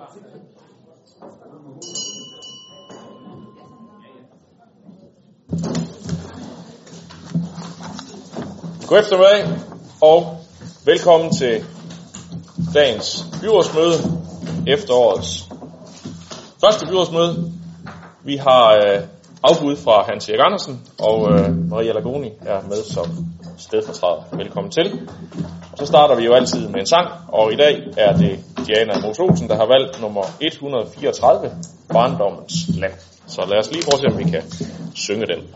[0.00, 0.08] God
[8.98, 9.58] eftermiddag
[10.02, 10.36] og
[10.84, 11.64] velkommen til
[12.74, 13.92] dagens byrådsmøde,
[14.66, 15.48] efterårets
[16.60, 17.52] første byrådsmøde.
[18.24, 19.02] Vi har øh,
[19.42, 23.06] afbud fra Hans Erik Andersen, og øh, Maria Lagoni er med som
[23.58, 24.36] stedfortræder.
[24.36, 25.08] Velkommen til.
[25.72, 28.38] Og så starter vi jo altid med en sang, og i dag er det
[28.70, 31.50] Diana Mos Olsen, der har valgt nummer 134,
[31.88, 32.92] Barndommens Land.
[33.26, 34.42] Så lad os lige prøve at se, om vi kan
[34.94, 35.54] synge den.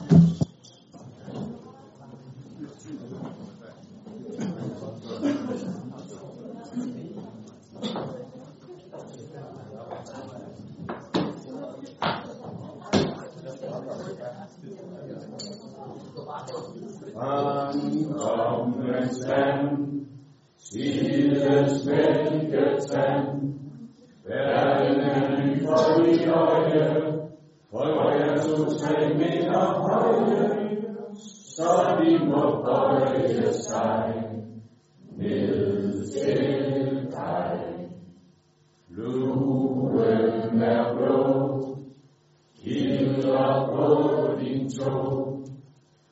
[17.15, 19.94] Barndommens land,
[20.73, 23.55] tidens mælketand,
[24.27, 27.13] verden er ny for mit øje,
[27.71, 30.65] for jeg to tre meter høje,
[31.57, 34.23] så de må bøje sig
[35.17, 37.61] ned til dig.
[38.89, 41.77] Luen er blå,
[42.57, 43.87] kilder på
[44.41, 45.39] din tog,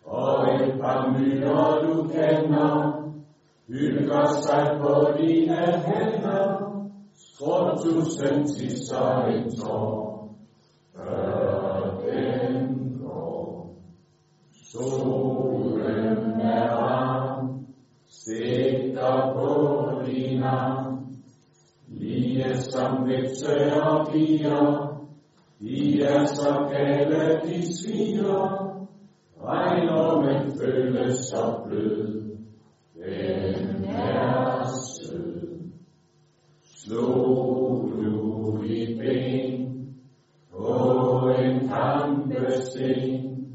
[0.05, 2.92] og et par myrer du kender,
[3.73, 6.73] hygger sig på dine hænder,
[7.17, 10.34] skråt tusind tisser en tår,
[10.97, 13.77] før den går.
[14.73, 17.67] Solen er varm,
[18.09, 19.51] sigter på
[20.07, 21.07] din arm,
[21.89, 24.89] lige som vipse og piger,
[25.61, 28.69] de er så gale, de sviger,
[29.45, 32.22] Regnormen føles så blød,
[33.05, 35.42] den er sød.
[36.62, 39.89] Slog du dit ben
[40.50, 43.48] på en kampesten,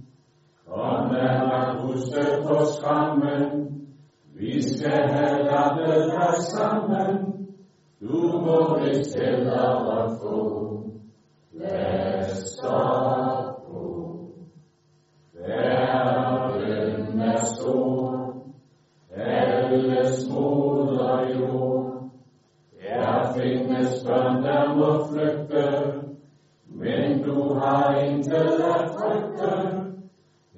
[0.67, 3.67] kom lad mig huske på skrammen,
[4.35, 7.17] vi skal have lappet dig sammen,
[8.01, 10.83] du må vist hellere få
[11.53, 13.26] laster.
[24.07, 25.93] Børn, der må flygte,
[26.65, 29.77] men du har intet at frygte.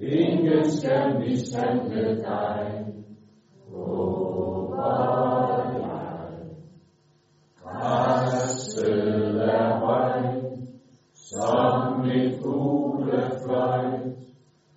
[0.00, 2.84] Ingen skal mishandle dig,
[3.72, 5.20] håber
[5.78, 6.28] jeg.
[7.62, 10.44] Græsset er højt,
[11.14, 14.00] som et fuglefløjt.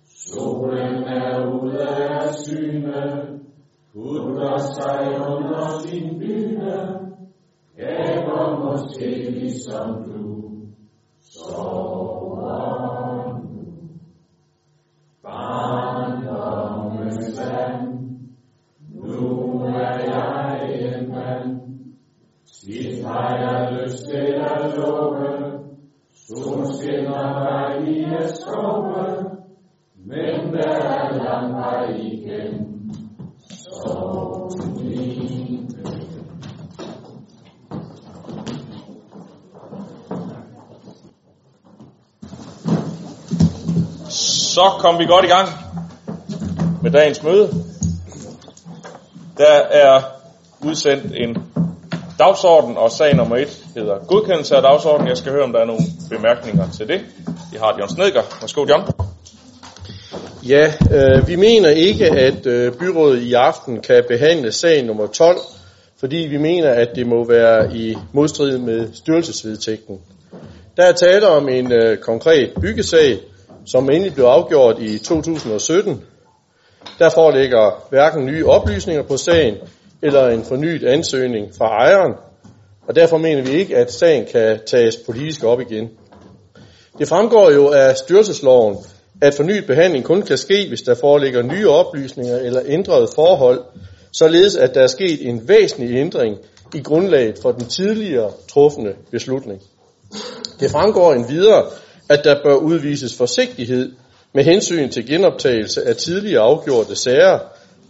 [0.04, 3.26] Solen er ude af syne,
[3.92, 6.93] putter sig under sin dyne,
[7.76, 10.50] gaber måske ligesom du,
[11.20, 12.52] sover
[13.42, 13.64] nu.
[15.22, 17.98] Barndommens land,
[18.94, 21.60] nu er jeg en mand,
[22.46, 25.44] tit har jeg lyst til at lukke,
[27.86, 29.30] i skove,
[29.94, 32.13] men der er lang vej
[44.54, 45.48] Så kom vi godt i gang
[46.82, 47.48] med dagens møde.
[49.38, 50.02] Der er
[50.60, 51.36] udsendt en
[52.18, 55.08] dagsorden, og sag nummer et hedder godkendelse af dagsordenen.
[55.08, 57.00] Jeg skal høre, om der er nogle bemærkninger til det.
[57.52, 58.22] Vi har Jørgen Snedker.
[58.40, 58.86] Værsgo, Jørgen.
[60.48, 65.38] Ja, øh, vi mener ikke, at øh, byrådet i aften kan behandle sag nummer 12,
[66.00, 70.00] fordi vi mener, at det må være i modstrid med styrelsesvedtægten.
[70.76, 73.20] Der er tale om en øh, konkret byggesag,
[73.66, 76.02] som endelig blev afgjort i 2017.
[76.98, 79.54] Der foreligger hverken nye oplysninger på sagen
[80.02, 82.12] eller en fornyet ansøgning fra ejeren,
[82.88, 85.88] og derfor mener vi ikke, at sagen kan tages politisk op igen.
[86.98, 88.76] Det fremgår jo af styrelsesloven,
[89.22, 93.64] at fornyet behandling kun kan ske, hvis der foreligger nye oplysninger eller ændrede forhold,
[94.12, 96.38] således at der er sket en væsentlig ændring
[96.74, 99.62] i grundlaget for den tidligere trufne beslutning.
[100.60, 101.64] Det fremgår en videre,
[102.08, 103.92] at der bør udvises forsigtighed
[104.32, 107.38] med hensyn til genoptagelse af tidligere afgjorte sager,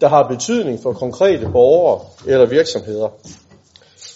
[0.01, 3.09] der har betydning for konkrete borgere eller virksomheder.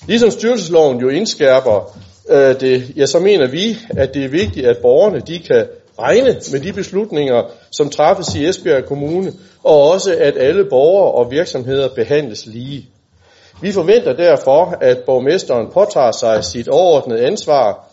[0.06, 1.98] Ligesom styrelsesloven jo indskærper
[2.28, 5.66] øh, det, ja, så mener vi, at det er vigtigt, at borgerne de kan
[5.98, 9.32] regne med de beslutninger, som træffes i Esbjerg Kommune,
[9.64, 12.88] og også at alle borgere og virksomheder behandles lige.
[13.62, 17.88] Vi forventer derfor, at borgmesteren påtager sig sit overordnede ansvar,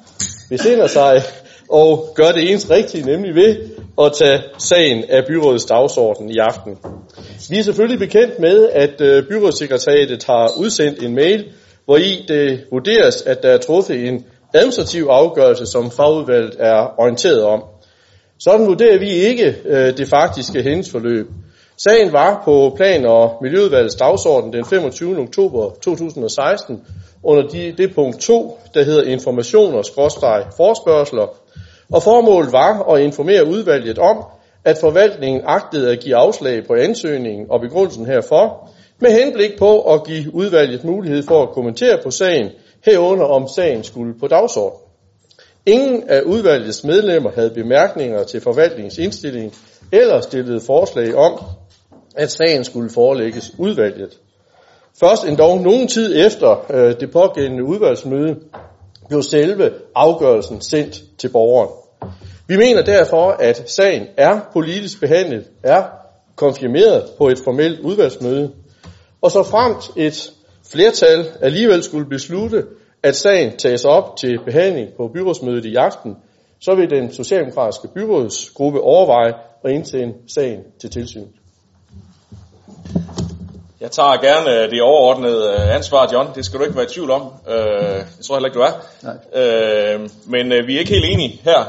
[0.49, 1.21] besinder sig
[1.69, 3.57] og gør det ens rigtige, nemlig ved
[4.01, 6.77] at tage sagen af byrådets dagsorden i aften.
[7.49, 11.45] Vi er selvfølgelig bekendt med, at øh, byrådssekretariatet har udsendt en mail,
[11.85, 17.43] hvor i det vurderes, at der er truffet en administrativ afgørelse, som fagudvalget er orienteret
[17.43, 17.63] om.
[18.39, 21.27] Sådan vurderer vi ikke øh, det faktiske hændelsesforløb.
[21.77, 25.19] Sagen var på plan- og miljøudvalgets dagsorden den 25.
[25.19, 26.81] oktober 2016
[27.23, 31.27] under de, det punkt 2, der hedder informationer, skråstreg, forspørgseler,
[31.91, 34.23] og formålet var at informere udvalget om,
[34.65, 40.03] at forvaltningen agtede at give afslag på ansøgningen og begrundelsen herfor, med henblik på at
[40.03, 42.49] give udvalget mulighed for at kommentere på sagen,
[42.85, 44.81] herunder om sagen skulle på dagsordenen.
[45.65, 49.53] Ingen af udvalgets medlemmer havde bemærkninger til forvaltningens indstilling
[49.91, 51.39] eller stillede forslag om,
[52.15, 54.17] at sagen skulle forelægges udvalget.
[54.99, 58.35] Først endda nogen tid efter øh, det pågældende udvalgsmøde
[59.07, 61.69] blev selve afgørelsen sendt til borgeren.
[62.47, 65.83] Vi mener derfor, at sagen er politisk behandlet, er
[66.35, 68.51] konfirmeret på et formelt udvalgsmøde,
[69.21, 70.31] og så fremt et
[70.71, 72.63] flertal alligevel skulle beslutte,
[73.03, 76.15] at sagen tages op til behandling på byrådsmødet i aften,
[76.59, 81.27] så vil den socialdemokratiske byrådsgruppe overveje at indsende sagen til tilsyn.
[83.85, 86.27] Jeg tager gerne det overordnede øh, ansvar, John.
[86.35, 87.33] Det skal du ikke være i tvivl om.
[87.47, 87.55] Øh,
[88.17, 88.73] jeg tror heller ikke, du er.
[89.03, 89.17] Nej.
[89.41, 91.59] Øh, men vi er ikke helt enige her,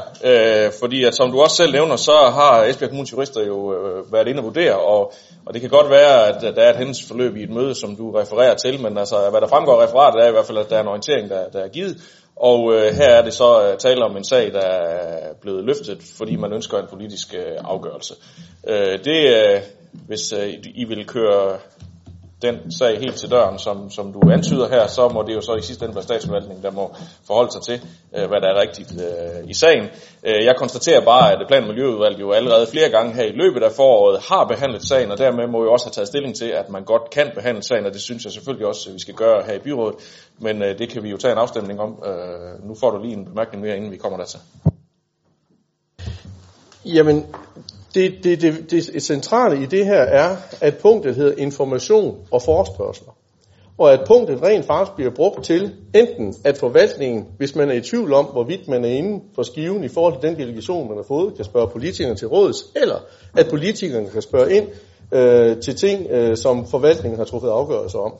[0.79, 3.57] fordi at, som du også selv nævner, så har Esbjerg Kommunes jurister jo
[4.11, 5.13] været inde og vurdere, og,
[5.45, 8.11] og det kan godt være, at der er et hændelsesforløb i et møde, som du
[8.11, 10.77] refererer til, men altså, hvad der fremgår af referatet er i hvert fald, at der
[10.77, 11.97] er en orientering, der, der er givet,
[12.35, 15.99] og øh, her er det så øh, tale om en sag, der er blevet løftet,
[16.17, 18.13] fordi man ønsker en politisk øh, afgørelse.
[18.67, 19.61] Øh, det, øh,
[19.91, 21.57] hvis øh, I vil køre
[22.41, 25.55] den sag helt til døren, som, som du antyder her, så må det jo så
[25.55, 26.95] i sidste ende være statsforvaltningen, der må
[27.27, 27.81] forholde sig til,
[28.15, 29.83] øh, hvad der er rigtigt øh, i sagen.
[30.23, 33.63] Øh, jeg konstaterer bare, at Plan- og Miljøudvalget jo allerede flere gange her i løbet
[33.63, 36.69] af foråret har behandlet sagen, og dermed må jo også have taget stilling til, at
[36.69, 39.43] man godt kan behandle sagen, og det synes jeg selvfølgelig også, at vi skal gøre
[39.45, 39.95] her i byrådet.
[40.39, 42.03] Men øh, det kan vi jo tage en afstemning om.
[42.05, 44.39] Øh, nu får du lige en bemærkning mere, inden vi kommer dertil.
[46.85, 47.25] Jamen,
[47.95, 53.17] det, det, det, det centrale i det her er, at punktet hedder information og forspørgsler.
[53.77, 57.81] Og at punktet rent faktisk bliver brugt til enten at forvaltningen, hvis man er i
[57.81, 61.05] tvivl om, hvorvidt man er inde for skiven i forhold til den delegation, man har
[61.07, 62.95] fået, kan spørge politikerne til råds, eller
[63.37, 64.67] at politikerne kan spørge ind
[65.11, 68.13] øh, til ting, øh, som forvaltningen har truffet afgørelser om.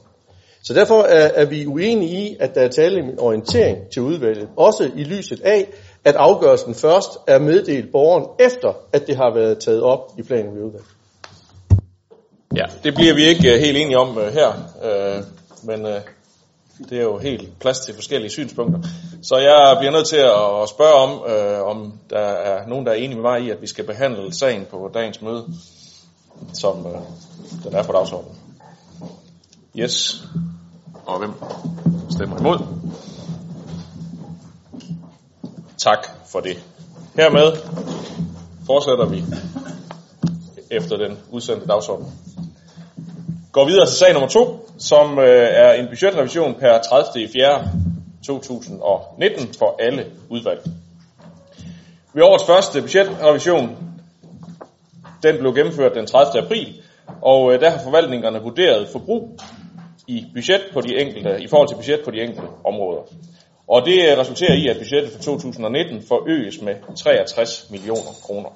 [0.63, 4.01] Så derfor er, er vi uenige i, at der er tale om en orientering til
[4.01, 5.67] udvalget, også i lyset af,
[6.03, 10.55] at afgørelsen først er meddelt borgeren, efter at det har været taget op i planen
[10.55, 10.87] ved udvalget.
[12.55, 14.49] Ja, det bliver vi ikke øh, helt enige om uh, her,
[14.83, 15.23] uh,
[15.67, 15.91] men uh,
[16.89, 18.79] det er jo helt plads til forskellige synspunkter.
[19.23, 22.95] Så jeg bliver nødt til at spørge om, uh, om der er nogen, der er
[22.95, 25.45] enige med mig i, at vi skal behandle sagen på dagens møde,
[26.53, 26.91] som uh,
[27.63, 28.35] den er på dagsordenen.
[29.75, 30.23] Yes.
[31.05, 31.31] Og hvem
[32.09, 32.57] stemmer imod?
[35.77, 36.63] Tak for det.
[37.15, 37.57] Hermed
[38.65, 39.23] fortsætter vi
[40.71, 42.05] efter den udsendte dagsorden.
[43.51, 47.27] Går videre til sag nummer to, som øh, er en budgetrevision per 30.
[47.33, 47.71] 4.
[48.25, 50.61] 2019 for alle udvalg.
[52.13, 53.77] Ved årets første budgetrevision,
[55.23, 56.43] den blev gennemført den 30.
[56.43, 56.81] april,
[57.21, 59.39] og øh, der har forvaltningerne vurderet forbrug
[60.07, 63.01] i budget på de enkelte, i forhold til budget på de enkelte områder.
[63.67, 68.49] Og det øh, resulterer i, at budgettet for 2019 forøges med 63 millioner kroner.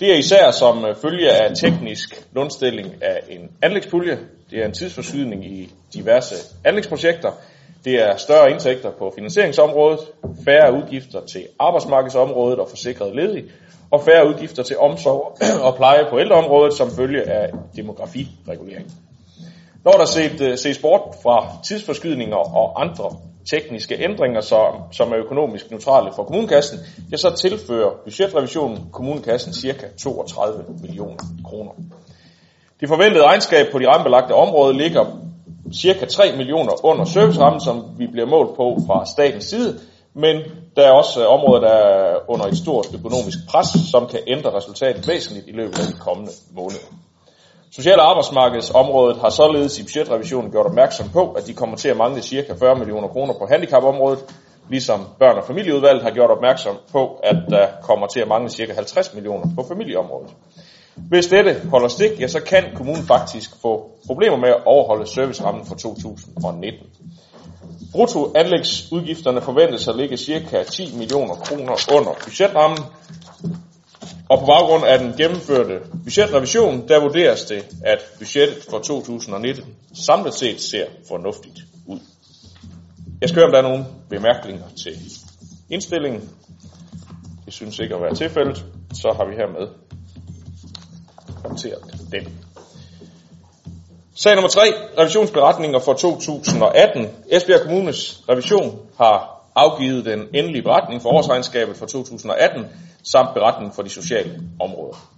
[0.00, 4.18] Det er især som øh, følge af teknisk lundstilling af en anlægspulje.
[4.50, 7.32] Det er en tidsforskydning i diverse anlægsprojekter.
[7.84, 10.00] Det er større indtægter på finansieringsområdet,
[10.44, 13.44] færre udgifter til arbejdsmarkedsområdet og forsikret ledig,
[13.90, 18.92] og færre udgifter til omsorg og pleje på ældreområdet som følge af demografiregulering.
[19.84, 23.16] Når der set, øh, ses bort fra tidsforskydninger og andre
[23.50, 26.78] tekniske ændringer, som, som er økonomisk neutrale for kommunekassen,
[27.12, 29.86] ja, så tilfører budgetrevisionen kommunekassen ca.
[29.98, 31.70] 32 millioner kroner.
[32.80, 35.04] Det forventede regnskab på de rammebelagte områder ligger
[35.74, 36.06] ca.
[36.06, 39.80] 3 millioner under servicerammen, som vi bliver målt på fra statens side,
[40.14, 40.36] men
[40.76, 44.56] der er også øh, områder, der er under et stort økonomisk pres, som kan ændre
[44.56, 47.03] resultatet væsentligt i løbet af de kommende måneder.
[47.76, 51.96] Social- og arbejdsmarkedsområdet har således i budgetrevisionen gjort opmærksom på, at de kommer til at
[51.96, 52.54] mangle ca.
[52.60, 54.18] 40 millioner kroner på handicapområdet,
[54.70, 58.72] ligesom børn- og familieudvalget har gjort opmærksom på, at der kommer til at mangle ca.
[58.74, 60.30] 50 millioner på familieområdet.
[60.96, 65.66] Hvis dette holder stik, ja, så kan kommunen faktisk få problemer med at overholde servicerammen
[65.66, 66.86] for 2019.
[67.92, 70.62] Bruttoanlægsudgifterne forventes at ligge ca.
[70.62, 72.78] 10 millioner kroner under budgetrammen,
[74.28, 80.34] og på baggrund af den gennemførte budgetrevision, der vurderes det, at budgettet for 2019 samlet
[80.34, 81.98] set ser fornuftigt ud.
[83.20, 84.98] Jeg skal høre, om der er nogle bemærkninger til
[85.70, 86.30] indstillingen.
[87.44, 88.64] Det synes ikke at være tilfældet.
[88.94, 89.68] Så har vi hermed
[91.44, 91.82] håndteret
[92.12, 92.38] den.
[94.16, 94.60] Sag nummer 3.
[94.98, 97.08] Revisionsberetninger for 2018.
[97.30, 102.66] Esbjerg Kommunes revision har afgivet den endelige beretning for årsregnskabet for 2018
[103.02, 105.10] samt beretning for de sociale områder.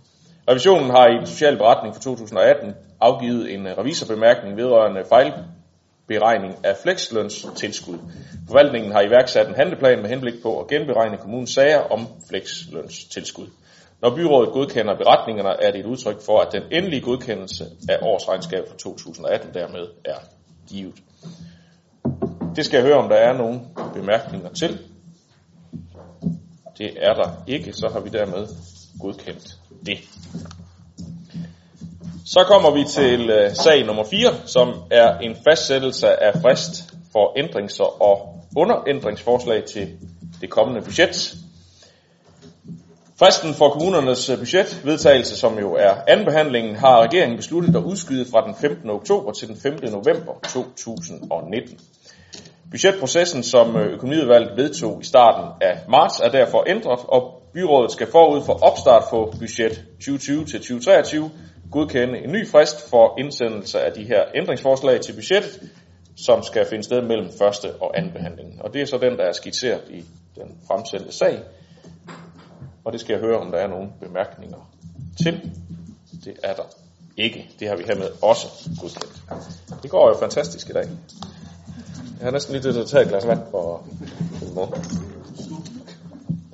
[0.48, 6.76] Revisionen har i den sociale beretning for 2018 afgivet en øh, revisorbemærkning vedrørende fejlberegning af
[6.82, 7.98] fleksløns tilskud.
[8.48, 13.46] Forvaltningen har iværksat en handleplan med henblik på at genberegne kommunens sager om fleksløns tilskud.
[14.02, 18.68] Når byrådet godkender beretningerne, er det et udtryk for, at den endelige godkendelse af årsregnskabet
[18.68, 20.18] for 2018 dermed er
[20.68, 20.94] givet.
[22.56, 23.60] Det skal jeg høre, om der er nogle
[23.94, 24.78] bemærkninger til.
[26.78, 28.46] Det er der ikke, så har vi dermed
[29.00, 29.98] godkendt det.
[32.26, 37.38] Så kommer vi til øh, sag nummer 4, som er en fastsættelse af frist for
[37.38, 39.98] ændrings- og underændringsforslag til
[40.40, 41.36] det kommende budget.
[43.18, 48.54] Fristen for kommunernes budgetvedtagelse, som jo er anbehandlingen, har regeringen besluttet at udskyde fra den
[48.60, 48.90] 15.
[48.90, 49.72] oktober til den 5.
[49.82, 51.78] november 2019.
[52.76, 58.06] Budgetprocessen, som øh, økonomiudvalget vedtog i starten af marts, er derfor ændret, og byrådet skal
[58.06, 61.30] forud for opstart på budget 2020-2023
[61.70, 65.60] godkende en ny frist for indsendelse af de her ændringsforslag til budgettet,
[66.16, 68.62] som skal finde sted mellem første og anden behandling.
[68.62, 70.04] Og det er så den, der er skitseret i
[70.34, 71.38] den fremsendte sag.
[72.84, 74.70] Og det skal jeg høre, om der er nogle bemærkninger
[75.22, 75.50] til.
[76.24, 76.64] Det er der
[77.16, 77.50] ikke.
[77.60, 78.46] Det har vi hermed også
[78.80, 79.82] godkendt.
[79.82, 80.88] Det går jo fantastisk i dag.
[82.18, 83.82] Jeg har næsten lige til at tage et glas vand for
[84.54, 84.66] mor.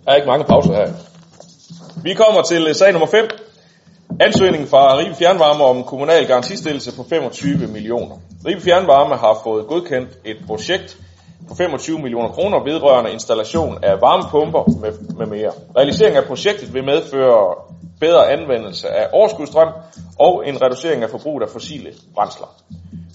[0.04, 0.92] Der er ikke mange pauser her.
[2.02, 3.28] Vi kommer til sag nummer 5.
[4.20, 8.16] Ansøgningen fra Ribe Fjernvarme om kommunal garantistillelse på 25 millioner.
[8.46, 10.98] Ribe Fjernvarme har fået godkendt et projekt
[11.48, 15.52] på 25 millioner kroner vedrørende installation af varmepumper med, med mere.
[15.76, 17.54] Realisering af projektet vil medføre
[18.00, 19.68] bedre anvendelse af overskudstrøm
[20.18, 22.62] og en reducering af forbruget af fossile brændsler.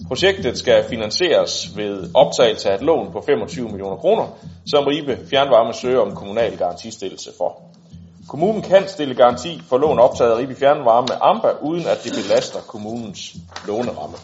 [0.08, 4.26] Projektet skal finansieres ved optagelse af et lån på 25 millioner kroner,
[4.70, 7.62] som Ribe Fjernvarme søger om kommunal garantistillelse for.
[8.28, 12.12] Kommunen kan stille garanti for lån optaget af Ribe Fjernvarme med AMBA, uden at det
[12.12, 13.36] belaster kommunens
[13.66, 14.16] låneramme.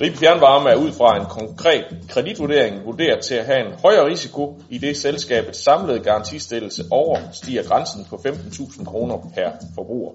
[0.00, 4.60] Ribe Fjernvarme er ud fra en konkret kreditvurdering vurderet til at have en højere risiko,
[4.70, 10.12] i det selskabets samlede garantistillelse overstiger grænsen på 15.000 kroner per forbruger.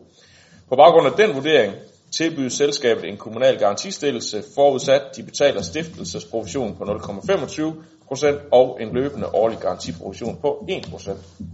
[0.69, 1.73] På baggrund af den vurdering
[2.17, 9.57] tilbydes selskabet en kommunal garantistillelse, forudsat de betaler stiftelsesprovision på 0,25% og en løbende årlig
[9.57, 11.11] garantiprovision på 1%,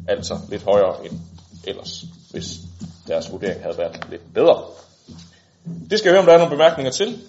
[0.08, 1.20] altså lidt højere end
[1.68, 2.58] ellers, hvis
[3.08, 4.64] deres vurdering havde været lidt bedre.
[5.90, 7.22] Det skal jeg høre, om der er nogle bemærkninger til.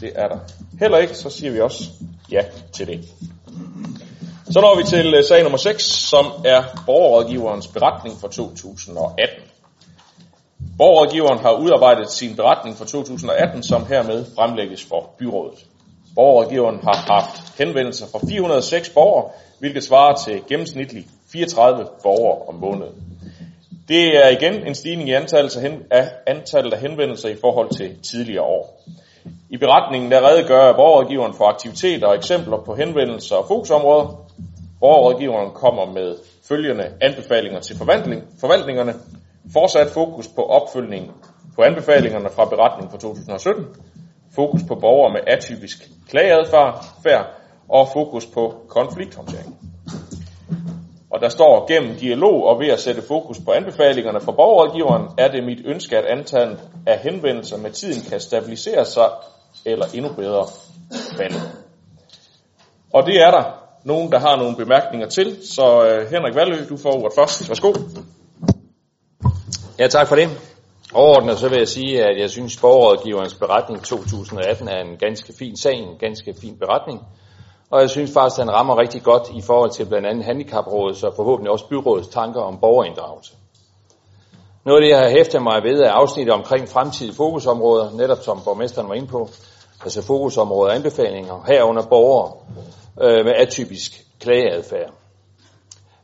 [0.00, 0.38] Det er der
[0.80, 1.84] heller ikke, så siger vi også
[2.32, 3.08] ja til det.
[4.50, 9.55] Så når vi til øh, sag nummer 6, som er borgerrådgiverens beretning for 2018.
[10.78, 15.58] Borgerrådgiveren har udarbejdet sin beretning for 2018, som hermed fremlægges for byrådet.
[16.14, 22.94] Borgerrådgiveren har haft henvendelser fra 406 borgere, hvilket svarer til gennemsnitligt 34 borgere om måneden.
[23.88, 25.56] Det er igen en stigning i antallet
[25.90, 28.82] af, antallet af henvendelser i forhold til tidligere år.
[29.50, 34.26] I beretningen der redegør borgerrådgiveren for aktiviteter og eksempler på henvendelser og fokusområder.
[34.80, 36.16] Borgerrådgiveren kommer med
[36.48, 38.94] følgende anbefalinger til forvaltning, forvaltningerne.
[39.52, 41.12] Fortsat fokus på opfølgning
[41.54, 43.64] på anbefalingerne fra beretningen fra 2017.
[44.34, 47.26] Fokus på borgere med atypisk klageadfærd
[47.68, 49.56] og fokus på konflikthåndtering.
[51.10, 55.28] Og der står, gennem dialog og ved at sætte fokus på anbefalingerne fra borgerrådgiveren, er
[55.28, 59.08] det mit ønske, at antallet af henvendelser med tiden kan stabilisere sig
[59.64, 60.46] eller endnu bedre
[61.16, 61.40] falde.
[62.92, 63.44] Og det er der
[63.84, 65.36] nogen, der har nogle bemærkninger til.
[65.46, 67.48] Så øh, Henrik Valø, du får ordet først.
[67.48, 67.72] Værsgo.
[69.78, 70.28] Ja, tak for det.
[70.94, 75.56] Overordnet så vil jeg sige, at jeg synes, borgerrådgiverens beretning 2018 er en ganske fin
[75.56, 77.06] sag, en ganske fin beretning.
[77.70, 81.02] Og jeg synes faktisk, at den rammer rigtig godt i forhold til blandt andet handicaprådets
[81.02, 83.32] og forhåbentlig også byrådets tanker om borgerinddragelse.
[84.64, 88.40] Noget af det, jeg har hæftet mig ved, er afsnittet omkring fremtidige fokusområder, netop som
[88.44, 89.28] borgmesteren var inde på,
[89.82, 92.32] altså fokusområder og anbefalinger, herunder borgere
[93.02, 94.92] øh, med atypisk klageadfærd.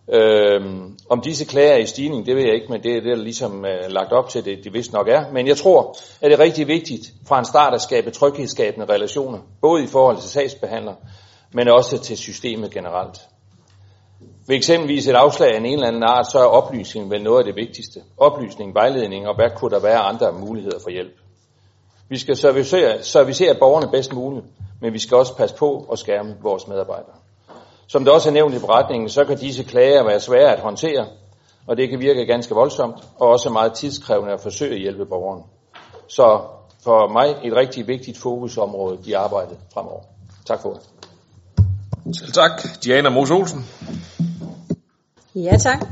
[0.09, 3.17] Øhm, om disse klager er i stigning, det ved jeg ikke, men det er det,
[3.17, 5.33] der ligesom øh, lagt op til, det, det vist nok er.
[5.33, 9.39] Men jeg tror, at det er rigtig vigtigt fra en start at skabe tryghedsskabende relationer,
[9.61, 10.95] både i forhold til sagsbehandler,
[11.53, 13.21] men også til systemet generelt.
[14.47, 17.45] Ved eksempelvis et afslag af en eller anden art, så er oplysning vel noget af
[17.45, 18.01] det vigtigste.
[18.17, 21.17] Oplysning, vejledning og hvad kunne der være andre muligheder for hjælp.
[22.09, 24.47] Vi skal servicere, servicere borgerne bedst muligt,
[24.81, 27.22] men vi skal også passe på at skærme vores medarbejdere.
[27.87, 31.07] Som det også er nævnt i beretningen, så kan disse klager være svære at håndtere,
[31.67, 35.43] og det kan virke ganske voldsomt, og også meget tidskrævende at forsøge at hjælpe borgeren.
[36.09, 36.41] Så
[36.85, 40.01] for mig et rigtig vigtigt fokusområde i arbejdet fremover.
[40.47, 40.83] Tak for det.
[42.19, 42.51] Selv tak.
[42.85, 43.67] Diana Mose Olsen.
[45.35, 45.87] Ja, tak.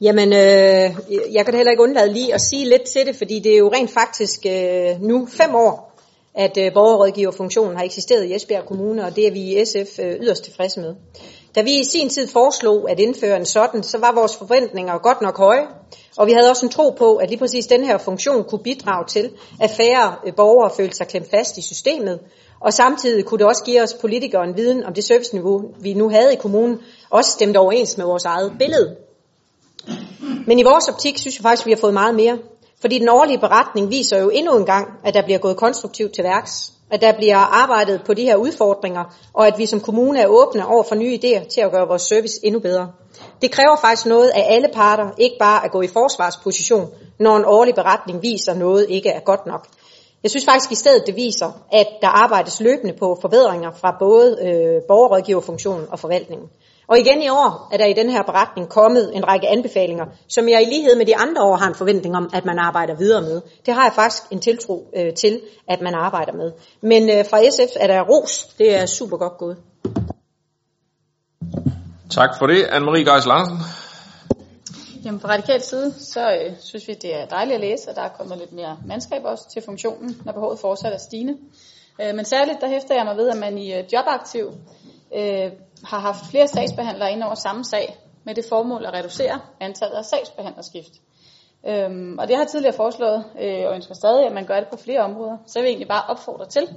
[0.00, 0.96] Jamen, øh,
[1.34, 3.58] jeg kan da heller ikke undlade lige at sige lidt til det, fordi det er
[3.58, 5.89] jo rent faktisk øh, nu fem år,
[6.34, 10.16] at øh, borgerrådgiverfunktionen har eksisteret i Esbjerg Kommune, og det er vi i SF øh,
[10.20, 10.94] yderst tilfredse med.
[11.54, 15.20] Da vi i sin tid foreslog at indføre en sådan, så var vores forventninger godt
[15.20, 15.66] nok høje,
[16.16, 19.06] og vi havde også en tro på, at lige præcis den her funktion kunne bidrage
[19.06, 22.20] til, at færre øh, borgere følte sig klemt fast i systemet,
[22.60, 26.08] og samtidig kunne det også give os politikere en viden om det serviceniveau, vi nu
[26.08, 26.78] havde i kommunen,
[27.10, 28.96] også stemt overens med vores eget billede.
[30.46, 32.38] Men i vores optik synes jeg faktisk, at vi har fået meget mere.
[32.80, 36.24] Fordi den årlige beretning viser jo endnu en gang, at der bliver gået konstruktivt til
[36.24, 36.72] værks.
[36.90, 40.66] At der bliver arbejdet på de her udfordringer, og at vi som kommune er åbne
[40.66, 42.92] over for nye idéer til at gøre vores service endnu bedre.
[43.42, 47.44] Det kræver faktisk noget af alle parter, ikke bare at gå i forsvarsposition, når en
[47.44, 49.66] årlig beretning viser noget ikke er godt nok.
[50.22, 54.38] Jeg synes faktisk i stedet, det viser, at der arbejdes løbende på forbedringer fra både
[54.42, 56.48] øh, borgerrådgiverfunktionen og forvaltningen.
[56.90, 60.48] Og igen i år er der i den her beretning kommet en række anbefalinger, som
[60.48, 63.22] jeg i lighed med de andre år har en forventning om, at man arbejder videre
[63.22, 63.40] med.
[63.66, 66.52] Det har jeg faktisk en tiltro øh, til, at man arbejder med.
[66.80, 68.44] Men øh, fra SF er der ros.
[68.58, 69.56] Det er super godt gået.
[72.10, 73.58] Tak for det, Anne-Marie Geis Larsen.
[75.04, 78.02] Jamen, fra radikal side, så øh, synes vi, det er dejligt at læse, at der
[78.02, 81.36] er kommet lidt mere mandskab også til funktionen, når behovet fortsat er stigende.
[82.00, 84.46] Øh, men særligt, der hæfter jeg mig ved, at man i øh, jobaktiv
[85.16, 85.50] øh,
[85.84, 90.04] har haft flere sagsbehandlere ind over samme sag, med det formål at reducere antallet af
[90.04, 90.92] sagsbehandlerskift.
[91.68, 94.68] Øhm, og det har jeg tidligere foreslået, øh, og ønsker stadig, at man gør det
[94.68, 95.36] på flere områder.
[95.46, 96.68] Så jeg vil egentlig bare opfordre til,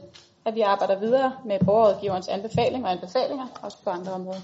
[0.46, 4.42] at vi arbejder videre med borgerrådgiverens anbefaling og anbefalinger, også på andre områder.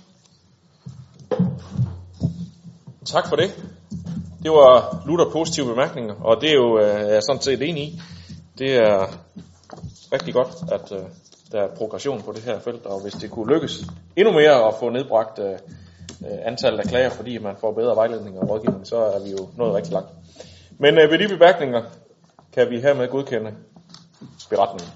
[3.06, 3.50] Tak for det.
[4.43, 7.84] Det var lutter positive bemærkninger, og det er jo øh, jeg er sådan set enig
[7.84, 8.02] i.
[8.58, 9.08] Det er
[10.13, 11.04] rigtig godt, at øh,
[11.52, 13.84] der er progression på det her felt, og hvis det kunne lykkes
[14.19, 18.39] endnu mere at få nedbragt øh, øh, antallet af klager, fordi man får bedre vejledning
[18.39, 20.10] og rådgivning, så er vi jo nået rigtig langt.
[20.77, 21.82] Men øh, ved de bemærkninger
[22.53, 23.51] kan vi hermed godkende
[24.49, 24.93] beretningen.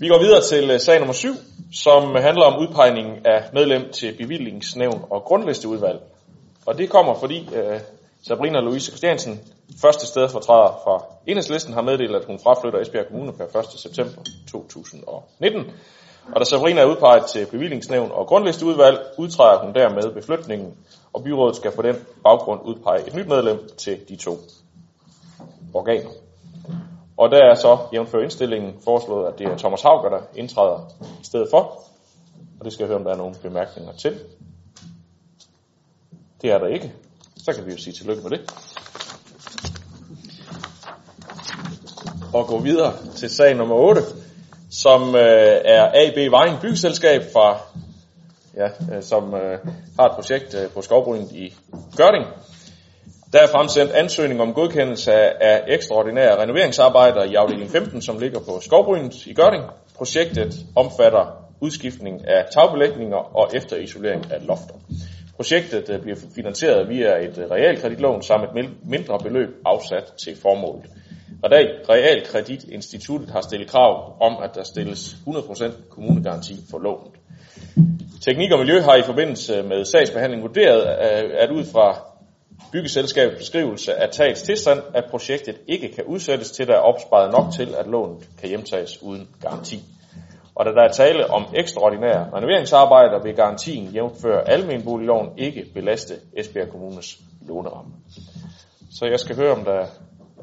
[0.00, 1.28] Vi går videre til øh, sag nummer 7,
[1.72, 6.00] som handler om udpegningen af medlem til bevillingsnævn og grundlisteudvalg.
[6.66, 7.80] Og det kommer, fordi øh,
[8.28, 9.40] Sabrina Louise Christiansen,
[9.82, 13.66] første stedfortræder fra Enhedslisten, har meddelt, at hun fraflytter Esbjerg Kommune per 1.
[13.80, 15.64] september 2019.
[16.26, 20.74] Og da Sabrina er udpeget til bevillingsnævn og grundlisteudvalg, udtræder hun dermed beflytningen,
[21.12, 24.38] og byrådet skal på den baggrund udpege et nyt medlem til de to
[25.74, 26.10] organer.
[27.16, 30.88] Og der er så, jævnfør indstillingen, foreslået, at det er Thomas Hauger, der indtræder
[31.20, 31.58] i stedet for.
[32.60, 34.20] Og det skal jeg høre, om der er nogle bemærkninger til.
[36.42, 36.92] Det er der ikke.
[37.36, 38.40] Så kan vi jo sige tillykke med det.
[42.34, 44.00] Og gå videre til sag nummer 8,
[44.70, 47.58] som øh, er AB Vejen Byggeselskab fra,
[48.56, 49.58] ja, øh, som øh,
[49.98, 51.54] har et projekt øh, på skovbrynet i
[51.96, 52.26] Gørding.
[53.32, 58.60] Der er fremsendt ansøgning om godkendelse af, ekstraordinære renoveringsarbejder i afdeling 15, som ligger på
[58.60, 59.64] skovbrynet i Gørding.
[59.96, 64.74] Projektet omfatter udskiftning af tagbelægninger og efterisolering af lofter.
[65.36, 70.90] Projektet øh, bliver finansieret via et øh, realkreditlån samt et mindre beløb afsat til formålet.
[71.44, 77.12] Realkreditinstituttet har stillet krav om, at der stilles 100% kommunegaranti for lånet.
[78.20, 82.10] Teknik og Miljø har i forbindelse med sagsbehandling vurderet, øh, at ud fra
[82.72, 87.52] byggeselskabets beskrivelse af tagets tilstand, at projektet ikke kan udsættes til, der er opsparet nok
[87.52, 89.82] til, at lånet kan hjemtages uden garanti.
[90.54, 96.68] Og da der er tale om ekstraordinære renoveringsarbejder, vil garantien jævnfør almenboligloven ikke belaste Esbjerg
[96.68, 97.92] Kommunes låneramme.
[98.90, 99.86] Så jeg skal høre, om der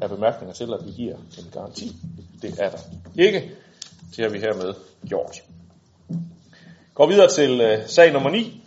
[0.02, 1.96] er bemærkninger til, at vi giver en garanti.
[2.42, 2.78] Det er der
[3.18, 3.50] ikke.
[4.16, 4.74] Det har vi hermed
[5.08, 5.36] gjort.
[6.94, 8.62] Går videre til øh, sag nummer 9.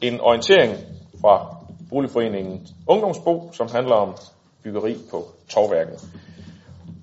[0.00, 0.72] En orientering
[1.20, 1.56] fra
[1.88, 4.16] Boligforeningen Ungdomsbo, som handler om
[4.62, 6.00] byggeri på Torværket.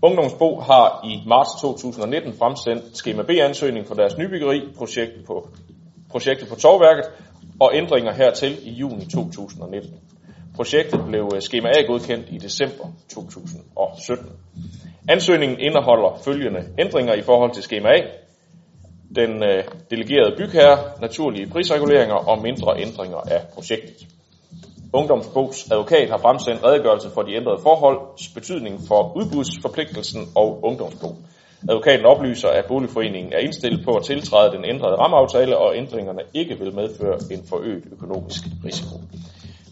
[0.02, 5.49] Ungdomsbo har i marts 2019 fremsendt skema B-ansøgning for deres nybyggeri projekt på,
[6.12, 7.06] projektet på Torværket,
[7.60, 9.93] og ændringer hertil i juni 2019.
[10.60, 14.28] Projektet blev øh, skema A godkendt i december 2017.
[15.10, 18.00] Ansøgningen indeholder følgende ændringer i forhold til skema A.
[19.15, 24.08] Den øh, delegerede bygherre, naturlige prisreguleringer og mindre ændringer af projektet.
[24.93, 31.15] Ungdomsbogs advokat har fremsendt redegørelse for de ændrede forholds betydning for udbudsforpligtelsen og ungdomsbog.
[31.69, 36.60] Advokaten oplyser, at boligforeningen er indstillet på at tiltræde den ændrede rammeaftale, og ændringerne ikke
[36.60, 38.95] vil medføre en forøget økonomisk risiko.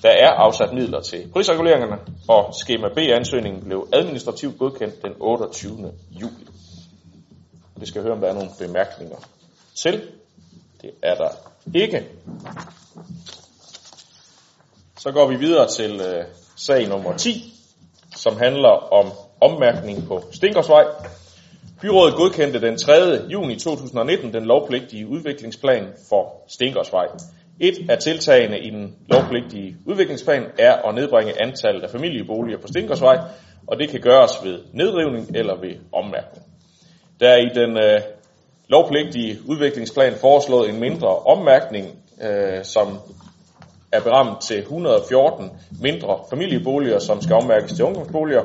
[0.01, 5.91] Der er afsat midler til prisreguleringerne, og skema B-ansøgningen blev administrativt godkendt den 28.
[6.11, 6.47] juli.
[7.79, 9.17] Det skal høre, om der er nogle bemærkninger
[9.75, 10.01] til.
[10.81, 11.29] Det er der
[11.75, 12.07] ikke.
[14.99, 17.53] Så går vi videre til øh, sag nummer 10,
[18.15, 20.83] som handler om ommærkning på Stinkersvej.
[21.81, 22.93] Byrådet godkendte den 3.
[23.29, 27.07] juni 2019 den lovpligtige udviklingsplan for Stinkersvej.
[27.59, 33.17] Et af tiltagene i den lovpligtige udviklingsplan er at nedbringe antallet af familieboliger på Stinkersvej,
[33.67, 36.45] og det kan gøres ved nedrivning eller ved ommærkning.
[37.19, 38.01] Der er i den øh,
[38.67, 41.87] lovpligtige udviklingsplan foreslået en mindre ommærkning,
[42.21, 42.97] øh, som
[43.91, 45.49] er berammet til 114
[45.81, 48.43] mindre familieboliger, som skal ommærkes til ungdomsboliger,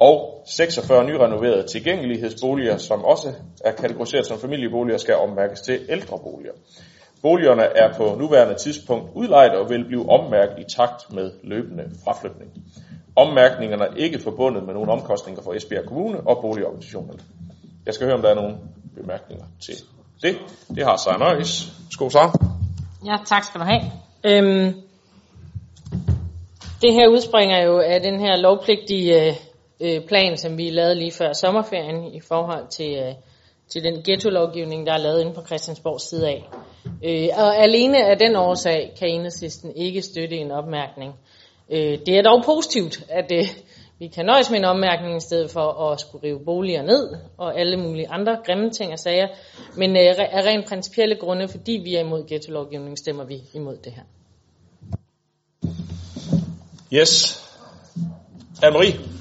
[0.00, 3.32] og 46 nyrenoverede tilgængelighedsboliger, som også
[3.64, 6.52] er kategoriseret som familieboliger, skal ommærkes til ældreboliger.
[7.24, 12.50] Boligerne er på nuværende tidspunkt udlejet og vil blive ommærket i takt med løbende fraflytning.
[13.16, 17.18] Ommærkningerne er ikke forbundet med nogen omkostninger for Esbjerg Kommune og boligorganisationerne.
[17.86, 18.56] Jeg skal høre, om der er nogle
[18.96, 19.74] bemærkninger til
[20.22, 20.36] det.
[20.76, 21.72] Det har Søren Øjs.
[21.90, 22.38] Skål så.
[23.06, 23.82] Ja, tak skal du have.
[24.24, 24.74] Øhm,
[26.82, 29.38] det her udspringer jo af den her lovpligtige
[29.80, 33.14] øh, plan, som vi lavede lige før sommerferien i forhold til, øh,
[33.68, 36.48] til den ghetto-lovgivning, der er lavet inde på Christiansborgs side af.
[37.04, 41.12] Øh, og alene af den årsag kan enhedslisten ikke støtte en opmærkning.
[41.70, 43.48] Øh, det er dog positivt, at øh,
[43.98, 47.60] vi kan nøjes med en ommærkning i stedet for at skulle rive boliger ned og
[47.60, 49.28] alle mulige andre grimme ting og sager.
[49.76, 53.92] Men øh, af rent principielle grunde, fordi vi er imod ghetto-lovgivning, stemmer vi imod det
[53.92, 54.02] her.
[56.92, 57.40] Yes.
[58.62, 59.13] Anne-Marie.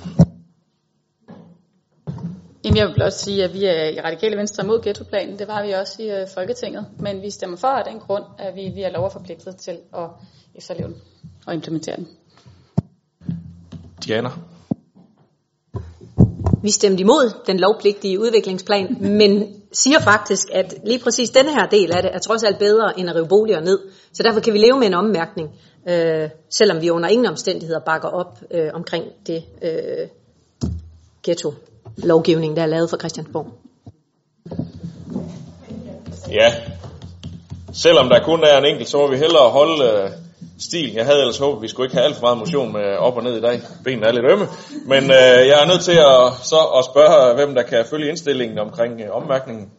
[2.64, 5.40] Jamen, jeg vil blot sige, at vi er i Radikale Venstre mod ghettoplanen.
[5.40, 6.86] Det var vi også i øh, Folketinget.
[7.00, 10.10] Men vi stemmer for af den grund, at vi, vi er lov forpligtet til at
[10.56, 10.96] efterleve den
[11.46, 12.08] og implementere den.
[14.06, 14.30] Diana.
[16.64, 21.92] Vi stemte imod den lovpligtige udviklingsplan, men siger faktisk, at lige præcis denne her del
[21.92, 23.80] af det er trods alt bedre end at rive boliger ned.
[24.14, 25.50] Så derfor kan vi leve med en ommærkning,
[25.90, 30.08] øh, selvom vi under ingen omstændigheder bakker op øh, omkring det øh,
[31.98, 33.48] lovgivning, der er lavet for Christiansborg.
[36.32, 36.54] Ja.
[37.74, 40.10] Selvom der kun er en enkelt, så må vi hellere holde øh,
[40.60, 40.94] stil.
[40.94, 43.18] Jeg havde ellers håbet, at vi skulle ikke have alt for meget motion med op
[43.18, 43.62] og ned i dag.
[43.84, 44.48] Benene er lidt ømme.
[44.86, 48.60] Men øh, jeg er nødt til at, så at spørge, hvem der kan følge indstillingen
[48.60, 49.72] omkring øh, ommærkningen.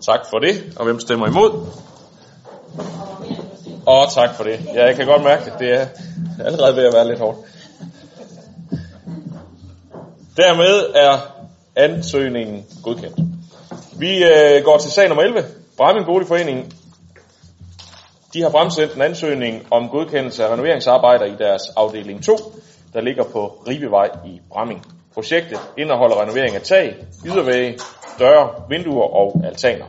[0.00, 0.72] Tak for det.
[0.76, 1.66] Og hvem stemmer imod?
[3.86, 4.60] Og tak for det.
[4.74, 5.86] Ja, jeg kan godt mærke, at det er
[6.44, 7.38] allerede ved at være lidt hårdt.
[10.40, 11.12] Dermed er
[11.76, 13.18] ansøgningen godkendt.
[13.98, 15.44] Vi øh, går til sag nummer 11.
[15.76, 16.72] Bramming Boligforening.
[18.34, 22.36] De har fremsendt en ansøgning om godkendelse af renoveringsarbejder i deres afdeling 2,
[22.92, 24.86] der ligger på Ribevej i Bramming.
[25.14, 27.78] Projektet indeholder renovering af tag, ydervæge,
[28.18, 29.86] døre, vinduer og altaner.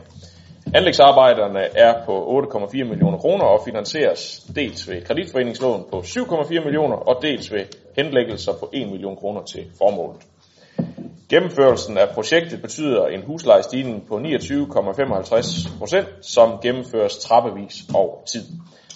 [0.74, 7.22] Anlægsarbejderne er på 8,4 millioner kroner og finansieres dels ved kreditforeningslån på 7,4 millioner og
[7.22, 7.64] dels ved
[7.96, 10.22] henlæggelser på 1 million kroner til formålet.
[11.28, 18.44] Gennemførelsen af projektet betyder en huslejestigning på 29,55 procent, som gennemføres trappevis over tid.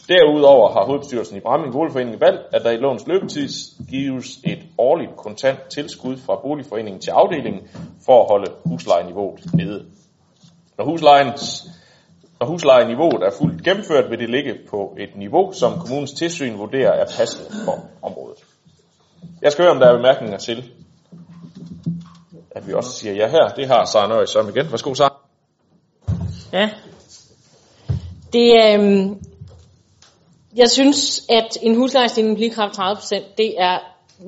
[0.08, 3.48] Derudover har hovedbestyrelsen i Bramming Boligforening valgt, at der i låns løbetid
[3.90, 7.68] gives et årligt kontant tilskud fra boligforeningen til afdelingen
[8.06, 9.84] for at holde huslejeniveauet nede.
[10.78, 11.66] Når, huslejens,
[12.40, 16.92] når huslejeniveauet er fuldt gennemført, vil det ligge på et niveau, som kommunens tilsyn vurderer
[16.92, 18.38] er passende for området.
[19.42, 20.70] Jeg skal høre, om der er bemærkninger til,
[22.56, 23.48] at vi også siger ja her.
[23.48, 24.70] Det har Sara Nøje som igen.
[24.70, 25.14] Værsgo, Sara.
[26.52, 26.70] Ja.
[28.32, 29.06] Det, øh,
[30.56, 33.78] jeg synes, at en huslejestigning på lige kraft 30%, det er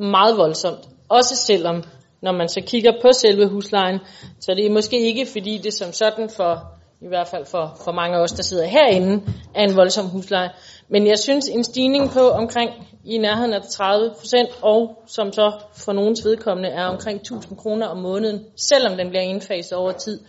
[0.00, 0.88] meget voldsomt.
[1.08, 1.82] Også selvom,
[2.22, 3.98] når man så kigger på selve huslejen,
[4.40, 7.92] så det er måske ikke, fordi det som sådan for, i hvert fald for, for
[7.92, 9.22] mange af os, der sidder herinde,
[9.54, 10.50] er en voldsom husleje.
[10.88, 12.70] Men jeg synes, en stigning på omkring
[13.04, 17.86] i nærheden af 30 procent, og som så for nogens vedkommende er omkring 1000 kroner
[17.86, 20.20] om måneden, selvom den bliver indfaset over tid,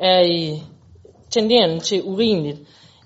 [0.00, 0.58] er, øh,
[1.30, 2.58] tenderende til urimeligt.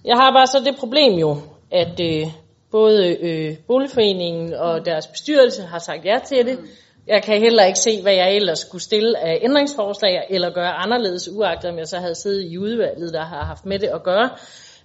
[0.04, 1.36] Jeg har bare så det problem jo,
[1.70, 2.26] at øh,
[2.70, 6.58] både øh, boligforeningen og deres bestyrelse har sagt ja til det.
[7.06, 11.28] Jeg kan heller ikke se, hvad jeg ellers skulle stille af ændringsforslag eller gøre anderledes,
[11.28, 14.30] uagtet om jeg så havde siddet i udvalget, der har haft med det at gøre.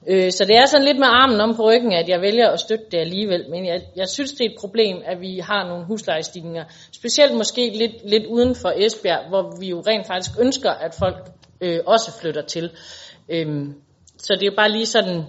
[0.07, 2.59] Øh, så det er sådan lidt med armen om på ryggen, at jeg vælger at
[2.59, 3.49] støtte det alligevel.
[3.49, 6.63] Men jeg, jeg synes, det er et problem, at vi har nogle huslejestigninger.
[6.91, 11.15] Specielt måske lidt, lidt uden for Esbjerg, hvor vi jo rent faktisk ønsker, at folk
[11.61, 12.69] øh, også flytter til.
[13.29, 13.73] Øhm,
[14.17, 15.23] så det er jo bare lige sådan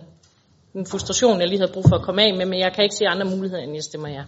[0.74, 2.96] en frustration, jeg lige havde brug for at komme af med, men jeg kan ikke
[2.96, 4.22] se andre muligheder, end jeg stemmer ja.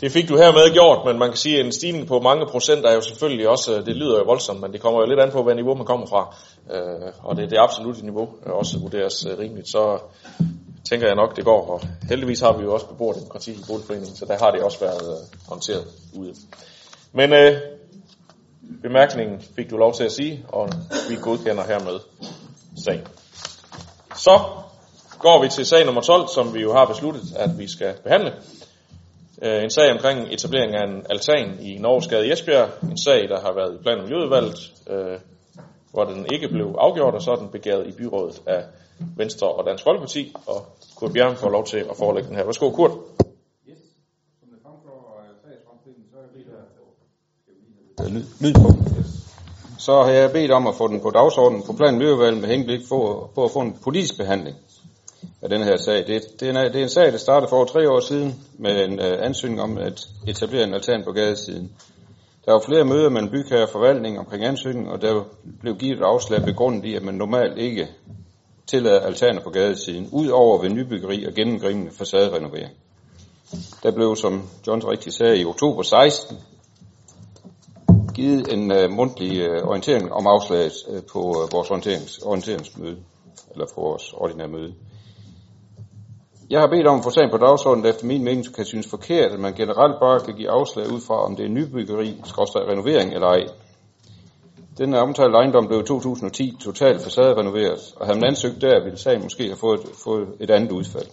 [0.00, 2.86] Det fik du hermed gjort, men man kan sige, at en stigning på mange procent
[2.86, 5.30] er jo selvfølgelig også, øh, det lyder jo voldsomt, men det kommer jo lidt an
[5.30, 6.36] på, hvad niveau man kommer fra.
[6.74, 9.68] Øh, og det er det absolutte niveau, øh, også vurderes øh, rimeligt.
[9.68, 9.98] Så
[10.90, 11.66] tænker jeg nok, det går.
[11.70, 15.02] Og heldigvis har vi jo også beboerdemokrati i boligforeningen, så der har det også været
[15.02, 16.34] øh, håndteret ude.
[17.12, 17.56] Men øh,
[18.82, 20.68] bemærkningen fik du lov til at sige, og
[21.08, 21.98] vi godkender hermed
[22.84, 23.06] sagen.
[24.16, 24.40] Så
[25.18, 28.32] går vi til sag nummer 12, som vi jo har besluttet, at vi skal behandle.
[29.42, 32.68] Øh, en sag omkring etablering af en altan i Norgesgade i Esbjerg.
[32.82, 35.18] En sag, der har været i plan- og miljøudvalget, øh,
[35.92, 38.64] hvor den ikke blev afgjort, og så er den begæret i byrådet af
[39.16, 40.34] Venstre og Dansk Folkeparti.
[40.46, 42.44] Og Kurt Bjerg får lov til at forelægge den her.
[42.44, 42.90] Værsgo, Kurt.
[48.40, 48.68] lyd på.
[49.78, 52.80] Så har jeg bedt om at få den på dagsordenen på plan miljøvalget med henblik
[52.88, 54.56] på, på at få en politisk behandling
[55.42, 56.06] af den her sag.
[56.06, 58.34] Det, det, er, en, det er en sag, der startede for over tre år siden
[58.58, 61.72] med en øh, ansøgning om at etablere en altan på gadesiden.
[62.44, 65.24] Der var flere møder mellem bygherre og forvaltning omkring ansøgningen, og der
[65.60, 67.88] blev givet et afslag begrundet i, at man normalt ikke
[68.66, 72.72] tillader altaner på gadesiden, ud over ved nybyggeri og gennemgribende facaderenovering.
[73.82, 76.36] Der blev, som John rigtig sagde, i oktober 16
[78.14, 82.96] givet en uh, mundtlig uh, orientering om afslaget uh, på uh, vores orienterings, orienteringsmøde,
[83.52, 84.74] eller på vores ordinære møde.
[86.50, 88.90] Jeg har bedt om at få sagen på dagsordenen, der efter min mening kan synes
[88.90, 92.68] forkert, at man generelt bare kan give afslag ud fra, om det er nybyggeri, skorstræk
[92.68, 93.46] renovering eller ej.
[94.78, 99.22] Den omtalte ejendom blev i 2010 totalt facaderenoveret, og havde man ansøgt der, ville sagen
[99.22, 101.06] måske have fået, fået et andet udfald.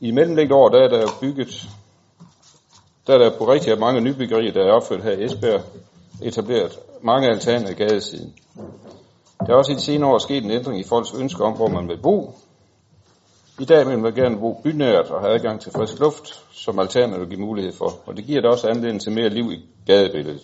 [0.00, 1.68] I mellemlægget år, der er der bygget,
[3.06, 5.62] der er der på rigtig mange nybyggerier, der er opført her i Esbjerg,
[6.22, 8.34] etableret mange altaner i gadesiden.
[9.46, 11.68] Der er også i de senere år sket en ændring i folks ønsker om, hvor
[11.68, 12.34] man vil bo,
[13.60, 17.18] i dag vil man gerne bo bynært og have adgang til frisk luft, som altaner
[17.18, 20.42] vil give mulighed for, og det giver da også anledning til mere liv i gadebilledet.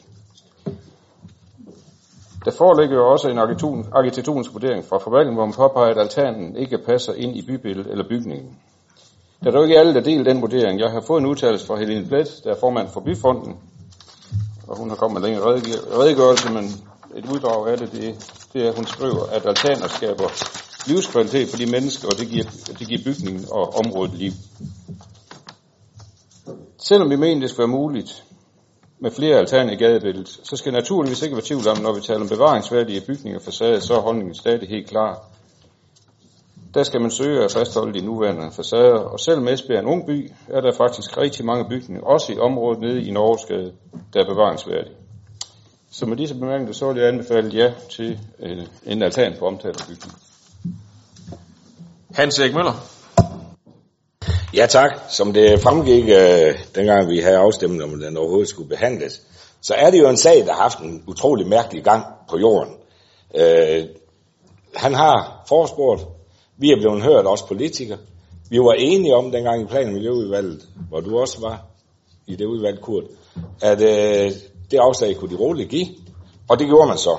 [2.45, 3.39] Der foreligger jo også en
[3.93, 8.09] arkitektonisk vurdering fra forvaltningen, hvor man påpeger, at altanen ikke passer ind i bybilledet eller
[8.09, 8.59] bygningen.
[9.43, 10.81] Der er dog ikke alle, der deler den vurdering.
[10.81, 13.57] Jeg har fået en udtalelse fra Helene Blæt, der er formand for Byfonden,
[14.69, 15.61] og hun har kommet med en længere
[15.99, 16.65] redegørelse, men
[17.17, 18.03] et uddrag af det, det,
[18.53, 20.29] det er, at hun skriver, at altaner skaber
[20.87, 22.45] livskvalitet for de mennesker, og det giver,
[22.79, 24.33] det giver bygningen og området liv.
[26.79, 28.25] Selvom vi mener, det skal være muligt
[28.99, 32.21] med flere altaner i gadebilledet, så skal naturligvis ikke være tvivl om, når vi taler
[32.21, 35.25] om bevaringsværdige bygninger og facader, så er holdningen stadig helt klar.
[36.75, 40.07] Der skal man søge at fastholde de nuværende facader, og selvom Esbjerg er en ung
[40.07, 43.73] by, er der faktisk rigtig mange bygninger, også i området nede i Norgesgade,
[44.15, 44.97] der er bevaringsværdige.
[45.91, 48.19] Så med disse bemærkninger, så vil jeg anbefale ja til
[48.87, 50.15] en altan på omtalt bygning.
[52.15, 52.73] Hans Erik Møller.
[54.55, 54.91] Ja tak.
[55.09, 59.23] Som det fremgik, øh, dengang vi havde afstemt, om den overhovedet skulle behandles,
[59.61, 62.75] så er det jo en sag, der har haft en utrolig mærkelig gang på jorden.
[63.35, 63.85] Øh,
[64.75, 66.03] han har forespurgt,
[66.57, 67.99] vi er blevet hørt, også politikere.
[68.51, 71.67] Vi var enige om dengang i plan- og miljøudvalget, hvor du også var
[72.27, 73.05] i det udvalg, Kurt,
[73.61, 74.33] at øh,
[74.71, 75.87] det afslag kunne de roligt give,
[76.49, 77.17] og det gjorde man så.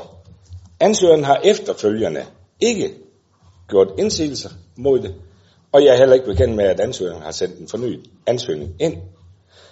[0.79, 2.25] Ansøgeren har efterfølgende
[2.59, 2.93] ikke
[3.69, 5.15] gjort indsigelser mod det,
[5.71, 8.95] og jeg er heller ikke bekendt med, at ansøgeren har sendt en fornyet ansøgning ind.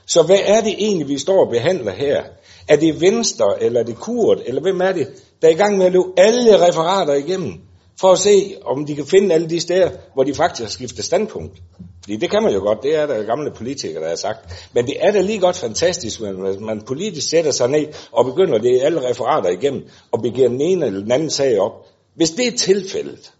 [0.05, 2.23] Så hvad er det egentlig, vi står og behandler her?
[2.67, 5.07] Er det Venstre, eller er det Kurt, eller hvem er det,
[5.41, 7.53] der er i gang med at løbe alle referater igennem,
[7.99, 11.05] for at se, om de kan finde alle de steder, hvor de faktisk har skiftet
[11.05, 11.61] standpunkt?
[12.03, 14.69] Fordi det kan man jo godt, det er der gamle politikere, der har sagt.
[14.73, 18.57] Men det er da lige godt fantastisk, hvis man politisk sætter sig ned og begynder
[18.57, 21.87] det alle referater igennem, og begiver den ene eller den anden sag op.
[22.15, 23.31] Hvis det er tilfældet,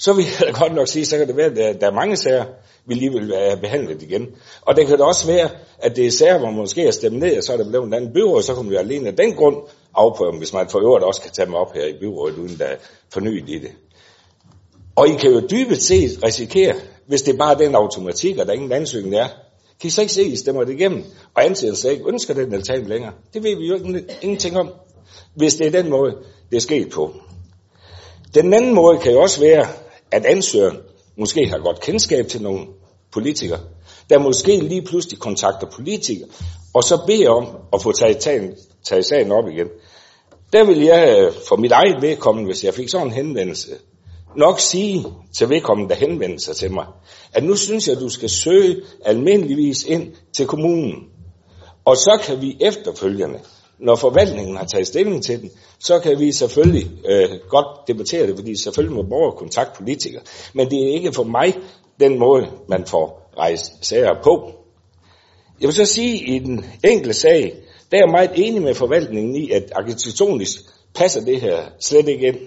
[0.00, 2.44] så vil jeg godt nok sige, så kan det være, at der er mange sager,
[2.86, 4.26] vi lige vil øh, have behandlet igen.
[4.62, 7.18] Og det kan da også være, at det er sager, hvor man måske er stemt
[7.18, 9.34] ned, og så er der blevet en anden byråd, så kommer vi alene af den
[9.34, 9.56] grund
[9.94, 12.64] afprøve, hvis man for øvrigt også kan tage dem op her i byrådet, uden der
[12.64, 12.76] er
[13.12, 13.70] fornyet i det.
[14.96, 16.74] Og I kan jo dybest set risikere,
[17.06, 19.26] hvis det er bare den automatik, og der ingen ansøgning er,
[19.80, 22.34] kan I så ikke se, at I stemmer det igennem, og ansætter sig ikke ønsker
[22.34, 23.12] den altan længere.
[23.34, 24.70] Det ved vi jo ingenting om,
[25.34, 26.16] hvis det er den måde,
[26.50, 27.14] det er sket på.
[28.34, 29.66] Den anden måde kan jo også være,
[30.12, 30.78] at ansøgeren
[31.16, 32.66] måske har godt kendskab til nogle
[33.12, 33.60] politikere,
[34.10, 36.28] der måske lige pludselig kontakter politikere,
[36.74, 39.68] og så beder om at få taget, taget, taget sagen op igen.
[40.52, 43.70] Der vil jeg øh, for mit eget vedkommende, hvis jeg fik sådan en henvendelse,
[44.36, 46.86] nok sige til vedkommende, der henvender sig til mig,
[47.32, 50.94] at nu synes jeg, at du skal søge almindeligvis ind til kommunen.
[51.84, 53.38] Og så kan vi efterfølgende,
[53.82, 58.36] når forvaltningen har taget stilling til den, så kan vi selvfølgelig øh, godt debattere det,
[58.36, 60.22] fordi selvfølgelig må borgere kontakte politikere.
[60.54, 61.54] Men det er ikke for mig
[62.00, 64.52] den måde, man får rejst sager på.
[65.60, 67.54] Jeg vil så sige, at i den enkelte sag,
[67.90, 70.60] der er jeg meget enig med forvaltningen i, at arkitektonisk
[70.94, 72.38] passer det her slet ikke ind.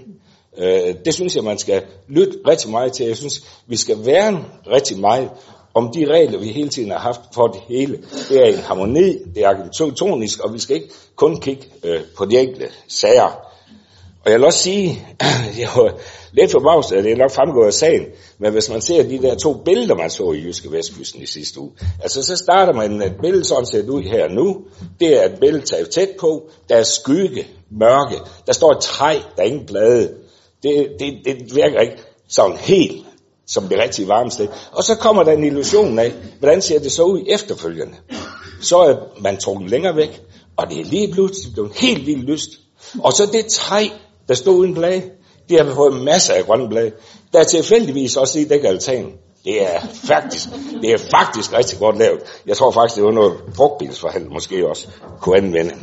[0.58, 3.06] Øh, det synes jeg, man skal lytte rigtig meget til.
[3.06, 5.30] Jeg synes, vi skal være rigtig meget
[5.73, 7.99] om de regler, vi hele tiden har haft for det hele.
[8.29, 12.25] Det er en harmoni, det er arkitektonisk, og vi skal ikke kun kigge øh, på
[12.25, 13.53] de enkelte sager.
[14.25, 15.07] Og jeg vil også sige,
[15.59, 15.99] jeg var
[16.31, 18.05] lidt forbavset, at det er nok fremgået af sagen,
[18.38, 21.59] men hvis man ser de der to billeder, man så i Jyske Vestkysten i sidste
[21.59, 24.62] uge, altså så starter man et billede, sådan set ud her nu.
[24.99, 28.15] Det er et billede taget tæt på, der er skygge, mørke,
[28.47, 30.13] der står et træ, der er ingen blade.
[30.63, 33.05] Det, det, det virker ikke sådan helt
[33.47, 34.47] som det rigtige varme sted.
[34.71, 37.95] Og så kommer der en illusion af, hvordan ser det så ud efterfølgende.
[38.62, 40.21] Så er man trukket længere væk,
[40.58, 42.49] og det er lige pludselig blevet helt vildt lyst.
[42.99, 43.88] Og så det træ,
[44.27, 45.03] der stod uden blade,
[45.49, 46.91] det har fået masser af grønne blade.
[47.34, 49.12] Der er tilfældigvis også i dækker altanen.
[49.43, 50.47] Det er faktisk,
[50.82, 52.19] det er faktisk rigtig godt lavet.
[52.45, 54.88] Jeg tror faktisk, det var noget frugtbilsforhandel måske også
[55.21, 55.75] kunne anvende.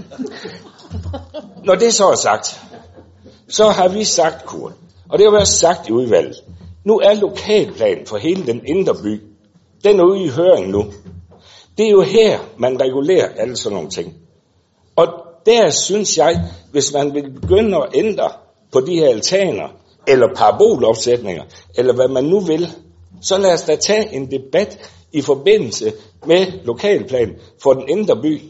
[1.64, 2.61] Når det så er sagt,
[3.49, 4.73] så har vi sagt, Kurt,
[5.09, 6.37] og det har været sagt i udvalget,
[6.85, 9.21] nu er lokalplanen for hele den indre by,
[9.85, 10.85] den er ude i høring nu.
[11.79, 14.14] Det er jo her, man regulerer alle sådan nogle ting.
[14.97, 15.07] Og
[15.47, 18.31] der synes jeg, hvis man vil begynde at ændre
[18.73, 19.69] på de her altaner,
[20.09, 22.69] eller parabolopsætninger, eller hvad man nu vil,
[23.21, 25.93] så lad os da tage en debat i forbindelse
[26.27, 28.40] med lokalplanen for den indre by.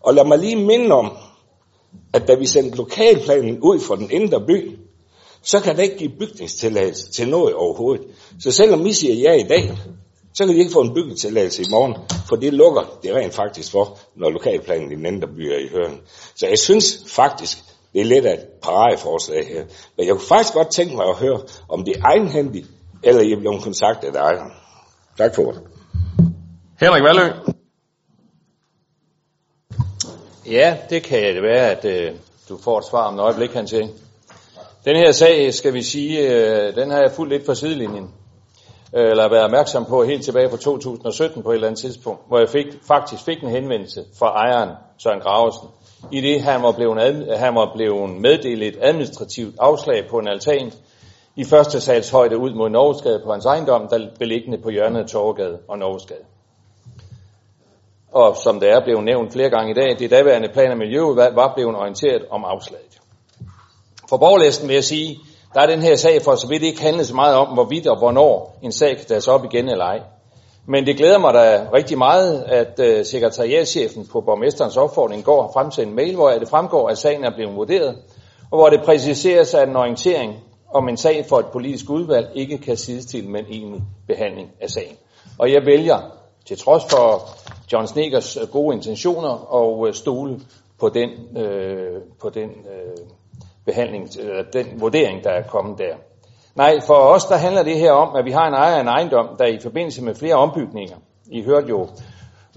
[0.00, 1.12] Og lad mig lige minde om,
[2.12, 4.78] at da vi sendte lokalplanen ud for den indre by,
[5.46, 8.06] så kan der ikke give bygningstilladelse til noget overhovedet.
[8.40, 9.78] Så selvom vi siger ja i dag,
[10.34, 11.96] så kan de ikke få en bygningstilladelse i morgen,
[12.28, 16.00] for det lukker det rent faktisk for, når lokalplanen i den by er i høring.
[16.36, 17.58] Så jeg synes faktisk,
[17.92, 19.64] det er lidt af et paradeforslag her.
[19.96, 22.66] Men jeg kunne faktisk godt tænke mig at høre, om det er egenhændigt,
[23.02, 24.52] eller I er blevet kontaktet af ejeren.
[25.18, 25.62] Tak for det.
[26.80, 27.32] Henrik Valø.
[30.46, 32.14] Ja, det kan det være, at øh,
[32.48, 33.88] du får et svar om et øjeblik, han siger.
[34.86, 38.14] Den her sag, skal vi sige, øh, den har jeg fulgt lidt på sidelinjen.
[38.96, 42.38] Øh, eller været opmærksom på helt tilbage fra 2017 på et eller andet tidspunkt, hvor
[42.38, 45.68] jeg fik, faktisk fik en henvendelse fra ejeren, Søren Graversen,
[46.12, 50.28] i det han var blevet, ad, han var blevet meddelt et administrativt afslag på en
[50.28, 50.72] altan
[51.36, 55.06] i første sals højde ud mod Norgesgade på hans ejendom, der beliggende på hjørnet af
[55.06, 56.24] Torgade og Norgesgade.
[58.12, 61.36] Og som det er blevet nævnt flere gange i dag, det daværende plan- og miljøudvalg
[61.36, 63.05] var blevet orienteret om afslaget.
[64.08, 65.18] For borgerlæsten vil jeg sige,
[65.54, 67.98] der er den her sag for så vidt ikke handlet så meget om, hvorvidt og
[67.98, 70.00] hvornår en sag kan tages op igen eller ej.
[70.68, 75.52] Men det glæder mig da rigtig meget, at øh, sekretariatschefen på borgmesterens opfordring går frem
[75.52, 77.96] fremsendt en mail, hvor det fremgår, at sagen er blevet vurderet,
[78.50, 80.34] og hvor det præciseres, at en orientering
[80.74, 84.70] om en sag for et politisk udvalg ikke kan sidestille med en egentlig behandling af
[84.70, 84.96] sagen.
[85.38, 85.98] Og jeg vælger,
[86.46, 87.28] til trods for
[87.72, 90.40] John Sneakers øh, gode intentioner, og øh, stole
[90.80, 92.96] på den, øh, på den øh,
[93.66, 95.94] behandling, eller den vurdering, der er kommet der.
[96.54, 98.88] Nej, for os der handler det her om, at vi har en ejer af en
[98.88, 100.96] ejendom, der i forbindelse med flere ombygninger,
[101.30, 101.88] I hørte jo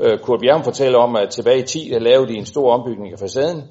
[0.01, 3.13] øh, Kurt Bjerg fortælle om, at tilbage i 10 der lavede de en stor ombygning
[3.13, 3.63] af facaden.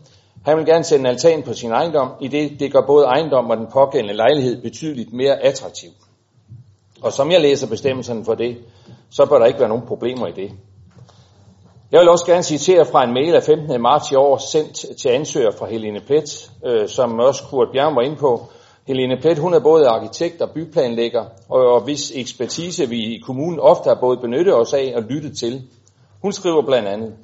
[0.47, 3.51] Han vil gerne sætte en altan på sin ejendom, i det det gør både ejendom
[3.51, 5.91] og den pågældende lejlighed betydeligt mere attraktiv.
[7.03, 8.57] Og som jeg læser bestemmelserne for det,
[9.11, 10.51] så bør der ikke være nogen problemer i det.
[11.93, 13.83] Jeg vil også gerne citere fra en mail af 15.
[13.83, 18.03] marts i år, sendt til ansøger fra Helene Plet, øh, som også Kurt Bjerg var
[18.03, 18.43] inde på.
[18.87, 23.61] Helene Plet, hun er både arkitekt og byplanlægger, og, og hvis ekspertise vi i kommunen
[23.61, 25.63] ofte har både benyttet os af og lyttet til.
[26.23, 27.15] Hun skriver blandt andet,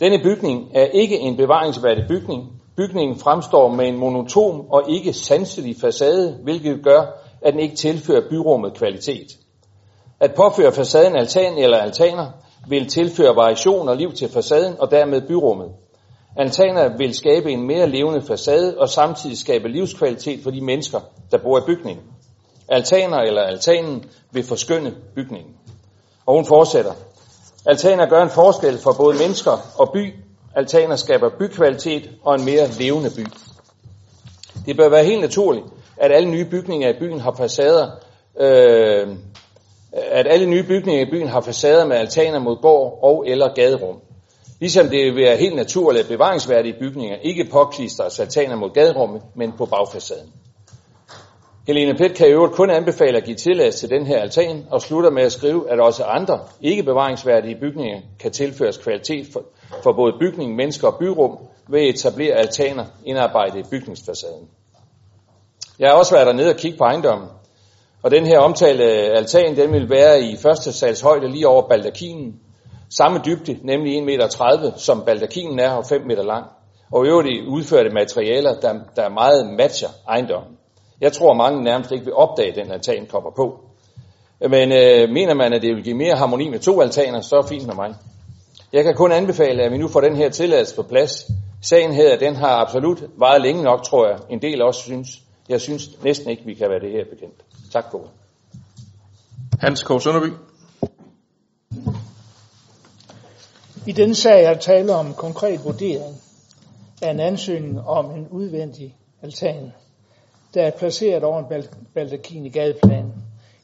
[0.00, 2.60] denne bygning er ikke en bevaringsværdig bygning.
[2.76, 7.02] Bygningen fremstår med en monotom og ikke sanselig facade, hvilket gør,
[7.42, 9.26] at den ikke tilfører byrummet kvalitet.
[10.20, 12.26] At påføre facaden altan eller altaner
[12.70, 15.68] vil tilføre variation og liv til facaden og dermed byrummet.
[16.36, 21.00] Altaner vil skabe en mere levende facade og samtidig skabe livskvalitet for de mennesker,
[21.30, 22.04] der bor i bygningen.
[22.68, 25.54] Altaner eller altanen vil forskønne bygningen.
[26.26, 26.92] Og hun fortsætter.
[27.66, 30.14] Altaner gør en forskel for både mennesker og by.
[30.54, 33.26] Altaner skaber bykvalitet og en mere levende by.
[34.66, 35.66] Det bør være helt naturligt,
[35.96, 37.90] at alle nye bygninger i byen har facader,
[38.40, 39.08] øh,
[39.92, 44.00] at alle nye bygninger i byen har facader med altaner mod gård og eller gaderum.
[44.60, 49.52] Ligesom det vil være helt naturligt, at bevaringsværdige bygninger ikke påklistres altaner mod gaderummet, men
[49.52, 50.32] på bagfacaden.
[51.66, 54.82] Helene Pet kan i øvrigt kun anbefale at give tilladelse til den her altan, og
[54.82, 59.42] slutter med at skrive, at også andre ikke bevaringsværdige bygninger kan tilføres kvalitet for,
[59.82, 61.38] for både bygning, mennesker og byrum
[61.68, 64.48] ved at etablere altaner indarbejdet i bygningsfacaden.
[65.78, 67.28] Jeg har også været dernede og kigge på ejendommen,
[68.02, 72.40] og den her omtalte altan, den vil være i første sals højde lige over baldakinen.
[72.90, 76.46] Samme dybde, nemlig 1,30 meter, som baldakinen er, og 5 meter lang.
[76.92, 80.56] Og i øvrigt udførte materialer, der, der meget matcher ejendommen.
[81.00, 83.60] Jeg tror, mange nærmest ikke vil opdage, at den altan kommer på.
[84.40, 87.46] Men øh, mener man, at det vil give mere harmoni med to altaner, så er
[87.48, 87.94] fint med mig.
[88.72, 91.26] Jeg kan kun anbefale, at vi nu får den her tilladelse på plads.
[91.62, 94.18] Sagen her, den har absolut varet længe nok, tror jeg.
[94.30, 95.08] En del også synes.
[95.48, 97.40] Jeg synes næsten ikke, vi kan være det her bekendt.
[97.70, 98.10] Tak for
[99.60, 100.02] Hans K.
[100.02, 100.32] Sønderby.
[103.86, 106.16] I denne sag er tale om en konkret vurdering
[107.02, 109.72] af en ansøgning om en udvendig altan,
[110.54, 111.64] der er placeret over en
[111.94, 113.12] baldakin i gadeplanen.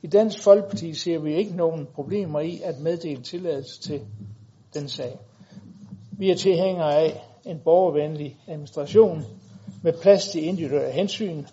[0.02, 4.00] I Dansk Folkeparti ser vi ikke nogen problemer i at meddele tilladelse til
[4.74, 5.18] den sag.
[6.12, 9.24] Vi er tilhængere af en borgervenlig administration
[9.82, 11.44] med plads til individuelle hensyn,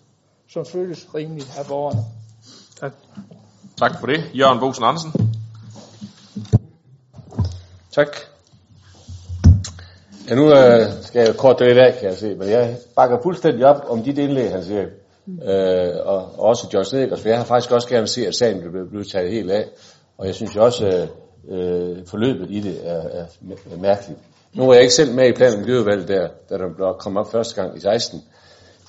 [0.48, 2.23] som føles rimeligt af borgerne.
[2.80, 2.94] Tak.
[3.78, 4.24] Tak for det.
[4.34, 5.12] Jørgen Bosen Andersen.
[7.92, 8.08] Tak.
[10.30, 13.18] Ja, nu øh, skal jeg kort det i dag, kan jeg se, men jeg bakker
[13.24, 14.82] fuldstændig op om dit indlæg, han siger.
[15.28, 18.72] Øh, og, og også George Snedekers, for jeg har faktisk også gerne se, at sagen
[18.72, 19.66] blev, blev taget helt af.
[20.18, 21.08] Og jeg synes jo også, øh,
[21.50, 23.26] øh, forløbet i det er, er,
[23.74, 24.20] er mærkeligt.
[24.54, 27.32] Nu er jeg ikke selv med i planen miljøudvalget der, da der blev kommet op
[27.32, 28.22] første gang i 16.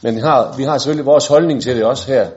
[0.03, 2.30] Men har, vi har selvfølgelig vores holdning til det også her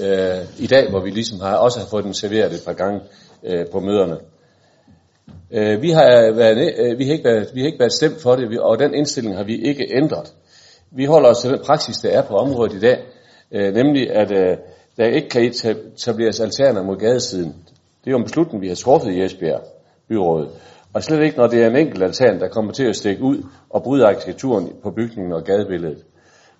[0.00, 3.00] øh, i dag, hvor vi ligesom har, også har fået den serveret et par gange
[3.44, 4.16] øh, på møderne.
[5.50, 8.36] Øh, vi, har været, øh, vi, har ikke været, vi har ikke været stemt for
[8.36, 10.32] det, og den indstilling har vi ikke ændret.
[10.90, 12.98] Vi holder os til den praksis, der er på området i dag,
[13.52, 14.56] øh, nemlig at øh,
[14.96, 17.54] der ikke kan etableres alterner mod gadesiden.
[18.04, 19.62] Det er jo en beslutning, vi har truffet i Esbjerg
[20.08, 20.48] byrådet.
[20.92, 23.42] Og slet ikke, når det er en enkelt altan, der kommer til at stikke ud
[23.70, 26.04] og bryde arkitekturen på bygningen og gadebilledet.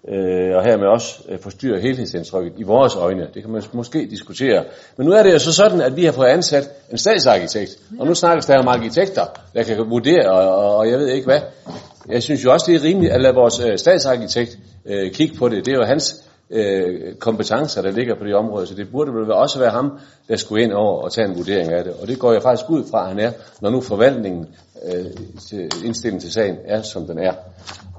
[0.09, 3.29] Øh, og hermed også øh, helhedsindtrykket i vores øjne.
[3.35, 4.65] Det kan man måske diskutere.
[4.97, 7.79] Men nu er det jo så sådan, at vi har fået ansat en statsarkitekt.
[7.99, 9.25] Og nu snakkes der om arkitekter,
[9.55, 11.41] der kan vurdere, og, og jeg ved ikke hvad.
[12.09, 15.49] Jeg synes jo også, det er rimeligt at lade vores øh, statsarkitekt øh, kigge på
[15.49, 15.67] det.
[15.67, 19.33] Det er jo hans øh, kompetencer, der ligger på det område, så det burde vel
[19.33, 19.99] også være ham,
[20.29, 21.93] der skulle ind over og tage en vurdering af det.
[22.03, 23.31] Og det går jeg faktisk ud fra, at han er,
[23.61, 24.47] når nu forvaltningen,
[24.87, 25.05] øh,
[25.49, 27.33] til, indstillingen til sagen er, som den er.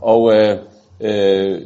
[0.01, 0.57] Og øh,
[1.01, 1.61] øh,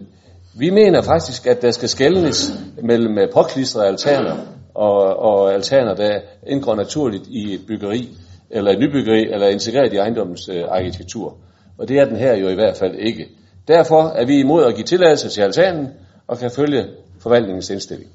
[0.53, 2.51] vi mener faktisk, at der skal skældnes
[2.83, 4.37] mellem øh, påklistrede altaner
[4.75, 8.09] og, og altaner, der indgår naturligt i et byggeri,
[8.49, 11.37] eller et nybyggeri, eller integreret i ejendommens øh, arkitektur.
[11.77, 13.27] Og det er den her jo i hvert fald ikke.
[13.67, 15.87] Derfor er vi imod at give tilladelse til altanen,
[16.27, 16.85] og kan følge
[17.19, 18.09] forvaltningens indstilling.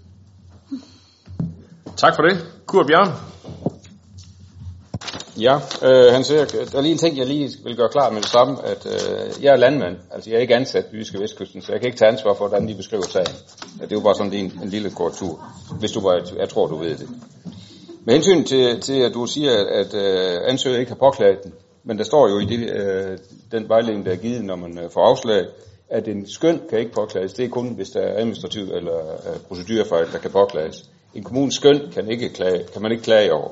[1.97, 2.37] Tak for det.
[2.67, 3.09] Kurt Bjørn.
[5.41, 8.21] Ja, øh, han siger, der er lige en ting, jeg lige vil gøre klar med
[8.21, 11.63] det samme, at øh, jeg er landmand, altså jeg er ikke ansat i Jyske Vestkysten,
[11.63, 13.37] så jeg kan ikke tage ansvar for, hvordan de beskriver sagen.
[13.81, 15.45] Ja, det er jo bare sådan en, en lille korrektur,
[15.79, 17.09] hvis du bare, jeg tror, du ved det.
[18.05, 21.53] Med hensyn til, til at du siger, at, at øh, ansøger ikke har påklaget den,
[21.85, 23.19] men der står jo i det, øh,
[23.53, 25.47] den vejledning, der er givet, når man øh, får afslag,
[25.89, 27.33] at en skøn kan ikke påklages.
[27.33, 30.85] Det er kun, hvis der er administrativ eller øh, procedurfejl, der kan påklages.
[31.15, 33.51] En kommunes skøn kan, ikke klage, kan man ikke klage over.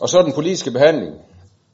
[0.00, 1.14] Og så den politiske behandling.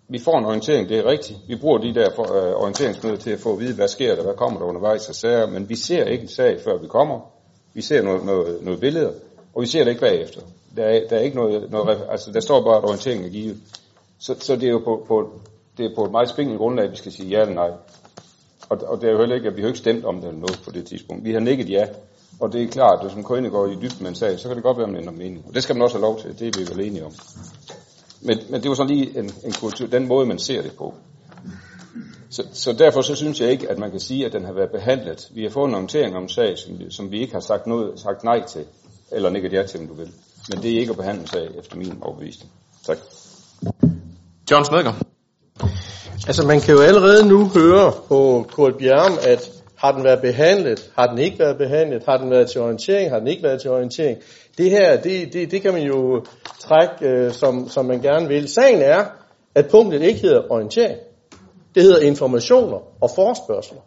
[0.09, 1.39] Vi får en orientering, det er rigtigt.
[1.49, 4.23] Vi bruger de der for, øh, orienteringsmøder til at få at vide, hvad sker der,
[4.23, 7.21] hvad kommer der undervejs af sager, men vi ser ikke en sag, før vi kommer.
[7.75, 9.13] Vi ser noget, noget, noget billeder,
[9.55, 10.41] og vi ser det ikke bagefter.
[10.77, 13.57] Der er, der er ikke noget, noget, altså der står bare, at orienteringen er givet.
[14.19, 15.31] Så, så det er jo på, på,
[15.79, 17.71] det er på et meget spinkelt grundlag, vi skal sige ja eller nej.
[18.69, 20.41] Og, og det er jo heller ikke, at vi har ikke stemt om det eller
[20.41, 21.25] noget på det tidspunkt.
[21.25, 21.87] Vi har nikket ja,
[22.41, 24.49] og det er klart, at hvis man kun går i dybden med en sag, så
[24.49, 25.45] kan det godt være, at man ændrer mening.
[25.49, 27.13] Og det skal man også have lov til, det er vi vel enige om.
[28.21, 30.95] Men, men det var sådan lige en, en kultur, den måde, man ser det på.
[32.31, 34.71] Så, så derfor så synes jeg ikke, at man kan sige, at den har været
[34.71, 35.29] behandlet.
[35.35, 38.01] Vi har fået en orientering om en sag, som, som vi ikke har sagt, noget,
[38.01, 38.65] sagt nej til,
[39.13, 40.13] eller nikket ja til, om du vil.
[40.49, 42.53] Men det er ikke at behandle en sag, efter min overbevisning.
[42.87, 42.99] Tak.
[44.51, 44.97] John Snedgaard.
[46.27, 50.91] Altså man kan jo allerede nu høre på Kurt Bjerm, at har den været behandlet,
[50.99, 53.71] har den ikke været behandlet, har den været til orientering, har den ikke været til
[53.71, 54.19] orientering.
[54.61, 56.25] Det her, det, det, det kan man jo
[56.59, 58.49] trække, øh, som, som man gerne vil.
[58.49, 59.05] Sagen er,
[59.55, 60.99] at punktet ikke hedder orientering.
[61.75, 63.81] Det hedder informationer og forspørgseler.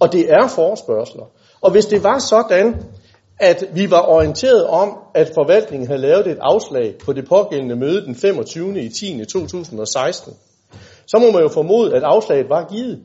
[0.00, 1.24] Og det er forspørgseler.
[1.60, 2.74] Og hvis det var sådan,
[3.40, 8.04] at vi var orienteret om, at forvaltningen havde lavet et afslag på det pågældende møde
[8.04, 8.82] den 25.
[8.82, 9.24] i 10.
[9.24, 10.34] 2016,
[11.06, 13.02] så må man jo formode, at afslaget var givet.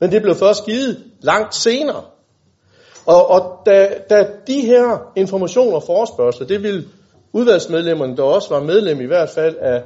[0.00, 2.04] Men det blev først givet langt senere.
[3.06, 6.86] Og, og da, da de her informationer og forespørgsler, det vil
[7.32, 9.82] udvalgsmedlemmerne, der også var medlem i hvert fald af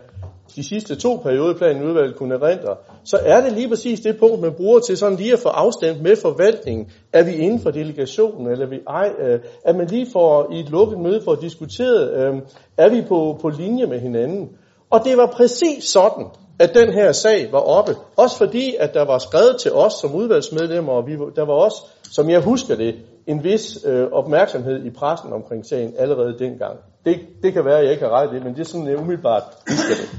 [0.57, 4.41] de sidste to periodeplaner i udvalget kunne erindre, så er det lige præcis det punkt,
[4.41, 6.91] man bruger til sådan lige at få afstemt med forvaltningen.
[7.13, 9.13] Er vi inden for delegationen, eller er vi ej?
[9.19, 11.43] Øh, at man lige får i et lukket møde for at
[11.81, 12.43] øh,
[12.77, 14.49] er vi på, på linje med hinanden?
[14.91, 16.27] Og det var præcis sådan,
[16.59, 17.93] at den her sag var oppe.
[18.17, 21.77] Også fordi, at der var skrevet til os som udvalgsmedlemmer, og vi, der var også,
[22.15, 22.95] som jeg husker det,
[23.27, 26.79] en vis øh, opmærksomhed i pressen omkring sagen allerede dengang.
[27.05, 28.87] Det, det kan være, at jeg ikke har ret i det, men det er sådan,
[28.87, 30.11] jeg umiddelbart husker det.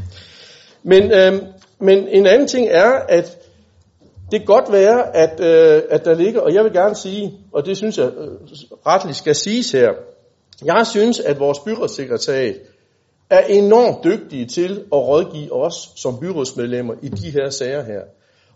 [0.83, 1.33] Men, øh,
[1.79, 3.37] men en anden ting er, at
[4.31, 7.65] det kan godt være, at, øh, at der ligger, og jeg vil gerne sige, og
[7.65, 8.27] det synes jeg øh,
[8.85, 9.89] retligt skal siges her,
[10.65, 12.55] jeg synes, at vores byrådssekretariat
[13.29, 18.01] er enormt dygtige til at rådgive os som byrådsmedlemmer i de her sager her.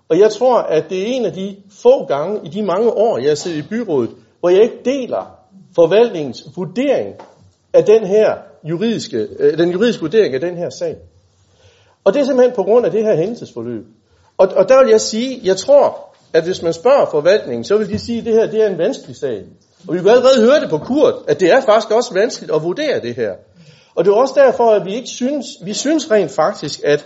[0.09, 3.17] Og jeg tror, at det er en af de få gange i de mange år,
[3.17, 5.39] jeg har siddet i byrådet, hvor jeg ikke deler
[5.75, 7.15] forvaltningens vurdering
[7.73, 10.95] af den her juridiske, øh, den juridiske vurdering af den her sag.
[12.03, 13.85] Og det er simpelthen på grund af det her hændelsesforløb.
[14.37, 17.89] Og, og der vil jeg sige, jeg tror, at hvis man spørger forvaltningen, så vil
[17.89, 19.43] de sige, at det her det er en vanskelig sag.
[19.87, 22.63] Og vi kan allerede høre det på Kurt, at det er faktisk også vanskeligt at
[22.63, 23.33] vurdere det her.
[23.95, 27.05] Og det er også derfor, at vi ikke synes, vi synes rent faktisk, at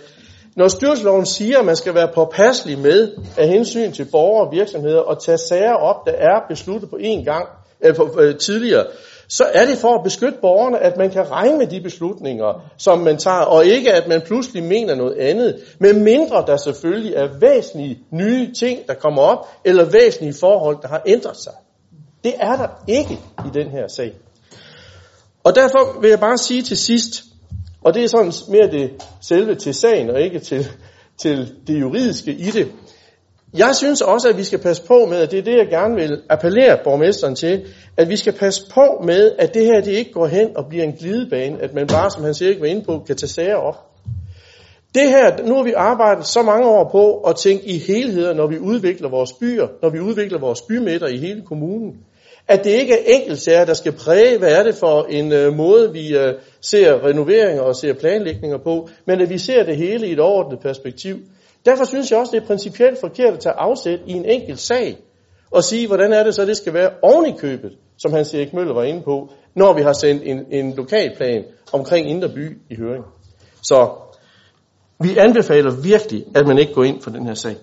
[0.56, 5.00] når styrelsesloven siger, at man skal være påpasselig med af hensyn til borgere og virksomheder
[5.00, 7.48] og tage sager op, der er besluttet på en gang
[7.82, 8.86] øh, på, øh, tidligere,
[9.28, 13.00] så er det for at beskytte borgerne, at man kan regne med de beslutninger, som
[13.00, 17.28] man tager, og ikke at man pludselig mener noget andet, med mindre der selvfølgelig er
[17.40, 21.54] væsentlige nye ting, der kommer op, eller væsentlige forhold, der har ændret sig.
[22.24, 24.14] Det er der ikke i den her sag.
[25.44, 27.24] Og derfor vil jeg bare sige til sidst,
[27.86, 30.68] og det er sådan mere det selve til sagen, og ikke til,
[31.18, 32.72] til det juridiske i det.
[33.58, 35.96] Jeg synes også, at vi skal passe på med, at det er det, jeg gerne
[35.96, 37.66] vil appellere borgmesteren til,
[37.98, 40.84] at vi skal passe på med, at det her det ikke går hen og bliver
[40.84, 43.56] en glidebane, at man bare, som han siger ikke var inde på, kan tage sager
[43.56, 43.76] op.
[44.96, 48.48] Det her, nu har vi arbejdet så mange år på at tænke i helheder, når
[48.48, 51.98] vi udvikler vores byer, når vi udvikler vores bymidter i hele kommunen.
[52.48, 55.94] At det ikke er enkeltsager, der skal præge, hvad er det for en øh, måde,
[55.94, 60.12] vi øh, ser renoveringer og ser planlægninger på, men at vi ser det hele i
[60.12, 61.18] et overordnet perspektiv.
[61.66, 64.98] Derfor synes jeg også, det er principielt forkert at tage afsæt i en enkelt sag
[65.52, 68.54] og sige, hvordan er det så, det skal være oven i købet, som Hans Erik
[68.54, 72.76] Møller var inde på, når vi har sendt en, en lokalplan omkring Indre By i
[72.76, 73.04] høring.
[73.62, 73.90] Så
[75.00, 77.56] vi anbefaler virkelig, at man ikke går ind for den her sag.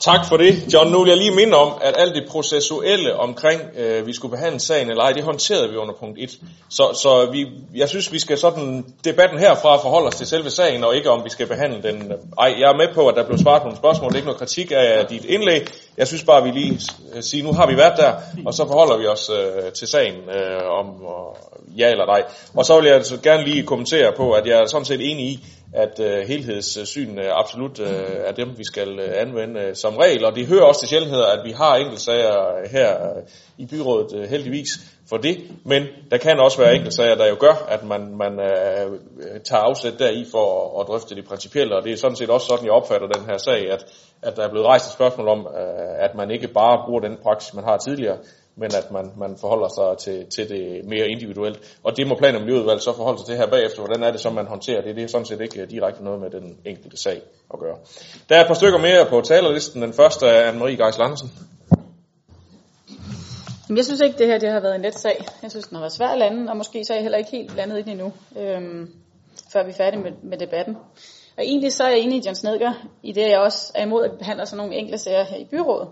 [0.00, 0.90] Tak for det, John.
[0.90, 4.60] Nu vil jeg lige minde om, at alt det processuelle omkring, øh, vi skulle behandle
[4.60, 6.30] sagen eller ej, det håndterede vi under punkt 1.
[6.68, 10.84] Så, så vi, jeg synes, vi skal sådan debatten herfra forholde os til selve sagen,
[10.84, 12.12] og ikke om vi skal behandle den.
[12.12, 14.08] Øh, ej, jeg er med på, at der blev svaret på nogle spørgsmål.
[14.08, 15.68] Det er ikke noget kritik af dit indlæg.
[15.96, 16.80] Jeg synes bare, at vi lige
[17.14, 18.12] øh, siger, nu har vi været der,
[18.46, 21.36] og så forholder vi os øh, til sagen øh, om og
[21.76, 22.22] ja eller nej.
[22.54, 25.26] Og så vil jeg altså gerne lige kommentere på, at jeg er sådan set enig
[25.26, 27.86] i, at øh, helhedssyn øh, absolut øh,
[28.26, 30.24] er dem, vi skal øh, anvende øh, som regel.
[30.24, 33.22] Og det hører også til sjældenheder, at vi har enkeltsager øh, her øh,
[33.58, 34.68] i byrådet øh, heldigvis
[35.08, 35.38] for det.
[35.64, 39.98] Men der kan også være enkeltsager, der jo gør, at man, man øh, tager afsæt
[39.98, 41.76] deri for at, at drøfte det principielle.
[41.76, 43.84] Og det er sådan set også sådan, jeg opfatter den her sag, at,
[44.22, 47.16] at der er blevet rejst et spørgsmål om, øh, at man ikke bare bruger den
[47.22, 48.16] praksis, man har tidligere,
[48.60, 51.78] men at man, man forholder sig til, til det mere individuelt.
[51.82, 53.80] Og det må plan- og miljøudvalget så forholde sig til her bagefter.
[53.82, 54.96] Hvordan er det så, man håndterer det?
[54.96, 57.20] Det er sådan set ikke øh, direkte noget med den enkelte sag
[57.54, 57.76] at gøre.
[58.28, 59.82] Der er et par stykker mere på talerlisten.
[59.82, 61.28] Den første er Anne-Marie Geis Larsen.
[63.76, 65.24] Jeg synes ikke, det her det har været en let sag.
[65.42, 67.30] Jeg synes, den har været svær at lande, og måske så er jeg heller ikke
[67.30, 68.90] helt landet i den endnu, øhm,
[69.52, 70.76] før vi er færdige med, med debatten.
[71.36, 74.04] Og egentlig så er jeg enig i John Snedger, i det jeg også er imod,
[74.04, 75.88] at vi behandler sådan nogle enkle sager her i byrådet.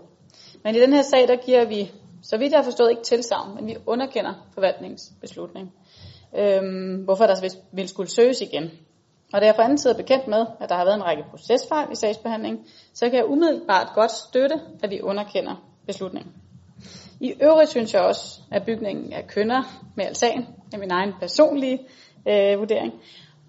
[0.63, 1.91] Men i den her sag, der giver vi
[2.21, 5.73] så vidt jeg har forstået ikke tilsavn, men vi underkender forvaltningens beslutning.
[6.37, 8.71] Øhm, hvorfor der vil skulle søges igen.
[9.33, 11.23] Og da jeg på anden side er bekendt med, at der har været en række
[11.29, 15.55] procesfejl i sagsbehandlingen, så kan jeg umiddelbart godt støtte, at vi underkender
[15.85, 16.33] beslutningen.
[17.19, 19.63] I øvrigt synes jeg også, at bygningen er kønner
[19.95, 21.79] med altan, er min egen personlige
[22.27, 22.93] øh, vurdering.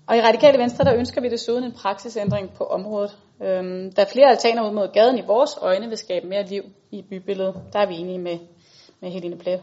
[0.06, 3.18] Og i Radikale Venstre, der ønsker vi desuden en praksisændring på området.
[3.42, 6.62] Øhm, der er flere altaner ud mod gaden i vores øjne vil skabe mere liv
[6.90, 7.54] i bybilledet.
[7.72, 8.38] Der er vi enige med
[9.00, 9.60] med Helene Plet.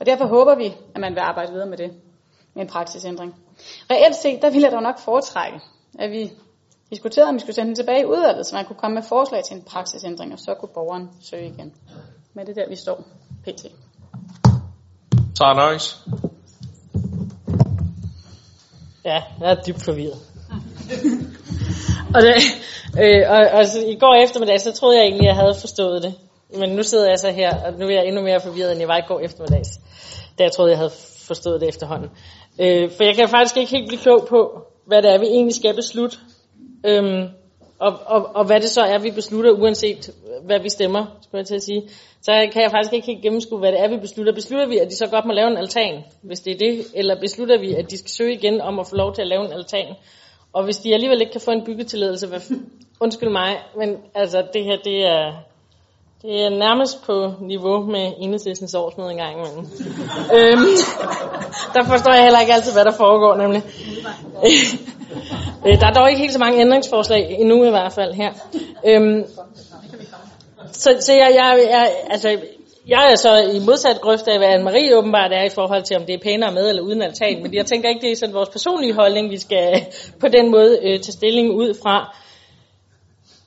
[0.00, 1.90] Og derfor håber vi, at man vil arbejde videre med det,
[2.54, 3.34] med en praksisændring.
[3.90, 5.60] Reelt set, der ville jeg dog nok foretrække,
[5.98, 6.32] at vi
[6.90, 9.44] diskuterede, om vi skulle sende den tilbage i udvalget, så man kunne komme med forslag
[9.44, 11.72] til en praksisændring, og så kunne borgeren søge igen.
[12.34, 13.04] Men det er der, vi står
[13.44, 13.66] pt.
[15.36, 16.04] Tara Nøjes.
[19.04, 20.18] Ja, jeg er dybt forvirret.
[22.14, 22.34] og, det,
[23.02, 26.14] øh, og, og så, i går eftermiddag, så troede jeg egentlig, jeg havde forstået det.
[26.56, 28.88] Men nu sidder jeg så her, og nu er jeg endnu mere forvirret, end jeg
[28.88, 29.68] var i går eftermiddags.
[30.38, 30.92] Da jeg troede, jeg havde
[31.26, 32.10] forstået det efterhånden.
[32.58, 35.54] Øh, for jeg kan faktisk ikke helt blive klog på, hvad det er, vi egentlig
[35.54, 36.16] skal beslutte.
[36.86, 37.28] Øhm,
[37.78, 41.46] og, og, og hvad det så er, vi beslutter, uanset hvad vi stemmer, skulle jeg
[41.46, 41.82] til at sige.
[42.22, 44.32] Så kan jeg faktisk ikke helt gennemskue, hvad det er, vi beslutter.
[44.32, 46.86] Beslutter vi, at de så godt må lave en altan, hvis det er det?
[46.94, 49.44] Eller beslutter vi, at de skal søge igen om at få lov til at lave
[49.44, 49.94] en altan?
[50.52, 52.40] Og hvis de alligevel ikke kan få en byggetilladelse, hvad,
[53.04, 55.32] undskyld mig, men altså det her, det er,
[56.22, 59.66] det er nærmest på niveau med enhedslæsens årsmøde engang imellem.
[60.36, 60.68] øhm,
[61.74, 63.62] der forstår jeg heller ikke altid, hvad der foregår nemlig.
[65.66, 68.32] Øh, der er dog ikke helt så mange ændringsforslag endnu i hvert fald her.
[68.86, 69.24] Øhm,
[70.72, 72.38] så, så jeg, jeg, jeg, altså,
[72.88, 76.02] jeg er så i modsat grøft af, hvad Anne-Marie åbenbart er i forhold til, om
[76.06, 77.42] det er pænere med eller uden altan.
[77.42, 79.86] Men jeg tænker ikke, det er sådan vores personlige holdning, vi skal
[80.20, 82.16] på den måde øh, tage stilling ud fra.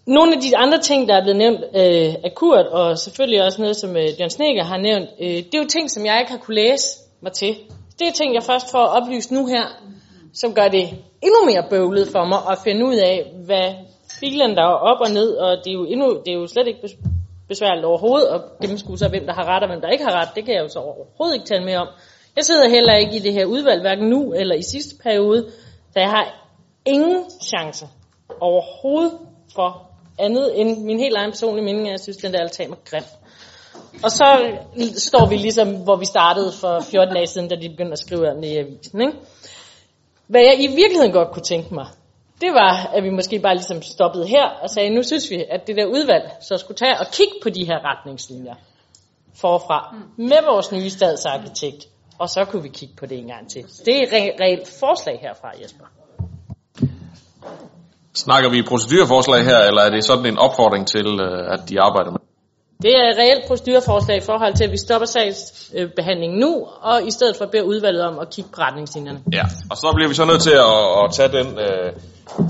[0.05, 3.61] Nogle af de andre ting, der er blevet nævnt øh, af Kurt, og selvfølgelig også
[3.61, 6.31] noget, som øh, John Sneger har nævnt, øh, det er jo ting, som jeg ikke
[6.31, 6.87] har kunne læse
[7.21, 7.55] mig til.
[7.99, 9.65] Det er ting, jeg først får oplyst nu her,
[10.33, 10.89] som gør det
[11.21, 13.73] endnu mere bøvlet for mig at finde ud af, hvad
[14.19, 16.67] filen der er op og ned, og det er jo, endnu, det er jo slet
[16.67, 16.89] ikke
[17.47, 20.29] besværligt overhovedet at gennemskue sig, hvem der har ret og hvem der ikke har ret.
[20.35, 21.87] Det kan jeg jo så overhovedet ikke tale mere om.
[22.35, 25.51] Jeg sidder heller ikke i det her udvalg, hverken nu eller i sidste periode,
[25.91, 26.25] så jeg har
[26.85, 27.85] ingen chance
[28.39, 29.11] overhovedet
[29.55, 29.90] for
[30.21, 33.03] andet end min helt egen personlige mening, at jeg synes, den der altan er grim.
[34.03, 34.57] Og så
[34.97, 38.31] står vi ligesom, hvor vi startede for 14 dage siden, da de begyndte at skrive
[38.31, 39.01] om det i avisen.
[39.01, 39.13] Ikke?
[40.27, 41.87] Hvad jeg i virkeligheden godt kunne tænke mig,
[42.41, 45.67] det var, at vi måske bare ligesom stoppede her og sagde, nu synes vi, at
[45.67, 48.55] det der udvalg så skulle tage og kigge på de her retningslinjer
[49.35, 51.87] forfra med vores nye stadsarkitekt,
[52.19, 53.63] og så kunne vi kigge på det en gang til.
[53.85, 55.85] Det er et reelt forslag herfra, Jesper.
[58.13, 62.11] Snakker vi procedureforslag her, eller er det sådan en opfordring til, øh, at de arbejder
[62.11, 62.19] med?
[62.81, 67.11] Det er et reelt procedureforslag i forhold til, at vi stopper sagsbehandlingen nu, og i
[67.11, 69.19] stedet for beder udvalget om at kigge på retningslinjerne.
[69.33, 71.91] Ja, og så bliver vi så nødt til at, at tage den, øh,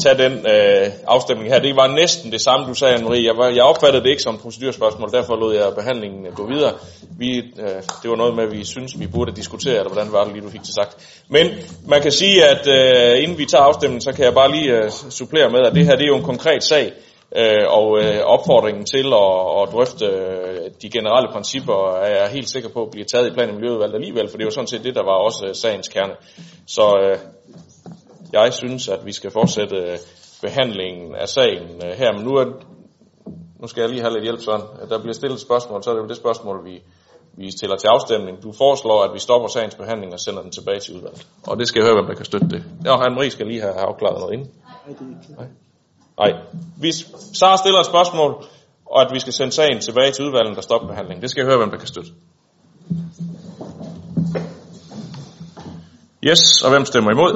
[0.03, 1.59] tage den øh, afstemning her.
[1.59, 3.25] Det var næsten det samme, du sagde, Anne-Marie.
[3.25, 6.47] Jeg, var, jeg opfattede det ikke som et procedurspørgsmål, derfor lod jeg behandlingen øh, gå
[6.47, 6.73] videre.
[7.17, 10.23] Vi, øh, det var noget med, at vi synes, vi burde diskutere, eller hvordan var
[10.23, 11.21] det lige, du fik det sagt.
[11.29, 11.47] Men
[11.87, 14.89] man kan sige, at øh, inden vi tager afstemningen, så kan jeg bare lige øh,
[15.09, 16.91] supplere med, at det her det er jo en konkret sag.
[17.35, 22.49] Øh, og øh, opfordringen til at, at drøfte øh, de generelle principper er jeg helt
[22.49, 24.83] sikker på bliver taget i plan- og miljøudvalget alligevel, for det er jo sådan set
[24.83, 26.13] det, der var også øh, sagens kerne.
[26.67, 27.17] Så øh,
[28.33, 29.97] jeg synes, at vi skal fortsætte øh,
[30.41, 32.45] behandlingen af sagen øh, her, men nu, er,
[33.61, 34.65] nu skal jeg lige have lidt hjælp sådan.
[34.89, 36.81] Der bliver stillet et spørgsmål, så er det jo det spørgsmål, vi,
[37.37, 38.43] vi stiller til afstemning.
[38.43, 41.27] Du foreslår, at vi stopper sagens behandling og sender den tilbage til udvalget.
[41.47, 42.63] Og det skal jeg høre, hvem der kan støtte det.
[42.85, 44.51] Ja, Anne-Marie skal lige have afklaret noget inden.
[45.37, 45.47] Nej.
[46.19, 46.31] Nej.
[46.77, 46.95] Hvis
[47.33, 48.45] Sara stiller et spørgsmål,
[48.85, 51.21] og at vi skal sende sagen tilbage til udvalget, der stopper behandlingen.
[51.21, 52.11] Det skal jeg høre, hvem der kan støtte.
[56.29, 57.33] Yes, og hvem stemmer imod?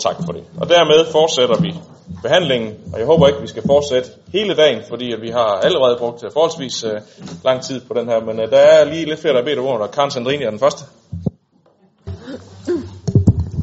[0.00, 0.44] Tak for det.
[0.60, 1.74] Og dermed fortsætter vi
[2.22, 5.96] behandlingen, og jeg håber ikke, vi skal fortsætte hele dagen, fordi at vi har allerede
[5.98, 7.00] brugt øh, forholdsvis øh,
[7.44, 9.58] lang tid på den her, men øh, der er lige lidt flere, der har bedt
[9.58, 10.84] om ordet, og Karen Sandrini er den første.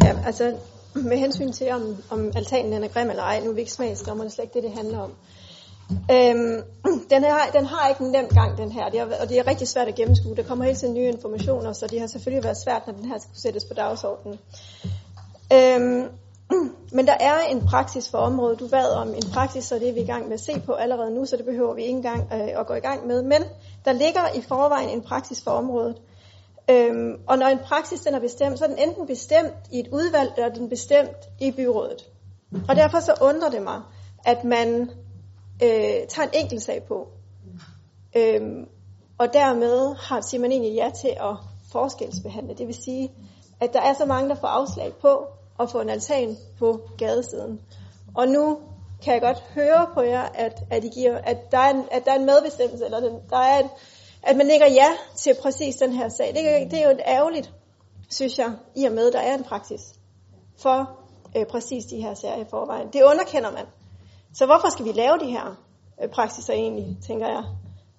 [0.03, 0.53] Ja, altså
[0.95, 3.71] med hensyn til, om, om altanen den er grim eller ej, nu er vi ikke
[3.71, 5.11] smagsdommer, det er slet ikke det, det handler om.
[6.11, 6.61] Øhm,
[7.13, 9.47] den, her, den har ikke en nem gang, den her, det er, og det er
[9.47, 10.35] rigtig svært at gennemskue.
[10.35, 13.17] Der kommer hele tiden nye informationer, så det har selvfølgelig været svært, når den her
[13.19, 14.39] skulle sættes på dagsordenen.
[15.53, 16.09] Øhm,
[16.97, 18.59] men der er en praksis for området.
[18.59, 20.73] Du bad om en praksis, så det er vi i gang med at se på
[20.73, 23.23] allerede nu, så det behøver vi ikke engang øh, at gå i gang med.
[23.23, 23.43] Men
[23.85, 26.01] der ligger i forvejen en praksis for området.
[26.69, 29.87] Øhm, og når en praksis den er bestemt, så er den enten bestemt i et
[29.91, 32.09] udvalg, eller den bestemt i byrådet.
[32.69, 33.81] Og derfor så undrer det mig,
[34.25, 34.81] at man
[35.63, 37.07] øh, tager en enkelt sag på.
[38.17, 38.67] Øhm,
[39.17, 41.35] og dermed har, siger man egentlig ja til at
[41.71, 42.53] forskelsbehandle.
[42.53, 43.11] Det vil sige,
[43.59, 45.27] at der er så mange, der får afslag på
[45.60, 47.62] at få en altan på gadesiden.
[48.16, 48.60] Og nu
[49.03, 52.05] kan jeg godt høre på jer, at, at, I giver, at, der, er en, at
[52.05, 53.70] der er en medbestemmelse, eller den, der er et,
[54.24, 56.34] at man lægger ja til præcis den her sag.
[56.34, 57.53] Det, er, det er jo et ærgerligt,
[58.10, 59.82] synes jeg, i og med, at der er en praksis
[60.58, 60.89] for
[61.38, 62.88] øh, præcis de her sager i forvejen.
[62.93, 63.66] Det underkender man.
[64.34, 65.55] Så hvorfor skal vi lave de her
[66.03, 67.43] øh, praksiser egentlig, tænker jeg?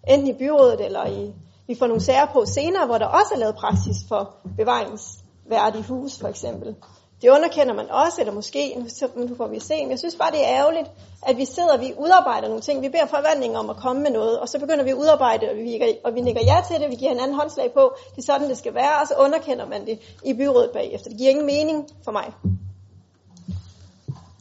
[0.08, 1.34] Enten i byrådet eller i,
[1.66, 6.18] vi får nogle sager på senere, hvor der også er lavet praksis for bevaringsværdige hus,
[6.18, 6.76] for eksempel.
[7.22, 8.76] Det underkender man også, eller måske,
[9.16, 9.74] nu får vi se.
[9.82, 10.88] Men jeg synes bare, det er ærgerligt,
[11.26, 12.82] at vi sidder og vi udarbejder nogle ting.
[12.82, 15.56] Vi beder forvaltningen om at komme med noget, og så begynder vi at udarbejde, og
[15.56, 18.26] vi, og vi nikker ja til det, vi giver en anden håndslag på, det er
[18.26, 21.10] sådan, det skal være, og så underkender man det i byrådet bagefter.
[21.10, 22.32] Det giver ingen mening for mig.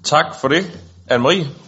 [0.04, 0.64] Tak for det.
[1.12, 1.67] Anne-Marie?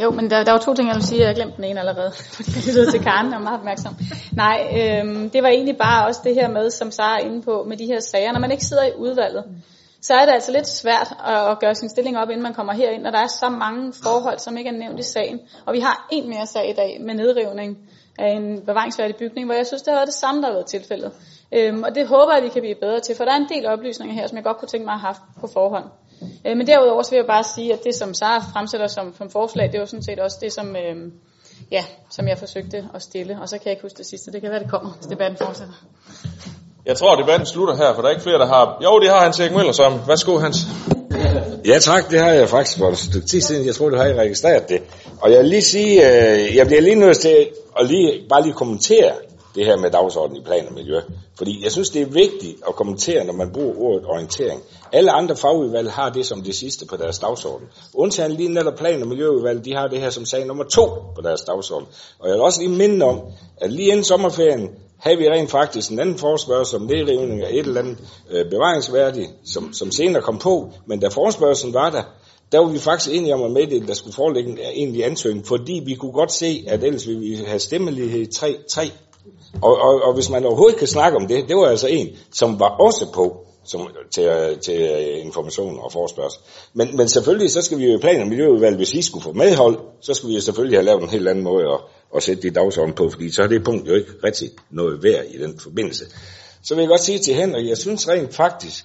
[0.00, 1.20] Jo, men der, der var to ting, jeg vil sige.
[1.20, 3.96] Jeg glemte den ene allerede, fordi jeg lyttede til Karen og er meget opmærksom.
[4.32, 7.64] Nej, øhm, det var egentlig bare også det her med, som Sara er inde på,
[7.68, 8.32] med de her sager.
[8.32, 9.44] Når man ikke sidder i udvalget,
[10.02, 12.72] så er det altså lidt svært at, at gøre sin stilling op, inden man kommer
[12.72, 15.40] herind, når der er så mange forhold, som ikke er nævnt i sagen.
[15.66, 17.78] Og vi har en mere sag i dag med nedrivning
[18.18, 20.66] af en bevaringsværdig bygning, hvor jeg synes, det har været det samme, der har været
[20.66, 21.12] tilfældet.
[21.52, 23.66] Øhm, og det håber jeg, vi kan blive bedre til, for der er en del
[23.66, 25.84] oplysninger her, som jeg godt kunne tænke mig at have haft på forhånd.
[26.46, 29.30] Øh, men derudover så vil jeg bare sige, at det som Sara fremsætter som, som
[29.30, 30.96] forslag, det var sådan set også det, som, øh,
[31.70, 33.38] ja, som jeg forsøgte at stille.
[33.42, 34.32] Og så kan jeg ikke huske det sidste.
[34.32, 35.74] Det kan være, det kommer, hvis debatten fortsætter.
[36.86, 38.78] Jeg tror, debatten slutter her, for der er ikke flere, der har...
[38.84, 40.00] Jo, det har Hans Erik Møller som.
[40.08, 40.56] Værsgo, Hans.
[41.64, 43.66] Ja tak, det har jeg faktisk for et stykke tid siden.
[43.66, 44.82] Jeg tror, du har I registreret det.
[45.20, 47.48] Og jeg vil lige sige, øh, jeg bliver lige nødt til
[47.80, 49.12] at lige, bare lige kommentere
[49.54, 51.00] det her med dagsordenen i plan og miljø.
[51.38, 54.62] Fordi jeg synes, det er vigtigt at kommentere, når man bruger ordet orientering.
[54.92, 57.66] Alle andre fagudvalg har det som det sidste på deres dagsorden.
[57.94, 61.22] Undtagen lige netop plan- og miljøudvalg, de har det her som sag nummer to på
[61.22, 61.88] deres dagsorden.
[62.18, 63.20] Og jeg vil også lige minde om,
[63.56, 67.66] at lige inden sommerferien havde vi rent faktisk en anden forspørgsel om nedrivning af et
[67.66, 67.98] eller andet
[68.30, 70.70] øh, bevaringsværdigt, som, som senere kom på.
[70.86, 72.02] Men da forspørgselen var der,
[72.52, 75.46] der var vi faktisk enige om at meddele, det, der skulle foreligge en egentlig ansøgning,
[75.46, 78.90] fordi vi kunne godt se, at ellers ville vi have stemmelighed 3-3
[79.62, 82.60] og, og, og hvis man overhovedet kan snakke om det, det var altså en, som
[82.60, 86.40] var også på som, til, til information og forspørgsel.
[86.74, 89.32] Men, men selvfølgelig, så skal vi jo i plan- og miljøudvalget, hvis vi skulle få
[89.32, 91.80] medhold, så skal vi jo selvfølgelig have lavet en helt anden måde at,
[92.16, 95.24] at sætte det dagsorden på, fordi så er det punkt jo ikke rigtig noget værd
[95.30, 96.04] i den forbindelse.
[96.62, 98.84] Så vil jeg godt sige til Henrik, jeg synes rent faktisk,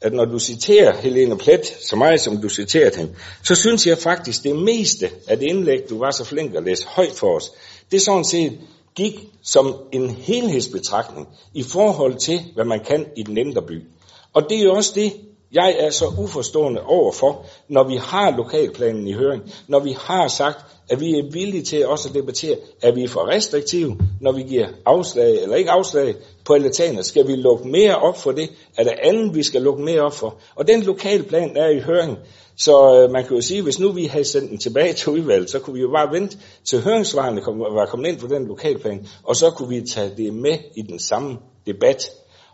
[0.00, 3.12] at når du citerer Helene Plet, så meget som du citerer hende,
[3.44, 6.86] så synes jeg faktisk, det meste af det indlæg, du var så flink at læse
[6.86, 7.52] højt for os,
[7.90, 8.58] det er sådan set
[8.98, 13.84] gik som en helhedsbetragtning i forhold til, hvad man kan i den indre by.
[14.32, 15.12] Og det er jo også det,
[15.52, 20.64] jeg er så uforstående overfor, når vi har lokalplanen i høring, når vi har sagt,
[20.90, 24.68] at vi er villige til også at debattere, er vi for restriktive, når vi giver
[24.86, 26.14] afslag eller ikke afslag
[26.44, 29.82] på altaner, skal vi lukke mere op for det, er der andet, vi skal lukke
[29.82, 30.38] mere op for.
[30.54, 32.18] Og den lokalplan er i høring,
[32.56, 35.50] så øh, man kan jo sige, hvis nu vi havde sendt den tilbage til udvalget,
[35.50, 39.06] så kunne vi jo bare vente til høringsvarene kom, var kommet ind på den lokalplan,
[39.24, 41.36] og så kunne vi tage det med i den samme
[41.66, 42.10] debat.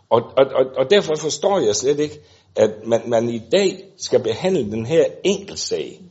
[0.09, 2.19] Og, og, og, og derfor forstår jeg slet ikke,
[2.55, 6.01] at man, man i dag skal behandle den her enkeltsag,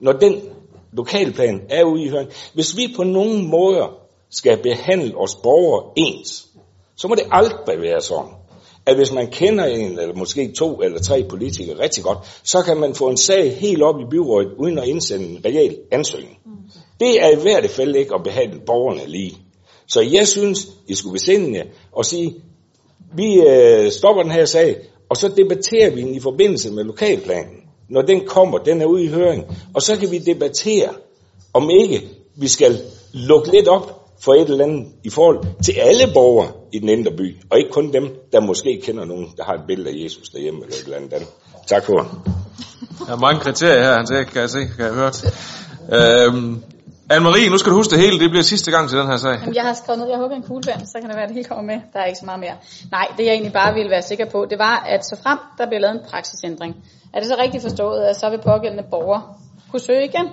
[0.00, 0.42] når den
[0.92, 2.30] lokalplan er ude i høring.
[2.54, 3.98] Hvis vi på nogen måder
[4.30, 6.46] skal behandle os borgere ens,
[6.96, 8.32] så må det aldrig være sådan,
[8.86, 12.76] at hvis man kender en, eller måske to eller tre politikere rigtig godt, så kan
[12.76, 16.38] man få en sag helt op i byrådet, uden at indsende en reel ansøgning.
[17.00, 19.36] Det er i hvert fald ikke at behandle borgerne lige.
[19.86, 22.34] Så jeg synes, I skulle besinde jer og sige,
[23.16, 24.76] vi øh, stopper den her sag,
[25.08, 27.61] og så debatterer vi den i forbindelse med lokalplanen.
[27.92, 29.44] Når den kommer, den er ude i høring.
[29.74, 30.88] Og så kan vi debattere,
[31.52, 32.80] om ikke vi skal
[33.12, 37.10] lukke lidt op for et eller andet i forhold til alle borgere i den indre
[37.10, 40.28] by, og ikke kun dem, der måske kender nogen, der har et billede af Jesus
[40.28, 41.28] derhjemme eller et eller andet andet.
[41.66, 41.92] Tak for
[43.06, 45.12] Der er mange kriterier her, Hans kan jeg se, kan jeg høre.
[45.92, 46.62] Øhm,
[47.14, 49.36] Anne-Marie, nu skal du huske det hele, det bliver sidste gang til den her sag.
[49.40, 50.12] Jamen, jeg har skrevet noget.
[50.12, 51.78] jeg håber en kuglepen, så kan det være, at det hele kommer med.
[51.92, 52.56] Der er ikke så meget mere.
[52.96, 55.66] Nej, det jeg egentlig bare ville være sikker på, det var, at så frem der
[55.66, 56.72] bliver lavet en praksisændring.
[57.14, 59.20] Er det så rigtigt forstået, at så vil pågældende borger
[59.70, 60.26] kunne søge igen?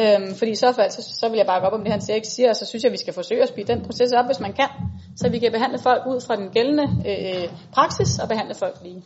[0.00, 2.16] Øhm, fordi i så fald, så, så vil jeg bakke op om det, han siger,
[2.16, 4.40] ikke og så synes jeg, at vi skal forsøge at spide den proces op, hvis
[4.40, 4.70] man kan,
[5.16, 9.02] så vi kan behandle folk ud fra den gældende øh, praksis og behandle folk lige.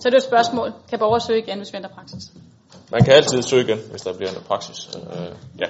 [0.00, 0.72] Så det er et spørgsmål.
[0.90, 2.22] Kan borgere søge igen, hvis vi ændrer praksis?
[2.90, 4.88] Man kan altid søge igen, hvis der bliver en praksis.
[4.96, 5.66] Øh, ja.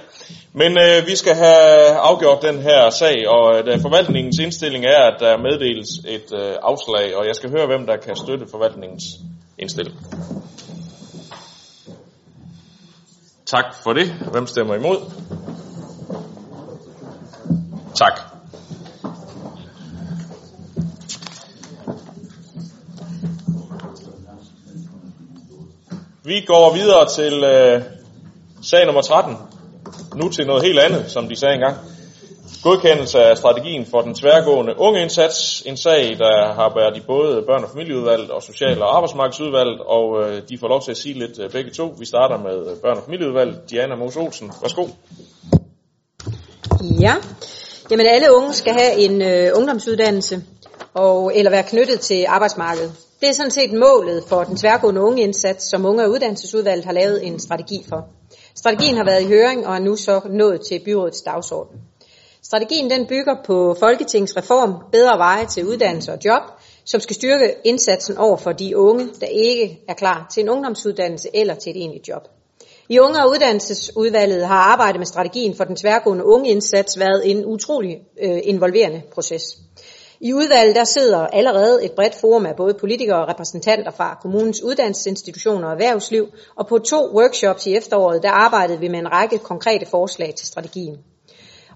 [0.53, 5.17] Men øh, vi skal have afgjort den her sag, og øh, forvaltningens indstilling er, at
[5.21, 9.05] der meddeles et øh, afslag, og jeg skal høre, hvem der kan støtte forvaltningens
[9.59, 9.97] indstilling.
[13.47, 14.13] Tak for det.
[14.33, 14.99] Hvem stemmer imod?
[17.95, 18.30] Tak.
[26.25, 27.83] Vi går videre til øh,
[28.63, 29.37] sag nummer 13.
[30.17, 31.77] Nu til noget helt andet, som de sagde engang.
[32.63, 35.63] Godkendelse af strategien for den tværgående unge indsats.
[35.67, 40.23] En sag, der har været i både børn- og familieudvalget og social- og arbejdsmarkedsudvalget, og
[40.23, 41.95] øh, de får lov til at sige lidt øh, begge to.
[41.99, 43.71] Vi starter med øh, børn- og familieudvalget.
[43.71, 44.87] Diana Mos Olsen, værsgo.
[47.01, 47.15] Ja,
[47.91, 50.43] jamen alle unge skal have en øh, ungdomsuddannelse,
[50.95, 52.93] og, eller være knyttet til arbejdsmarkedet.
[53.21, 56.93] Det er sådan set målet for den tværgående unge indsats, som Unge- og Uddannelsesudvalget har
[56.93, 58.09] lavet en strategi for.
[58.55, 61.81] Strategien har været i høring og er nu så nået til byrådets dagsorden.
[62.43, 66.43] Strategien den bygger på Folketingets reform Bedre veje til uddannelse og job,
[66.85, 71.29] som skal styrke indsatsen over for de unge, der ikke er klar til en ungdomsuddannelse
[71.35, 72.29] eller til et egentligt job.
[72.89, 77.45] I Unge- og Uddannelsesudvalget har arbejdet med strategien for den tværgående unge indsats været en
[77.47, 79.43] utrolig øh, involverende proces.
[80.23, 84.63] I udvalget der sidder allerede et bredt forum af både politikere og repræsentanter fra kommunens
[84.63, 89.39] uddannelsesinstitutioner og erhvervsliv, og på to workshops i efteråret der arbejdede vi med en række
[89.39, 90.97] konkrete forslag til strategien.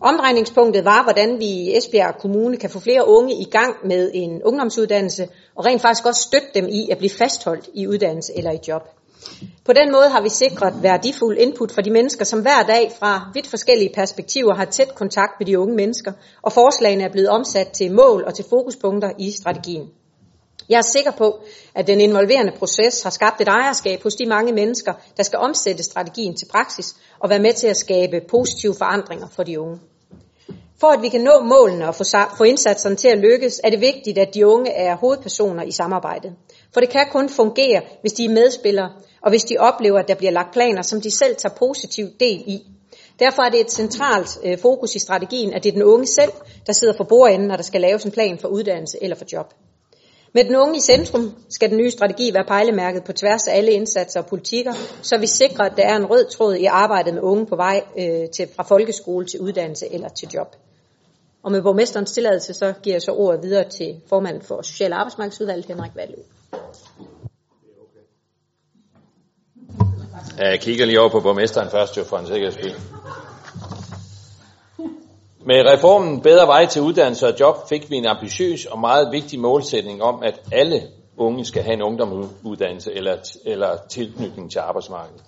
[0.00, 4.42] Omdrejningspunktet var, hvordan vi i Esbjerg Kommune kan få flere unge i gang med en
[4.42, 8.58] ungdomsuddannelse, og rent faktisk også støtte dem i at blive fastholdt i uddannelse eller i
[8.68, 8.82] job.
[9.64, 13.30] På den måde har vi sikret værdifuld input for de mennesker, som hver dag fra
[13.34, 16.12] vidt forskellige perspektiver har tæt kontakt med de unge mennesker,
[16.42, 19.88] og forslagene er blevet omsat til mål og til fokuspunkter i strategien.
[20.68, 21.40] Jeg er sikker på,
[21.74, 25.82] at den involverende proces har skabt et ejerskab hos de mange mennesker, der skal omsætte
[25.82, 29.80] strategien til praksis og være med til at skabe positive forandringer for de unge.
[30.84, 31.94] For at vi kan nå målene og
[32.38, 36.32] få indsatserne til at lykkes, er det vigtigt, at de unge er hovedpersoner i samarbejdet.
[36.72, 38.90] For det kan kun fungere, hvis de er medspillere,
[39.22, 42.42] og hvis de oplever, at der bliver lagt planer, som de selv tager positiv del
[42.46, 42.62] i.
[43.18, 46.32] Derfor er det et centralt øh, fokus i strategien, at det er den unge selv,
[46.66, 49.54] der sidder for bordenden, når der skal laves en plan for uddannelse eller for job.
[50.34, 53.72] Med den unge i centrum skal den nye strategi være pejlemærket på tværs af alle
[53.72, 54.72] indsatser og politikker,
[55.02, 57.82] så vi sikrer, at der er en rød tråd i arbejdet med unge på vej
[57.98, 60.56] øh, til, fra folkeskole til uddannelse eller til job.
[61.44, 64.98] Og med borgmesterens tilladelse, så giver jeg så ordet videre til formanden for Social- og
[64.98, 66.14] Arbejdsmarkedsudvalget, Henrik Valø.
[70.38, 72.72] Jeg kigger lige over på borgmesteren først, jo for en sikkerheds skyld.
[75.46, 79.40] Med reformen Bedre Vej til Uddannelse og Job fik vi en ambitiøs og meget vigtig
[79.40, 80.82] målsætning om, at alle
[81.16, 85.24] unge skal have en ungdomsuddannelse eller, eller tilknytning til arbejdsmarkedet.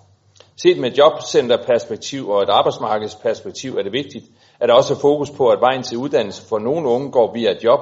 [0.57, 4.25] Set med jobcenterperspektiv og et arbejdsmarkedsperspektiv er det vigtigt,
[4.61, 7.65] er der også fokus på, at vejen til uddannelse for nogle unge går via et
[7.65, 7.81] job,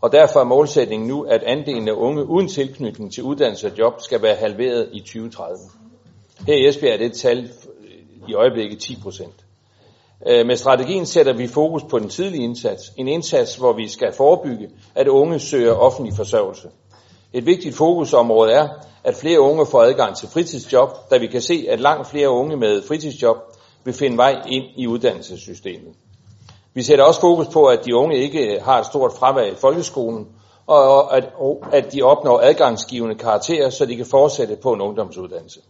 [0.00, 4.00] og derfor er målsætningen nu, at andelen af unge uden tilknytning til uddannelse og job
[4.00, 5.58] skal være halveret i 2030.
[6.46, 7.50] Her i Esbjerg er det et tal
[8.28, 9.44] i øjeblikket 10 procent.
[10.26, 12.92] Øh, med strategien sætter vi fokus på den tidlige indsats.
[12.96, 16.68] En indsats, hvor vi skal forebygge, at unge søger offentlig forsørgelse.
[17.32, 18.68] Et vigtigt fokusområde er,
[19.04, 22.56] at flere unge får adgang til fritidsjob, da vi kan se, at langt flere unge
[22.56, 23.36] med fritidsjob
[23.84, 25.94] vil finde vej ind i uddannelsessystemet.
[26.74, 29.54] Vi sætter også fokus på, at de unge ikke øh, har et stort fravær i
[29.54, 30.28] folkeskolen,
[30.66, 35.60] og at, og at de opnår adgangsgivende karakterer, så de kan fortsætte på en ungdomsuddannelse.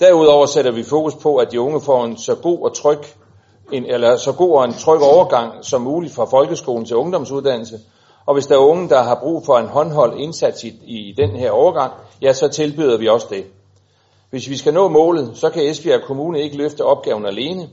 [0.00, 2.98] Derudover sætter vi fokus på, at de unge får en så god og tryg
[3.72, 7.78] en, eller så god og en tryg overgang som muligt fra folkeskolen til ungdomsuddannelse.
[8.26, 11.30] Og hvis der er unge, der har brug for en håndholdt indsats i, i den
[11.30, 11.92] her overgang,
[12.22, 13.44] ja, så tilbyder vi også det.
[14.30, 17.68] Hvis vi skal nå målet, så kan Esbjerg Kommune ikke løfte opgaven alene,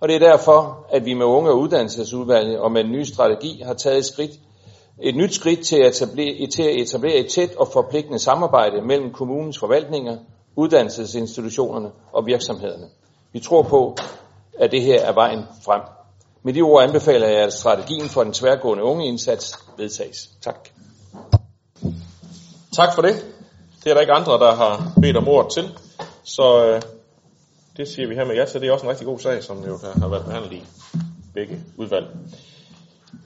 [0.00, 3.62] og det er derfor, at vi med unge og uddannelsesudvalget og med en ny strategi
[3.66, 4.30] har taget et, skridt,
[5.02, 9.12] et nyt skridt til at, etablere, til at etablere et tæt og forpligtende samarbejde mellem
[9.12, 10.16] kommunens forvaltninger,
[10.56, 12.86] uddannelsesinstitutionerne og virksomhederne.
[13.32, 13.96] Vi tror på,
[14.58, 15.80] at det her er vejen frem.
[16.42, 20.30] Med de ord anbefaler jeg, at strategien for den tværgående unge indsats vedtages.
[20.42, 20.68] Tak.
[22.76, 23.14] Tak for det.
[23.84, 25.70] Det er der ikke andre, der har bedt om ord til.
[26.36, 26.82] Så øh,
[27.76, 28.60] det siger vi her med ja til.
[28.60, 30.64] Det er også en rigtig god sag, som jo har været behandlet i
[31.34, 32.06] begge udvalg.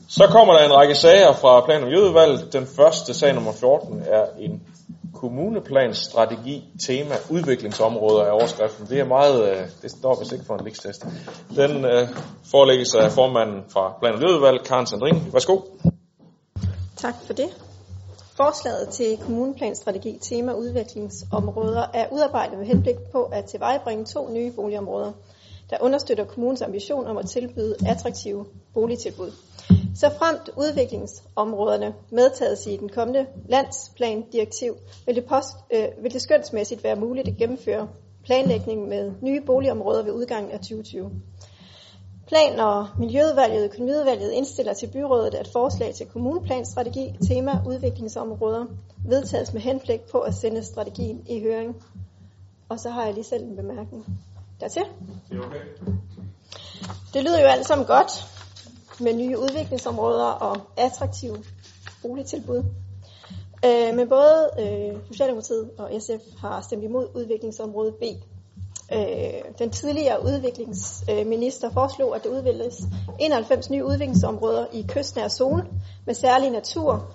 [0.09, 2.53] Så kommer der en række sager fra plan- og miljøudvalget.
[2.53, 4.63] Den første sag nummer 14 er en
[5.15, 8.87] kommuneplans strategi, tema, udviklingsområder af overskriften.
[8.87, 11.07] Det er meget, øh, det står vist ikke for en likstest.
[11.57, 12.09] Den øh,
[12.51, 15.33] forelægges af formanden fra plan- og miljøudvalget, Karen Sandrin.
[15.33, 15.61] Værsgo.
[16.97, 17.49] Tak for det.
[18.37, 25.13] Forslaget til kommuneplanstrategi tema udviklingsområder er udarbejdet med henblik på at tilvejebringe to nye boligområder,
[25.71, 29.33] der understøtter kommunens ambition om at tilbyde attraktive boligtilbud.
[29.95, 34.77] Så fremt udviklingsområderne medtages i den kommende landsplandirektiv,
[35.07, 37.89] vil det, post, øh, vil det skønsmæssigt være muligt at gennemføre
[38.25, 41.11] planlægning med nye boligområder ved udgangen af 2020.
[42.27, 48.67] Plan- og Miljøudvalget og Økonomiudvalget indstiller til byrådet, at forslag til kommuneplanstrategi, tema udviklingsområder,
[49.07, 51.77] vedtages med henblik på at sende strategien i høring.
[52.69, 54.07] Og så har jeg lige selv en bemærkning
[54.61, 54.83] dertil.
[55.31, 55.61] Det er okay.
[57.15, 58.11] Det lyder jo alt sammen godt
[59.01, 61.37] med nye udviklingsområder og attraktive
[62.03, 62.65] boligtilbud.
[63.65, 68.03] Øh, men både øh, Socialdemokratiet og SF har stemt imod udviklingsområde B
[68.93, 68.99] øh,
[69.59, 72.83] den tidligere udviklingsminister foreslog, at der udvikles
[73.19, 75.65] 91 nye udviklingsområder i kystnær zone
[76.07, 77.15] med særlig natur,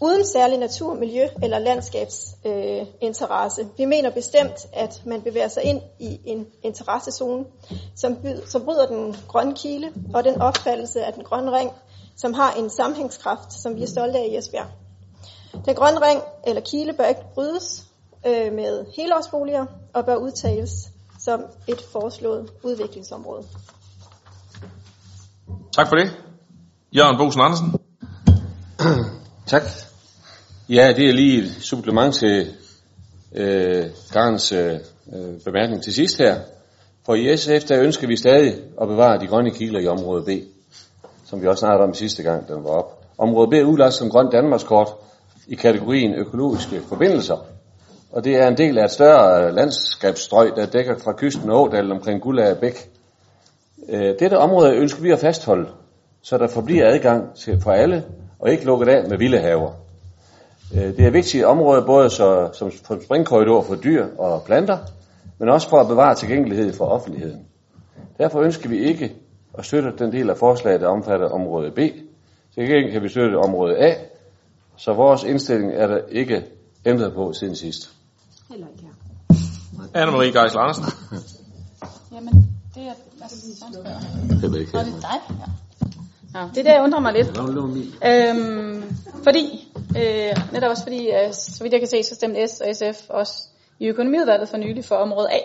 [0.00, 3.62] uden særlig natur, miljø eller landskabsinteresse.
[3.62, 7.44] Øh, Vi mener bestemt, at man bevæger sig ind i en interessezone,
[7.96, 11.70] som, byd, som bryder den grønne kile og den opfattelse af den grønne ring,
[12.16, 14.66] som har en sammenhængskraft, som vi er stolte af i Esbjerg.
[15.66, 17.83] Den grønne ring eller kile bør ikke brydes
[18.26, 20.70] øh, med helårsboliger og bør udtages
[21.18, 23.42] som et foreslået udviklingsområde.
[25.76, 26.16] Tak for det.
[26.96, 27.72] Jørgen Bosen Andersen.
[29.46, 29.62] Tak.
[30.68, 32.54] Ja, det er lige et supplement til
[33.34, 34.80] øh, Garens øh,
[35.44, 36.40] bemærkning til sidst her.
[37.06, 40.28] For i SF, der ønsker vi stadig at bevare de grønne kiler i område B,
[41.24, 43.04] som vi også snakkede om sidste gang, den var op.
[43.18, 44.88] Område B er udlagt som grønt Danmarkskort
[45.46, 47.36] i kategorien økologiske forbindelser.
[48.14, 51.62] Og det er en del af et større øh, landskabsstrøg, der dækker fra kysten og
[51.62, 52.90] Ådal omkring Gullager Bæk.
[53.88, 55.68] Øh, dette område ønsker vi at fastholde,
[56.22, 58.04] så der forbliver adgang til, for alle,
[58.38, 59.72] og ikke lukket af med vilde haver.
[60.74, 64.78] Øh, det er vigtigt område både så, som, som springkorridor for dyr og planter,
[65.38, 67.46] men også for at bevare tilgængelighed for offentligheden.
[68.18, 69.12] Derfor ønsker vi ikke
[69.58, 71.78] at støtte den del af forslaget, der omfatter område B.
[72.54, 73.94] Til gengæld kan vi støtte område A,
[74.76, 76.44] så vores indstilling er der ikke
[76.86, 77.94] ændret på siden sidst.
[78.48, 78.94] Heller ikke her.
[79.94, 80.84] Anne-Marie Geisler Andersen.
[82.12, 82.34] Jamen,
[82.74, 82.94] det er...
[83.22, 83.36] Altså,
[84.40, 84.72] Det er ikke.
[84.72, 85.36] Nå, det er dig.
[85.40, 85.52] Ja.
[86.34, 87.28] Ja, det er der, jeg undrer mig lidt.
[88.06, 88.82] Øhm,
[89.22, 92.76] fordi, øh, netop også fordi, øh, så vidt jeg kan se, så stemte S og
[92.76, 95.38] SF også i økonomiudvalget for nylig for område A.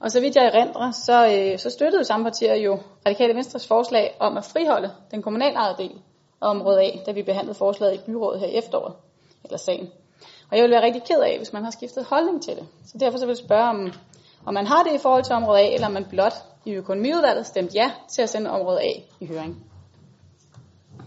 [0.00, 4.16] Og så vidt jeg erindrer, så, øh, så støttede samme partier jo Radikale Venstres forslag
[4.20, 6.00] om at friholde den kommunalejede del
[6.42, 8.94] af område A, da vi behandlede forslaget i byrådet her i efteråret,
[9.44, 9.88] eller sagen.
[10.54, 12.66] Og jeg vil være rigtig ked af, hvis man har skiftet holdning til det.
[12.86, 13.92] Så derfor så vil jeg spørge, om,
[14.46, 16.34] om man har det i forhold til område A, eller om man blot
[16.64, 19.56] i økonomiudvalget stemt ja til at sende område A i høring.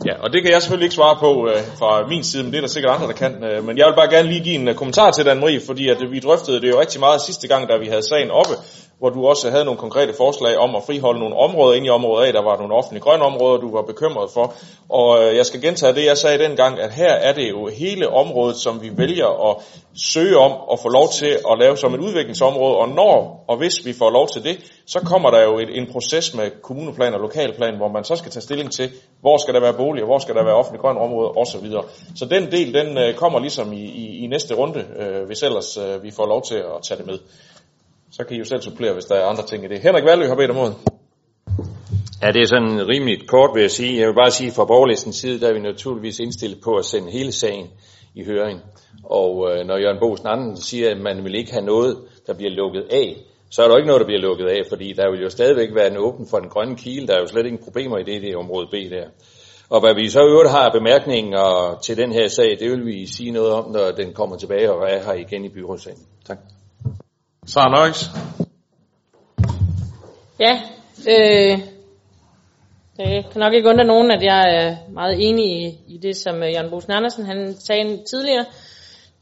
[0.06, 2.58] Ja, og det kan jeg selvfølgelig ikke svare på øh, fra min side, men det
[2.58, 3.43] er der sikkert andre, der kan.
[3.43, 5.89] Øh, men jeg vil bare gerne lige give en øh, kommentar til Dan Marie, fordi
[5.89, 8.54] at, øh, vi drøftede det jo rigtig meget sidste gang, da vi havde sagen oppe,
[9.00, 12.28] hvor du også havde nogle konkrete forslag om at friholde nogle områder ind i området
[12.28, 12.32] A.
[12.32, 14.54] Der var nogle offentlige grønne områder, du var bekymret for.
[14.89, 18.10] Og øh, jeg skal gentage det, jeg sagde dengang, at her er det jo hele
[18.10, 19.56] området, som vi vælger at
[20.14, 22.76] søge om at få lov til at lave som et udviklingsområde.
[22.78, 25.88] Og når og hvis vi får lov til det, så kommer der jo et, en
[25.91, 28.91] proces med kommuneplan og lokalplan, hvor man så skal tage stilling til,
[29.22, 31.68] hvor skal der være boliger, hvor skal der være offentlig grønne områder osv.
[32.16, 35.78] Så den del, den øh, kommer ligesom i, i, i næste runde, øh, hvis ellers
[35.78, 37.20] øh, vi får lov til at tage det med.
[38.12, 39.80] Så kan I jo selv supplere, hvis der er andre ting i det.
[39.80, 40.76] Henrik Valø har bedt om ordet.
[42.22, 43.99] Ja, det er sådan rimeligt kort, vil jeg sige.
[43.99, 47.12] Jeg vil bare sige, fra borgerlistens side, der er vi naturligvis indstillet på at sende
[47.12, 47.68] hele sagen
[48.16, 48.62] i høring.
[49.03, 51.97] Og øh, når Jørgen Bosen Anden siger, at man vil ikke have noget,
[52.28, 53.18] der bliver lukket af,
[53.49, 55.91] så er der ikke noget, der bliver lukket af, fordi der vil jo stadigvæk være
[55.91, 57.08] en åben for den grønne kile.
[57.08, 59.08] Der er jo slet ingen problemer i det, det område B der.
[59.70, 62.86] Og hvad vi så i øvrigt har af bemærkninger til den her sag, det vil
[62.86, 65.99] vi sige noget om, når den kommer tilbage og er her igen i byrådssagen.
[66.28, 66.38] Tak.
[67.48, 68.10] Sara Nøjes.
[70.39, 70.62] Ja,
[71.10, 71.60] øh,
[73.00, 76.18] øh det kan nok ikke undre nogen, at jeg er meget enig i, i det,
[76.18, 78.45] som Jan Jørgen Bosen Andersen han sagde tidligere.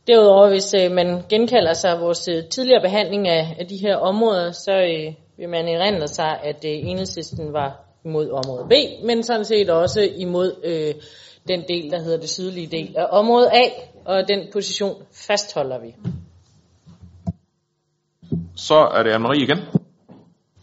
[0.07, 4.51] Derudover, hvis øh, man genkalder sig vores øh, tidligere behandling af, af de her områder,
[4.51, 8.73] så øh, vil man erindre sig, at øh, enhedslisten var imod område B,
[9.05, 10.93] men sådan set også imod øh,
[11.47, 13.63] den del, der hedder det sydlige del af område A,
[14.05, 14.95] og den position
[15.27, 15.95] fastholder vi.
[18.55, 19.59] Så er det Anne-Marie igen.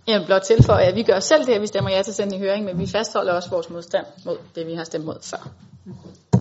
[0.06, 2.14] Jeg vil blot tilføje, at vi gør selv det, at vi stemmer ja til at
[2.14, 5.16] sende i høring, men vi fastholder også vores modstand mod det, vi har stemt mod
[5.22, 5.50] før.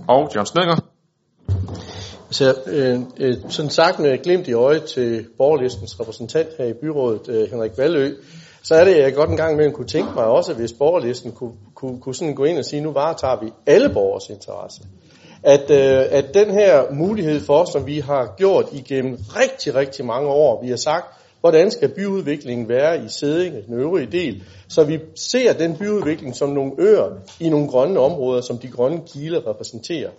[0.07, 0.75] Og John Snedger.
[2.29, 7.29] Så øh, øh, sådan sagt med glimt i øjet til borgerlistens repræsentant her i byrådet,
[7.29, 8.15] øh, Henrik Valø,
[8.63, 11.31] så er det, at jeg godt en gang imellem kunne tænke mig også, hvis borgerlisten
[11.31, 14.81] kunne, kunne, kunne sådan gå ind og sige, nu varetager vi alle borgers interesse.
[15.43, 20.29] At, øh, at den her mulighed for, som vi har gjort igennem rigtig, rigtig mange
[20.29, 24.99] år, vi har sagt, hvordan skal byudviklingen være i Sædinge, den øvrige del, så vi
[25.15, 30.09] ser den byudvikling som nogle øer i nogle grønne områder, som de grønne kiler repræsenterer.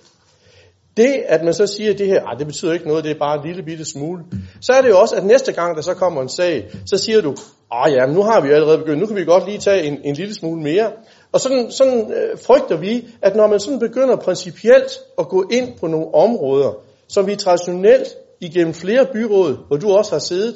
[0.97, 3.19] Det, at man så siger, at det her, ej, det betyder ikke noget, det er
[3.19, 4.23] bare en lille bitte smule.
[4.61, 7.21] Så er det jo også, at næste gang, der så kommer en sag, så siger
[7.21, 7.35] du,
[7.71, 10.15] ah ja, nu har vi allerede begyndt, nu kan vi godt lige tage en, en
[10.15, 10.93] lille smule mere.
[11.33, 15.79] Og sådan, sådan øh, frygter vi, at når man sådan begynder principielt at gå ind
[15.81, 16.73] på nogle områder,
[17.09, 18.09] som vi traditionelt
[18.41, 20.55] igennem flere byråd, hvor du også har siddet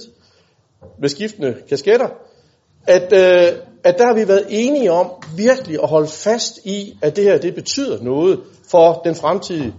[1.01, 2.09] med skiftende kasketter,
[2.87, 7.17] at, øh, at der har vi været enige om virkelig at holde fast i, at
[7.17, 9.75] det her det betyder noget for den fremtidige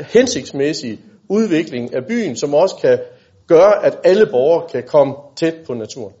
[0.00, 2.98] hensigtsmæssige udvikling af byen, som også kan
[3.46, 6.14] gøre, at alle borgere kan komme tæt på naturen.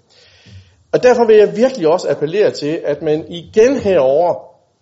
[0.92, 4.34] Og derfor vil jeg virkelig også appellere til, at man igen herover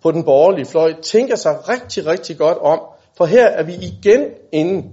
[0.03, 2.79] på den borgerlige fløj tænker sig rigtig, rigtig godt om,
[3.17, 4.83] for her er vi igen inde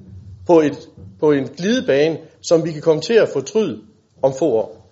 [0.46, 0.88] på, et,
[1.20, 3.80] på en glidebane, som vi kan komme til at fortryde
[4.22, 4.86] om få år.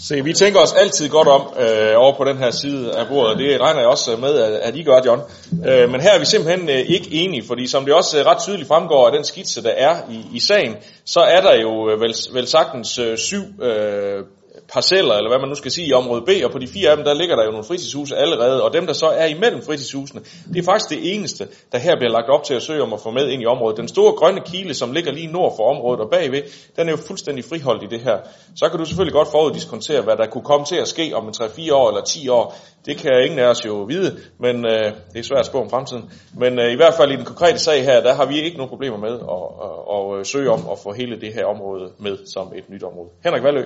[0.00, 3.38] Se, vi tænker os altid godt om øh, over på den her side af bordet.
[3.38, 5.20] Det regner jeg også med, at, at I gør, John.
[5.68, 8.38] Øh, men her er vi simpelthen øh, ikke enige, fordi som det også øh, ret
[8.38, 12.00] tydeligt fremgår af den skitse, der er i, i sagen, så er der jo øh,
[12.00, 14.24] vel, vel sagtens øh, syv øh,
[14.72, 16.96] parceller, eller hvad man nu skal sige, i område B, og på de fire af
[16.96, 20.20] dem, der ligger der jo nogle fritidshuse allerede, og dem, der så er imellem fritidshusene,
[20.52, 23.00] det er faktisk det eneste, der her bliver lagt op til at søge om at
[23.00, 23.76] få med ind i området.
[23.76, 26.42] Den store grønne kile, som ligger lige nord for området og bagved,
[26.76, 28.16] den er jo fuldstændig friholdt i det her.
[28.56, 31.34] Så kan du selvfølgelig godt foruddiskontere, hvad der kunne komme til at ske om en
[31.42, 32.56] 3-4 år eller 10 år.
[32.86, 35.70] Det kan ingen af os jo vide, men øh, det er svært at spå om
[35.70, 36.10] fremtiden.
[36.34, 38.68] Men øh, i hvert fald i den konkrete sag her, der har vi ikke nogen
[38.70, 42.16] problemer med at, at, at, at søge om at få hele det her område med
[42.34, 43.08] som et nyt område.
[43.24, 43.64] Henrik Valø.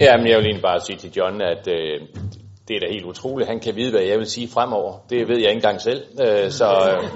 [0.00, 2.00] Ja, men jeg vil egentlig bare sige til John, at øh,
[2.68, 3.48] det er da helt utroligt.
[3.48, 4.92] Han kan vide, hvad jeg vil sige fremover.
[5.10, 6.02] Det ved jeg ikke engang selv.
[6.20, 6.66] Øh, så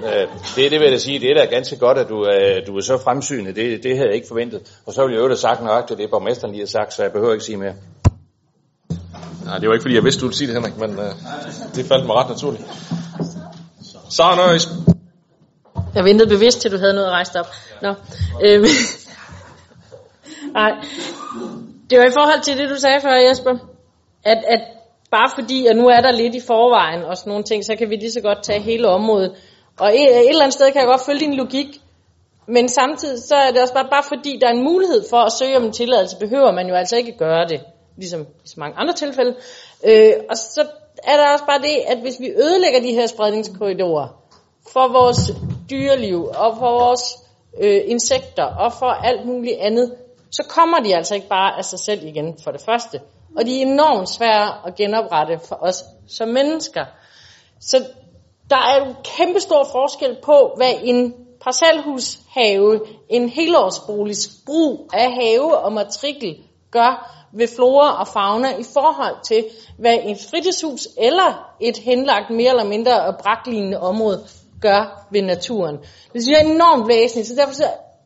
[0.05, 2.67] øh, det, det vil jeg da sige, det er da ganske godt, at du, øh,
[2.67, 3.55] du er så fremsynet.
[3.55, 4.61] Det, det havde jeg ikke forventet.
[4.85, 7.01] Og så ville jeg jo have sagt nok til det, borgmesteren lige har sagt, så
[7.03, 7.73] jeg behøver ikke sige mere.
[9.45, 11.13] Nej, det var ikke fordi, jeg vidste, du ville sige det, Henrik, men øh,
[11.75, 12.63] det faldt mig ret naturligt.
[14.09, 14.67] Sara Nøjes.
[15.95, 17.47] Jeg ventede bevidst, til du havde noget rejst op.
[17.81, 17.93] Nå.
[18.43, 18.65] Øhm.
[20.53, 20.71] Nej.
[21.93, 23.55] Det var i forhold til det, du sagde før, Jesper.
[24.23, 24.61] At, at
[25.11, 27.89] bare fordi, at nu er der lidt i forvejen og sådan nogle ting, så kan
[27.89, 29.31] vi lige så godt tage hele området.
[29.79, 31.67] Og et, et eller andet sted kan jeg godt følge din logik.
[32.47, 35.31] Men samtidig så er det også bare, bare fordi, der er en mulighed for at
[35.31, 37.61] søge om en tilladelse, behøver man jo altså ikke gøre det.
[37.97, 39.35] Ligesom i så mange andre tilfælde.
[39.87, 40.67] Øh, og så
[41.03, 44.07] er der også bare det, at hvis vi ødelægger de her spredningskorridorer
[44.73, 45.31] for vores
[45.69, 47.03] dyreliv og for vores
[47.61, 49.91] øh, insekter og for alt muligt andet,
[50.33, 53.01] så kommer de altså ikke bare af sig selv igen for det første.
[53.37, 56.85] Og de er enormt svære at genoprette for os som mennesker.
[57.59, 57.85] Så
[58.49, 62.79] der er en kæmpe stor forskel på, hvad en parcelhushave,
[63.09, 66.35] en helårsboligs brug af have og matrikel
[66.71, 69.45] gør ved flora og fauna i forhold til,
[69.77, 74.23] hvad et fritidshus eller et henlagt mere eller mindre braklignende område
[74.61, 75.77] gør ved naturen.
[76.13, 77.53] Det synes jeg er enormt væsentligt, så derfor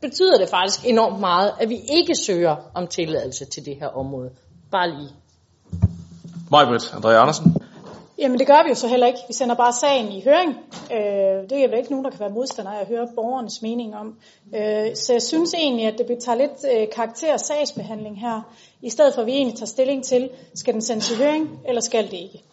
[0.01, 4.29] betyder det faktisk enormt meget, at vi ikke søger om tilladelse til det her område.
[4.71, 5.09] Bare lige.
[6.51, 7.55] Majbrit, Andrea Andersen.
[8.19, 9.19] Jamen det gør vi jo så heller ikke.
[9.27, 10.57] Vi sender bare sagen i høring.
[10.91, 13.95] Øh, det er vel ikke nogen, der kan være modstandere af at høre borgernes mening
[13.95, 14.15] om.
[14.55, 18.41] Øh, så jeg synes egentlig, at det tager lidt øh, karakter af sagsbehandling her,
[18.81, 21.81] i stedet for at vi egentlig tager stilling til, skal den sendes i høring, eller
[21.81, 22.43] skal det ikke.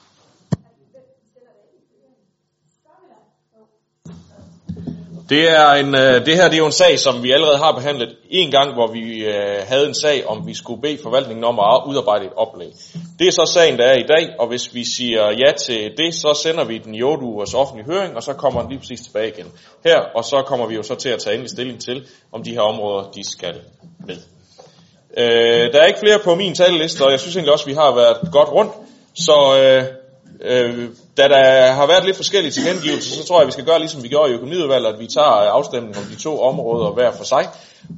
[5.34, 7.72] Det, er en, øh, det her det er jo en sag, som vi allerede har
[7.72, 11.58] behandlet en gang, hvor vi øh, havde en sag, om vi skulle bede forvaltningen om
[11.58, 12.72] at udarbejde et oplæg.
[13.18, 16.14] Det er så sagen, der er i dag, og hvis vi siger ja til det,
[16.14, 19.00] så sender vi den i 8 ugers offentlig høring, og så kommer den lige præcis
[19.00, 19.46] tilbage igen
[19.84, 22.50] her, og så kommer vi jo så til at tage endelig stilling til, om de
[22.50, 23.54] her områder, de skal
[24.06, 24.16] med.
[25.16, 27.74] Øh, der er ikke flere på min taleliste, og jeg synes egentlig også, at vi
[27.74, 28.72] har været godt rundt,
[29.14, 29.36] så...
[29.62, 29.84] Øh,
[30.40, 34.02] Øh, da der har været lidt forskellige tilkendegivelser, så tror jeg, vi skal gøre ligesom
[34.02, 37.24] vi gjorde i økonomiudvalget, at vi tager øh, afstemningen om de to områder hver for
[37.24, 37.48] sig.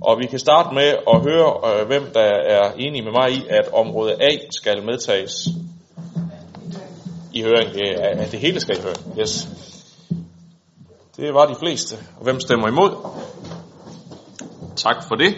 [0.03, 2.21] Og vi kan starte med at høre, øh, hvem der
[2.57, 5.49] er enige med mig i, at område A skal medtages
[7.33, 7.75] i høring.
[7.75, 9.19] Det er, at det hele skal i høring.
[9.21, 9.49] Yes.
[11.17, 11.97] Det var de fleste.
[12.17, 12.91] Og hvem stemmer imod?
[14.77, 15.35] Tak for det.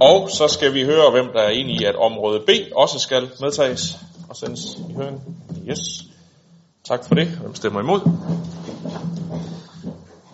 [0.00, 3.30] Og så skal vi høre, hvem der er enige i, at område B også skal
[3.40, 3.98] medtages
[4.28, 4.60] og sendes
[4.90, 5.20] i høring.
[5.68, 6.11] Yes.
[6.84, 7.26] Tak for det.
[7.26, 8.00] Hvem stemmer imod?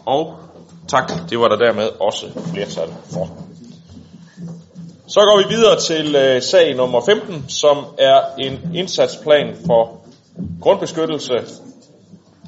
[0.06, 0.38] Og
[0.88, 3.28] tak, det var der dermed også flertal for.
[5.06, 10.00] Så går vi videre til øh, sag nummer 15, som er en indsatsplan for
[10.60, 11.34] grundbeskyttelse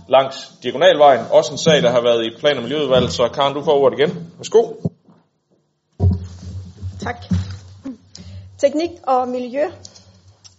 [0.08, 1.20] langs Diagonalvejen.
[1.30, 3.98] Også en sag, der har været i plan- og miljøudvalget, så Karen, du får ordet
[3.98, 4.32] igen.
[4.36, 4.72] Værsgo.
[7.02, 7.16] Tak.
[8.58, 9.64] Teknik og miljø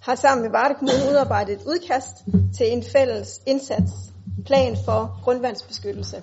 [0.01, 2.17] har sammen med Varde Kommune udarbejdet et udkast
[2.57, 6.21] til en fælles indsatsplan for grundvandsbeskyttelse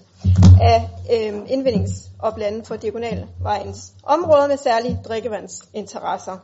[0.60, 6.38] af øh, indvindingsoplandet for Diagonalvejens områder med særlige drikkevandsinteresser.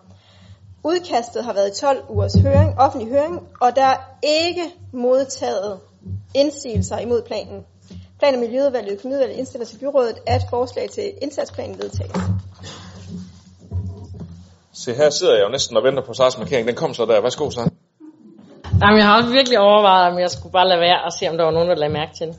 [0.85, 4.63] Udkastet har været i 12 ugers høring, offentlig høring, og der er ikke
[4.93, 5.81] modtaget
[6.35, 7.65] indsigelser imod planen.
[8.19, 12.17] Plan- og Miljøudvalget og Økonomiudvalget indstiller til byrådet, at forslag til indsatsplanen vedtages.
[14.85, 16.67] Se, her sidder jeg jo næsten og venter på Sars markering.
[16.69, 17.21] Den kom så der.
[17.21, 17.71] Værsgo, så.
[18.83, 21.37] Jamen, jeg har også virkelig overvejet, om jeg skulle bare lade være og se, om
[21.37, 22.37] der var nogen, der lagde mærke til det.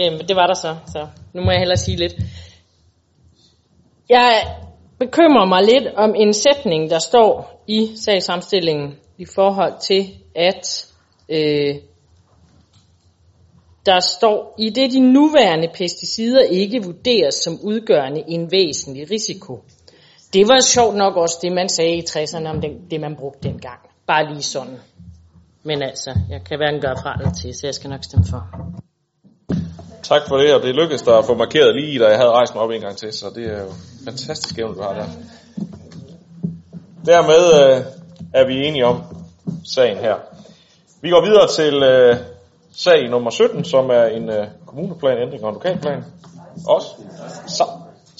[0.00, 2.14] Øhm, det var der så, så nu må jeg hellere sige lidt.
[4.08, 4.42] Jeg
[4.98, 10.02] bekymrer mig lidt om en sætning, der står i sagsamstillingen i forhold til,
[10.34, 10.86] at
[11.28, 11.74] øh,
[13.86, 19.60] der står, i det de nuværende pesticider ikke vurderes som udgørende en væsentlig risiko.
[20.34, 23.48] Det var sjovt nok også det, man sagde i 60'erne om det, det man brugte
[23.48, 23.78] dengang.
[24.06, 24.78] Bare lige sådan.
[25.62, 28.42] Men altså, jeg kan hverken gøre fra eller til, så jeg skal nok stemme for.
[30.02, 32.54] Tak for det, og det lykkedes der at få markeret lige, da jeg havde rejst
[32.54, 33.70] mig op en gang til, så det er jo
[34.04, 35.06] fantastisk evne, du har der.
[37.06, 37.84] Dermed øh,
[38.34, 39.02] er vi enige om
[39.64, 40.14] sagen her.
[41.00, 42.16] Vi går videre til øh,
[42.76, 46.04] sag nummer 17, som er en øh, kommuneplan, ændring og en lokalplan.
[46.68, 46.88] Også.
[47.46, 47.64] Så,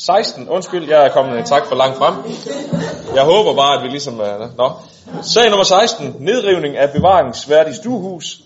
[0.06, 2.14] 16, undskyld, jeg er kommet en tak for langt frem.
[3.14, 4.20] Jeg håber bare, at vi ligesom...
[4.20, 4.72] Uh, nå.
[5.22, 8.40] Sag nummer 16, nedrivning af bevaringsværdig stuehus.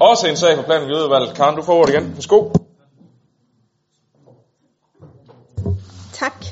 [0.00, 1.34] Også en sag for planen ved udvalget.
[1.36, 2.14] Karen, du får ordet igen.
[2.14, 2.48] Værsgo.
[6.12, 6.44] Tak.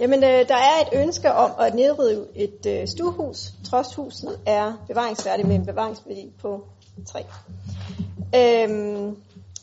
[0.00, 3.38] Jamen, øh, der er et ønske om at nedrive et øh, stuehus,
[3.70, 6.64] trods huset er bevaringsværdigt med en bevaringsværdi på
[7.06, 7.24] 3.
[8.34, 9.16] Øhm,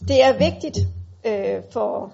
[0.07, 0.77] det er vigtigt
[1.25, 2.13] øh, for,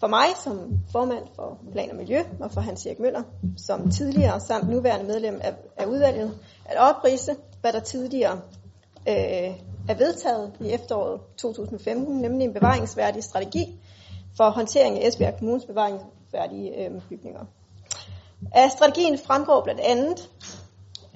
[0.00, 3.22] for mig som formand for Plan og Miljø, og for Hans Erik Møller,
[3.56, 8.40] som tidligere samt nuværende medlem af, af udvalget, at oprise, hvad der tidligere
[9.08, 9.54] øh,
[9.88, 13.80] er vedtaget i efteråret 2015, nemlig en bevaringsværdig strategi
[14.36, 17.44] for håndtering af Esbjerg Kommunes bevaringsværdige øh, bygninger.
[18.52, 20.30] Af strategien fremgår blandt andet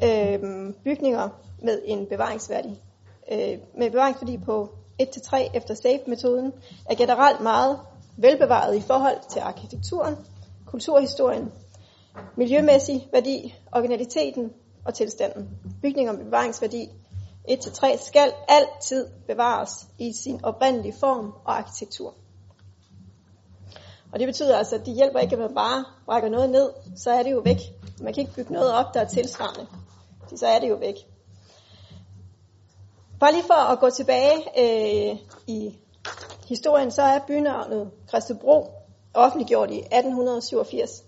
[0.05, 1.29] øh, bygninger
[1.63, 2.83] med en bevaringsværdig
[3.33, 4.69] øh, med bevaringsværdi på
[5.03, 6.53] 1-3 efter SAFE-metoden
[6.91, 7.79] er generelt meget
[8.17, 10.17] velbevaret i forhold til arkitekturen,
[10.67, 11.53] kulturhistorien,
[12.37, 14.53] miljømæssig værdi, originaliteten
[14.85, 15.49] og tilstanden.
[15.83, 16.89] Bygninger med bevaringsværdi
[17.51, 22.15] 1-3 skal altid bevares i sin oprindelige form og arkitektur.
[24.13, 27.11] Og det betyder altså, at de hjælper ikke, at man bare brækker noget ned, så
[27.11, 27.59] er det jo væk.
[28.01, 29.67] Man kan ikke bygge noget op, der er tilsvarende.
[30.37, 30.95] Så er det jo væk.
[33.21, 35.79] Bare lige for at gå tilbage øh, i
[36.49, 38.67] historien, så er bynavnet Christobro
[39.15, 41.05] offentliggjort i 1887,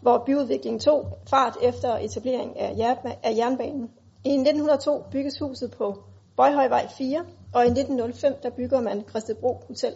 [0.00, 3.90] hvor byudviklingen tog fart efter etablering af jernbanen.
[4.24, 5.96] I 1902 bygges huset på
[6.36, 7.24] Bøjhøjvej 4,
[7.54, 9.94] og i 1905 der bygger man Christobro Hotel.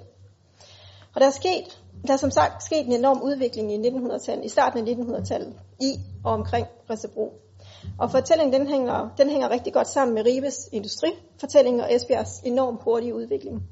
[1.15, 4.49] Og der er sket, der er som sagt sket en enorm udvikling i 1900-tallet, i
[4.49, 5.93] starten af 1900-tallet, i
[6.25, 7.33] og omkring Christobro.
[7.99, 12.83] Og fortællingen den hænger, den hænger rigtig godt sammen med Ribes industrifortælling og Esbjergs enormt
[12.85, 13.63] hurtige udvikling.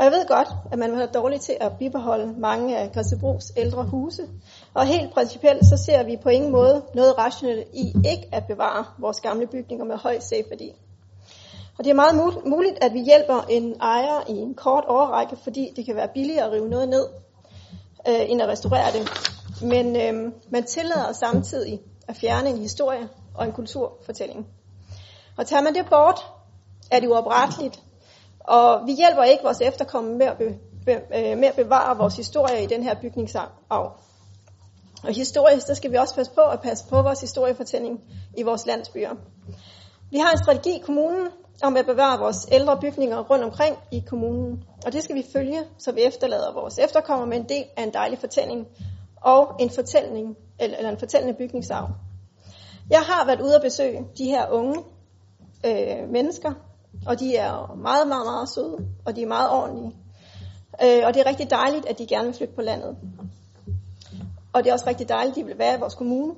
[0.00, 3.84] Og jeg ved godt, at man var dårlig til at bibeholde mange af Christiansborgs ældre
[3.84, 4.22] huse.
[4.74, 8.84] Og helt principielt så ser vi på ingen måde noget rationelt i ikke at bevare
[8.98, 10.72] vores gamle bygninger med høj safe-værdi.
[11.78, 12.14] Og det er meget
[12.46, 16.46] muligt, at vi hjælper en ejer i en kort overrække, fordi det kan være billigere
[16.46, 17.06] at rive noget ned,
[18.08, 19.10] øh, end at restaurere det.
[19.62, 24.46] Men øh, man tillader samtidig at fjerne en historie og en kulturfortælling.
[25.36, 26.26] Og tager man det bort,
[26.90, 27.82] er det uopretteligt,
[28.44, 32.16] og vi hjælper ikke vores efterkommere med at, be, be, øh, med at bevare vores
[32.16, 33.50] historie i den her bygningsarv.
[33.68, 33.92] Og
[35.08, 38.00] historisk, så skal vi også passe på at passe på vores historiefortælling
[38.36, 39.10] i vores landsbyer.
[40.10, 41.28] Vi har en strategi i kommunen
[41.62, 44.64] om at bevare vores ældre bygninger rundt omkring i kommunen.
[44.86, 47.92] Og det skal vi følge, så vi efterlader vores efterkommere med en del af en
[47.94, 48.66] dejlig fortælling
[49.22, 51.88] og en fortælling eller, eller en fortællende bygningsarv.
[52.90, 54.76] Jeg har været ude at besøge de her unge
[55.66, 56.52] øh, mennesker,
[57.06, 59.96] og de er meget, meget, meget søde, og de er meget ordentlige.
[60.84, 62.96] Øh, og det er rigtig dejligt, at de gerne vil flytte på landet.
[64.52, 66.34] Og det er også rigtig dejligt, at de vil være i vores kommune.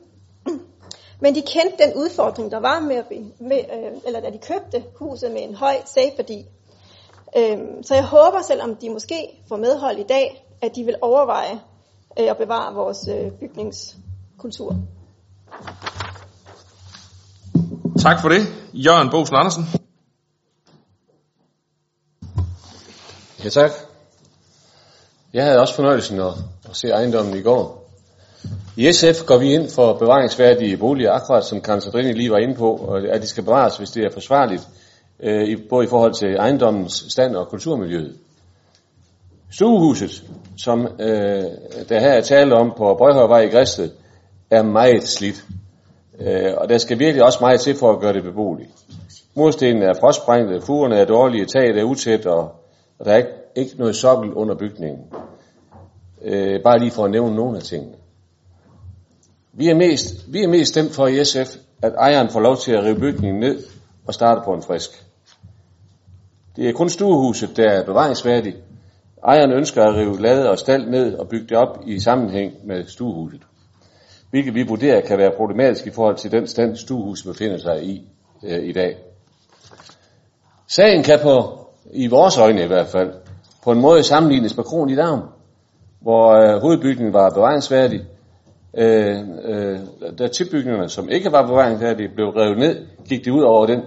[1.22, 4.38] Men de kendte den udfordring, der var med, at be, med øh, eller da de
[4.38, 6.46] købte huset med en høj safe-værdi.
[7.36, 11.60] Øh, så jeg håber, selvom de måske får medhold i dag, at de vil overveje
[12.20, 14.76] øh, at bevare vores øh, bygningskultur.
[18.02, 18.40] Tak for det.
[18.72, 19.81] Jørgen Bosen Andersen.
[23.44, 23.70] Ja, tak.
[25.32, 26.32] Jeg havde også fornøjelsen at,
[26.70, 27.90] at se ejendommen i går.
[28.76, 32.54] I SF går vi ind for bevaringsværdige boliger, akkurat som Karen Sadrini lige var inde
[32.54, 34.68] på, og at de skal bevares, hvis det er forsvarligt,
[35.22, 38.16] øh, både i forhold til ejendommens stand og kulturmiljøet.
[39.52, 40.24] Stuehuset,
[40.58, 41.44] som øh,
[41.88, 43.90] der her er tale om på Brøghøjvej i Græsted,
[44.50, 45.44] er meget slidt.
[46.20, 48.70] Øh, og der skal virkelig også meget til for at gøre det beboeligt.
[49.34, 52.61] Murstenene er frostsprængte, fugerne er dårlige, taget er utæt, og,
[53.02, 55.04] og der er ikke, ikke noget sokkel under bygningen.
[56.22, 57.94] Øh, bare lige for at nævne nogle af tingene.
[59.52, 62.72] Vi er, mest, vi er mest stemt for i SF, at ejeren får lov til
[62.72, 63.62] at rive bygningen ned
[64.06, 65.04] og starte på en frisk.
[66.56, 68.56] Det er kun stuehuset, der er bevaringsværdigt.
[69.24, 72.86] Ejeren ønsker at rive lade og stald ned og bygge det op i sammenhæng med
[72.86, 73.42] stuehuset.
[74.30, 78.08] hvilket vi vurderer kan være problematisk i forhold til den stand, stuehuset befinder sig i
[78.44, 78.96] øh, i dag.
[80.68, 83.12] Sagen kan på, i vores øjne i hvert fald,
[83.64, 85.20] på en måde sammenlignes med Kron i Dam,
[86.00, 88.00] hvor øh, hovedbygningen var bevaringsværdig,
[88.76, 89.78] øh, øh,
[90.18, 93.80] da tilbygningerne, som ikke var bevaringsværdige, blev revet ned, gik det ud over den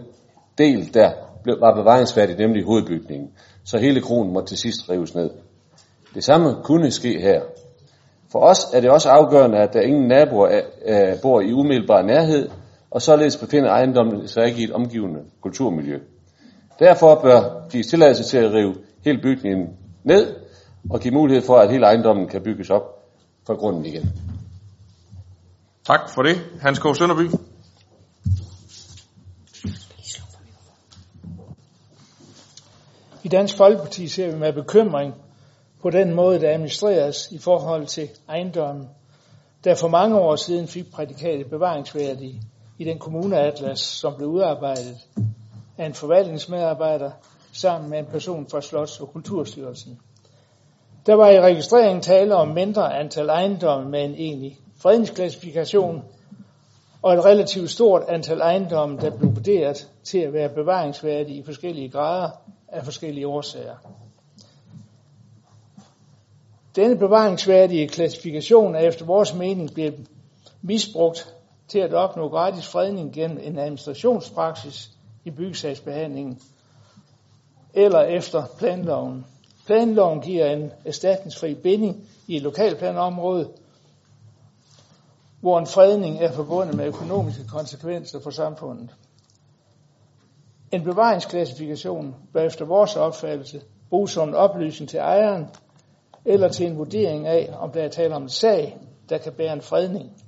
[0.57, 1.11] del, der
[1.43, 3.29] blev, var bevaringsværdig, nemlig hovedbygningen.
[3.65, 5.29] Så hele kronen måtte til sidst rives ned.
[6.15, 7.41] Det samme kunne ske her.
[8.31, 12.01] For os er det også afgørende, at der ingen naboer er, er, bor i umiddelbar
[12.01, 12.49] nærhed,
[12.91, 15.99] og således befinder ejendommen sig ikke i et omgivende kulturmiljø.
[16.79, 19.67] Derfor bør gives tilladelse til at rive hele bygningen
[20.03, 20.35] ned,
[20.89, 22.83] og give mulighed for, at hele ejendommen kan bygges op
[23.47, 24.09] fra grunden igen.
[25.87, 26.35] Tak for det.
[26.61, 26.83] Hans K.
[26.97, 27.29] Sønderby.
[33.23, 35.13] I Dansk Folkeparti ser vi med bekymring
[35.81, 38.89] på den måde, der administreres i forhold til ejendommen,
[39.63, 42.41] der for mange år siden fik prædikatet bevaringsværdige
[42.79, 44.97] i den kommuneatlas, som blev udarbejdet
[45.77, 47.11] af en forvaltningsmedarbejder
[47.53, 49.99] sammen med en person fra Slots- og Kulturstyrelsen.
[51.05, 56.03] Der var i registreringen tale om mindre antal ejendomme med en egentlig fredningsklassifikation
[57.01, 61.89] og et relativt stort antal ejendomme, der blev vurderet til at være bevaringsværdige i forskellige
[61.89, 62.29] grader
[62.67, 63.75] af forskellige årsager.
[66.75, 70.07] Denne bevaringsværdige klassifikation er efter vores mening blevet
[70.61, 71.35] misbrugt
[71.67, 74.94] til at opnå gratis fredning gennem en administrationspraksis
[75.25, 76.39] i byggesagsbehandlingen
[77.73, 79.25] eller efter planloven.
[79.65, 83.49] Planloven giver en erstatningsfri binding i et lokalplanområde,
[85.39, 88.95] hvor en fredning er forbundet med økonomiske konsekvenser for samfundet.
[90.71, 95.45] En bevaringsklassifikation bør efter vores opfattelse bruges som en oplysning til ejeren
[96.25, 98.77] eller til en vurdering af, om der er tale om en sag,
[99.09, 100.23] der kan bære en fredning.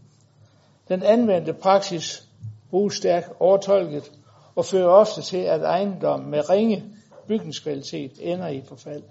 [0.90, 2.24] Den anvendte praksis
[2.70, 4.12] bruges stærkt overtolket
[4.58, 6.84] og fører ofte til, at ejendom med ringe
[7.28, 9.04] bygningskvalitet ender i forfald.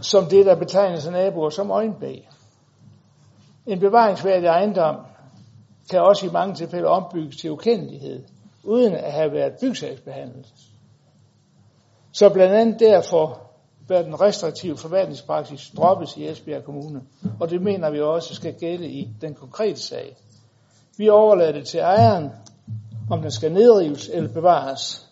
[0.00, 2.28] Som det, der betegnes af naboer som øjenbæg.
[3.66, 4.96] En bevaringsværdig ejendom
[5.90, 8.24] kan også i mange tilfælde ombygges til ukendelighed,
[8.64, 10.46] uden at have været bygsagsbehandlet.
[12.12, 13.40] Så blandt andet derfor
[13.88, 17.02] bør den restriktive forvaltningspraksis droppes i Esbjerg Kommune,
[17.40, 20.16] og det mener vi også skal gælde i den konkrete sag.
[20.98, 22.30] Vi overlader det til ejeren,
[23.10, 25.06] om den skal nedrives eller bevares,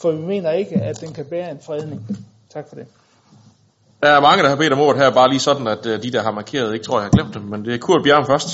[0.00, 2.06] for vi mener ikke, at den kan bære en fredning.
[2.50, 2.86] Tak for det.
[4.02, 6.12] Der er mange, der har bedt om ordet her, bare lige sådan, at øh, de,
[6.12, 8.48] der har markeret, ikke tror, jeg har glemt dem, men det er Kurt Bjerg først.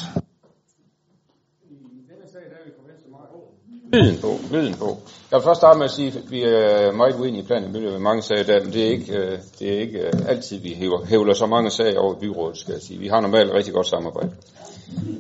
[3.93, 4.99] Lyden på, lyden på.
[5.31, 7.99] Jeg vil først starte med at sige, at vi er meget uenige i planen i
[7.99, 11.05] mange sager der, men det er ikke, øh, det er ikke øh, altid, vi hæver,
[11.05, 12.99] hævler så mange sager over i byrådet, skal jeg sige.
[12.99, 14.31] Vi har normalt rigtig godt samarbejde.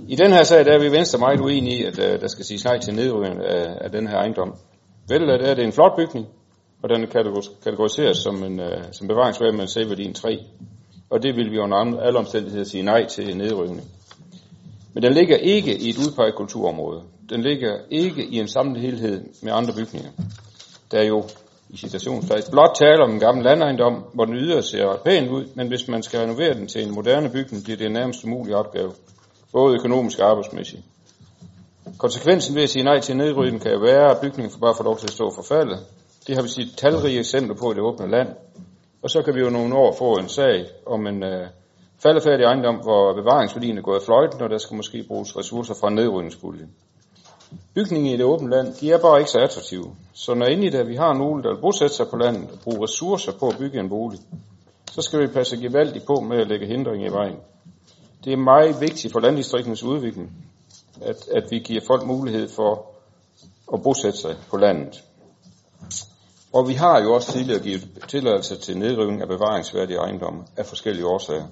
[0.09, 2.45] I den her sag, der er vi Venstre meget uenige i, at uh, der skal
[2.45, 4.55] siges nej til nedrivning af, af den her ejendom.
[5.09, 6.27] Vel er det en flot bygning,
[6.83, 7.07] og den
[7.65, 10.39] kategoriseres som, en, uh, som bevaringsværd med en selvværdien 3.
[11.11, 13.89] Og det vil vi under alle omstændigheder sige nej til nedrivning.
[14.95, 17.03] Men den ligger ikke i et udpeget kulturområde.
[17.31, 20.11] Den ligger ikke i en samlet helhed med andre bygninger.
[20.91, 21.25] Der er jo
[21.71, 25.69] i citationstegn blot tale om en gammel landejendom, hvor den ydre ser pænt ud, men
[25.69, 28.91] hvis man skal renovere den til en moderne bygning, bliver det en nærmest umulig opgave,
[29.53, 30.83] både økonomisk og arbejdsmæssigt.
[31.99, 34.85] Konsekvensen ved at sige nej til nedrydning kan jo være, at bygningen får bare får
[34.85, 35.79] lov til at stå forfaldet.
[36.27, 38.29] Det har vi set talrige eksempler på i det åbne land.
[39.03, 41.47] Og så kan vi jo nogle år få en sag om en øh,
[42.03, 46.71] faldefærdig ejendom, hvor bevaringsværdien er gået fløjten, og der skal måske bruges ressourcer fra nedrydningspuljen.
[47.75, 49.95] Bygningen i det åbne land, de er bare ikke så attraktive.
[50.13, 52.85] Så når endelig der vi har nogen, der vil bosætte sig på landet og bruge
[52.85, 54.19] ressourcer på at bygge en bolig,
[54.93, 57.37] så skal vi passe gevaldigt på med at lægge hindringer i vejen.
[58.25, 60.31] Det er meget vigtigt for landdistrikternes udvikling,
[61.03, 62.87] at, at vi giver folk mulighed for
[63.75, 65.05] at bosætte sig på landet.
[66.53, 71.07] Og vi har jo også tidligere givet tilladelse til nedrivning af bevaringsværdige ejendomme af forskellige
[71.07, 71.47] årsager.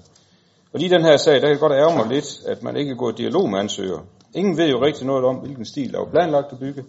[0.73, 3.09] Og i den her sag, der kan godt ærge mig lidt, at man ikke går
[3.09, 3.99] i dialog med ansøger.
[4.33, 6.83] Ingen ved jo rigtig noget om, hvilken stil der er planlagt at bygge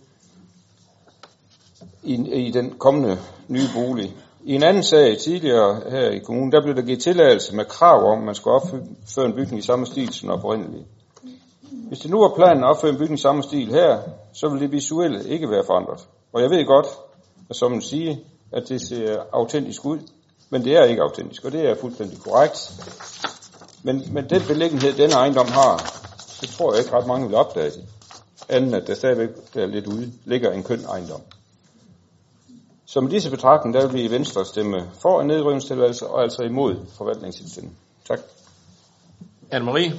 [2.03, 2.15] i,
[2.47, 4.17] i den kommende nye bolig.
[4.45, 8.13] I en anden sag tidligere her i kommunen, der blev der givet tilladelse med krav
[8.13, 10.87] om, at man skulle opføre en bygning i samme stil som oprindeligt.
[11.89, 13.99] Hvis det nu er planen at opføre en bygning i samme stil her,
[14.33, 16.01] så vil det visuelle ikke være forandret.
[16.33, 16.87] Og jeg ved godt,
[17.51, 18.17] at som man siger,
[18.53, 19.99] at det ser autentisk ud,
[20.51, 22.73] men det er ikke autentisk, og det er fuldstændig korrekt.
[23.83, 25.77] Men, men den beliggenhed, denne ejendom har,
[26.41, 27.85] det tror jeg ikke ret mange vil opdage det.
[28.49, 31.21] Anden at der stadigvæk der lidt ude ligger en køn ejendom.
[32.93, 36.43] Så med disse betragtninger, der vil vi i Venstre stemme for en nedrivningstilladelse og altså
[36.43, 37.79] imod forvaltningsindstilling.
[38.05, 38.21] Tak.
[39.55, 39.93] Anne-Marie?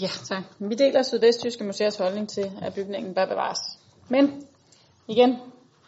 [0.00, 0.42] Ja, tak.
[0.58, 3.58] Vi deler Sydvestjyske Museers holdning til, at bygningen bør bevares.
[4.08, 4.46] Men
[5.08, 5.36] igen,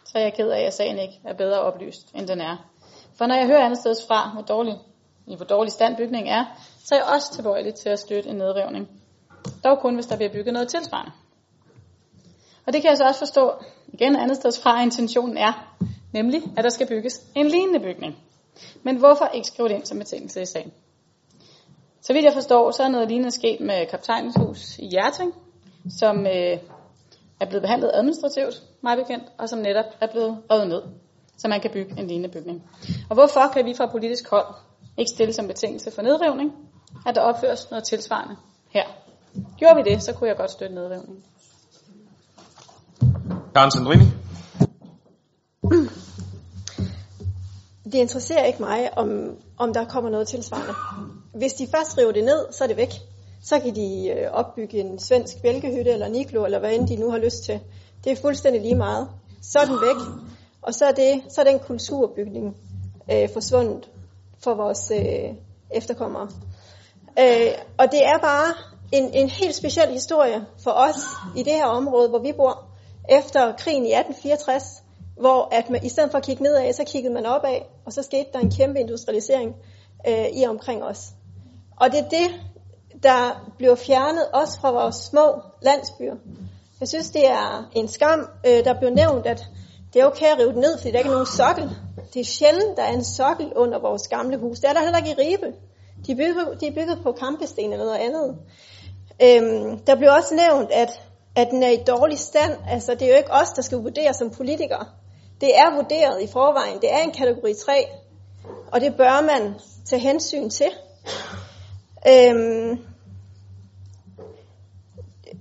[0.05, 2.55] så er jeg ked af, at sagen ikke er bedre oplyst, end den er.
[3.17, 4.75] For når jeg hører andet steds fra, hvor dårlig,
[5.27, 6.45] i hvor dårlig stand bygningen er,
[6.85, 8.87] så er jeg også tilbøjelig til at støtte en nedrivning.
[9.63, 11.11] Dog kun, hvis der bliver bygget noget tilsvarende.
[12.67, 13.51] Og det kan jeg så også forstå,
[13.99, 15.75] igen andet sted fra, at intentionen er,
[16.13, 18.15] nemlig at der skal bygges en lignende bygning.
[18.83, 20.71] Men hvorfor ikke skrive det ind som betingelse i sagen?
[22.01, 25.33] Så vidt jeg forstår, så er noget lignende sket med kaptajnens hus i Hjerting,
[25.99, 26.57] som øh,
[27.39, 30.81] er blevet behandlet administrativt, meget bekendt, og som netop er blevet revet ned,
[31.37, 32.63] så man kan bygge en lignende bygning.
[33.09, 34.55] Og hvorfor kan vi fra politisk hold
[34.97, 36.51] ikke stille som betingelse for nedrivning,
[37.05, 38.35] at der opføres noget tilsvarende
[38.69, 38.83] her?
[39.57, 41.23] Gjorde vi det, så kunne jeg godt støtte nedrivningen.
[43.53, 44.05] Karen Sandrini?
[47.85, 50.73] Det interesserer ikke mig, om, om der kommer noget tilsvarende.
[51.33, 52.93] Hvis de først river det ned, så er det væk.
[53.43, 57.11] Så kan de øh, opbygge en svensk bælkehytte eller niklo, eller hvad end de nu
[57.11, 57.59] har lyst til.
[58.03, 59.09] Det er fuldstændig lige meget.
[59.41, 60.07] Så er den væk,
[60.61, 62.55] og så er, det, så er den kulturbygning
[63.11, 63.89] øh, forsvundet
[64.43, 65.35] for vores øh,
[65.71, 66.29] efterkommere.
[67.19, 68.53] Øh, og det er bare
[68.91, 70.95] en, en helt speciel historie for os
[71.35, 72.68] i det her område, hvor vi bor,
[73.09, 74.83] efter krigen i 1864,
[75.19, 78.03] hvor at man, i stedet for at kigge nedad, så kiggede man opad, og så
[78.03, 79.55] skete der en kæmpe industrialisering
[80.07, 81.07] øh, i omkring os.
[81.77, 82.29] Og det er det,
[83.03, 86.15] der bliver fjernet også fra vores små landsbyer.
[86.79, 88.29] Jeg synes, det er en skam.
[88.45, 89.45] Øh, der blev nævnt, at
[89.93, 91.69] det er okay at rive det ned, fordi der ikke er nogen sokkel.
[92.13, 94.59] Det er sjældent, der er en sokkel under vores gamle hus.
[94.59, 95.53] Det er der heller ikke i Ribe.
[96.05, 98.37] De er bygget, de er bygget på kampesten eller noget andet.
[99.21, 100.89] Øhm, der blev også nævnt, at,
[101.41, 102.53] at den er i dårlig stand.
[102.67, 104.85] Altså, det er jo ikke os, der skal vurdere som politikere.
[105.41, 106.81] Det er vurderet i forvejen.
[106.81, 107.85] Det er en kategori 3,
[108.71, 109.53] og det bør man
[109.85, 110.69] tage hensyn til.
[112.07, 112.71] Øhm,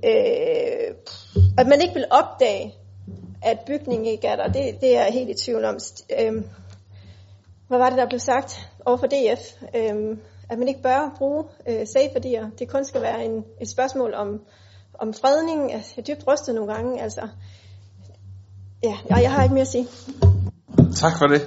[0.04, 0.94] øh,
[1.58, 2.74] at man ikke vil opdage,
[3.42, 5.78] at bygningen ikke er der, det, det er jeg helt i tvivl om.
[6.20, 6.44] Øhm,
[7.68, 9.62] hvad var det, der blev sagt over for DF?
[9.74, 10.20] Øhm,
[10.50, 12.50] at man ikke bør bruge øh, safe-værdier.
[12.58, 14.40] Det kun skal være en, et spørgsmål om,
[14.98, 15.70] om fredning.
[15.70, 17.02] Jeg er dybt rystet nogle gange.
[17.02, 17.20] Altså,
[18.82, 19.88] ja, jeg har ikke mere at sige.
[20.96, 21.42] Tak for det.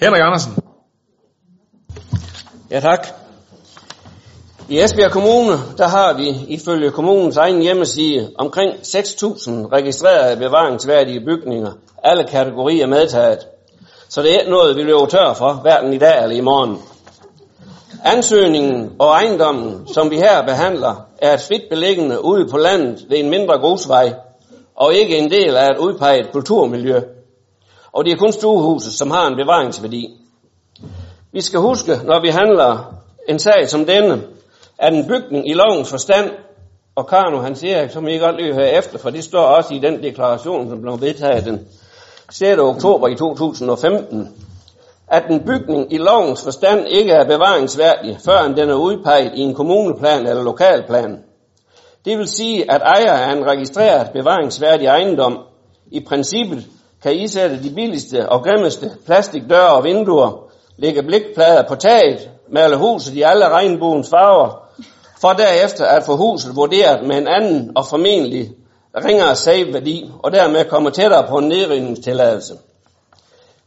[0.00, 0.52] Henrik Andersen.
[2.70, 3.06] Ja, tak.
[4.68, 11.72] I Esbjerg Kommune, der har vi ifølge kommunens egen hjemmeside omkring 6.000 registrerede bevaringsværdige bygninger.
[12.02, 13.38] Alle kategorier medtaget.
[14.08, 16.78] Så det er ikke noget, vi løber tør for, hverken i dag eller i morgen.
[18.04, 23.18] Ansøgningen og ejendommen, som vi her behandler, er et frit beliggende ude på landet ved
[23.18, 24.14] en mindre grusvej,
[24.74, 27.00] og ikke en del af et udpeget kulturmiljø.
[27.92, 30.20] Og det er kun stuehuset, som har en bevaringsværdi.
[31.32, 32.94] Vi skal huske, når vi handler
[33.28, 34.22] en sag som denne,
[34.78, 36.30] at en bygning i lovens forstand,
[36.94, 39.78] og Karno han siger, som I godt lige høre efter, for det står også i
[39.78, 41.68] den deklaration, som blev vedtaget den
[42.30, 42.58] 6.
[42.58, 44.28] oktober i 2015,
[45.10, 49.54] at en bygning i lovens forstand ikke er bevaringsværdig, før den er udpeget i en
[49.54, 51.18] kommuneplan eller lokalplan.
[52.04, 55.38] Det vil sige, at ejer af en registreret bevaringsværdig ejendom
[55.90, 56.66] i princippet
[57.02, 63.14] kan isætte de billigste og grimmeste plastikdøre og vinduer, lægge blikplader på taget, male huset
[63.14, 64.68] i alle regnbuens farver,
[65.20, 68.50] for derefter at få huset vurderet med en anden og formentlig
[69.04, 72.54] ringere save-værdi, og dermed komme tættere på en nedrivningstilladelse.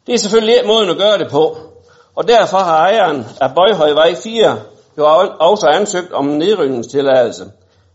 [0.08, 1.58] Det er selvfølgelig ikke måden at gøre det på,
[2.16, 4.60] og derfor har ejeren af Bøjhøjvej 4
[4.98, 5.06] jo
[5.40, 7.46] også ansøgt om en nedrivningstilladelse,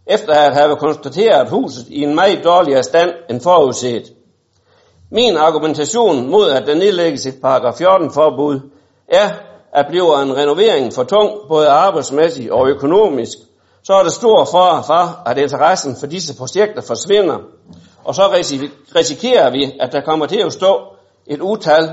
[0.07, 4.13] efter at have konstateret huset i en meget dårligere stand end forudset.
[5.11, 8.61] Min argumentation mod, at der nedlægges et paragraf 14 forbud,
[9.09, 9.31] er,
[9.73, 13.39] at bliver en renovering for tung, både arbejdsmæssigt og økonomisk,
[13.85, 17.39] så er der stor fare for, at interessen for disse projekter forsvinder,
[18.05, 18.23] og så
[18.97, 20.98] risikerer vi, at der kommer til at stå
[21.29, 21.91] et utal,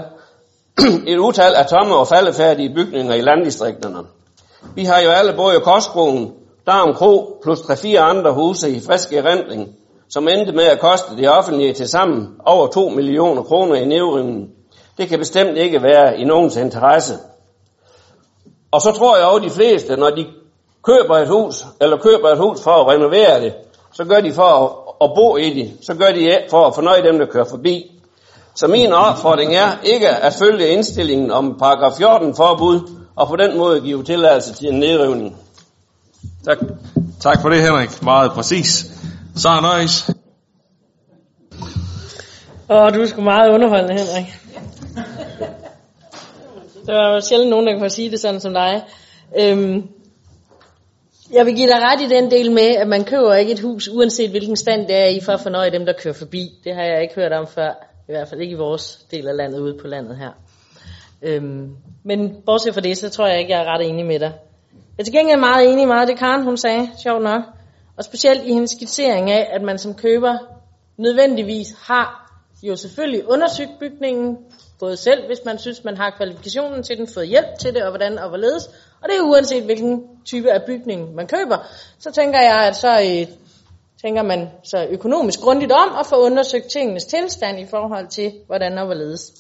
[1.08, 4.00] et utal af tomme og faldefærdige bygninger i landdistrikterne.
[4.76, 6.34] Vi har jo alle både Kostbroen,
[6.68, 9.76] Darm Kro plus 3-4 andre huse i frisk erindring,
[10.10, 14.50] som endte med at koste det offentlige til sammen over 2 millioner kroner i nedrivningen.
[14.98, 17.14] Det kan bestemt ikke være i nogens interesse.
[18.72, 20.26] Og så tror jeg også de fleste, når de
[20.84, 23.54] køber et hus, eller køber et hus for at renovere det,
[23.94, 24.72] så gør de for at,
[25.02, 25.74] at bo i det.
[25.82, 27.95] Så gør de for at fornøje dem, der kører forbi.
[28.56, 33.58] Så min opfordring er ikke at følge indstillingen om paragraf 14 forbud, og på den
[33.58, 35.38] måde give tilladelse til en nedrivning.
[36.46, 36.58] Tak.
[37.22, 38.02] Tak for det, Henrik.
[38.04, 38.86] Meget præcis.
[39.36, 40.12] Så er nøjes.
[42.70, 44.34] Åh, du er sgu meget underholdende, Henrik.
[46.86, 48.84] Der var sjældent nogen, der kunne sige det sådan som dig.
[49.40, 49.84] Øhm,
[51.34, 53.90] Jeg vil give dig ret i den del med, at man køber ikke et hus,
[53.94, 56.50] uanset hvilken stand det er i, for at fornøje dem, der kører forbi.
[56.64, 57.85] Det har jeg ikke hørt om før.
[58.08, 60.32] I hvert fald ikke i vores del af landet, ude på landet her.
[61.22, 64.34] Øhm, men bortset fra det, så tror jeg ikke, jeg er ret enig med dig.
[64.74, 67.42] Jeg er til gengæld meget enig i meget af det, Karen hun sagde, sjovt nok.
[67.98, 70.38] Og specielt i hendes skitsering af, at man som køber
[70.98, 72.26] nødvendigvis har
[72.64, 74.38] jo selvfølgelig undersøgt bygningen,
[74.80, 77.90] både selv, hvis man synes, man har kvalifikationen til den, fået hjælp til det, og
[77.90, 78.68] hvordan og hvorledes.
[79.02, 81.58] Og det er uanset, hvilken type af bygning man køber.
[82.00, 83.45] Så tænker jeg, at så øh,
[84.06, 88.78] tænker man så økonomisk grundigt om og få undersøgt tingenes tilstand i forhold til, hvordan
[88.78, 89.34] og hvorledes.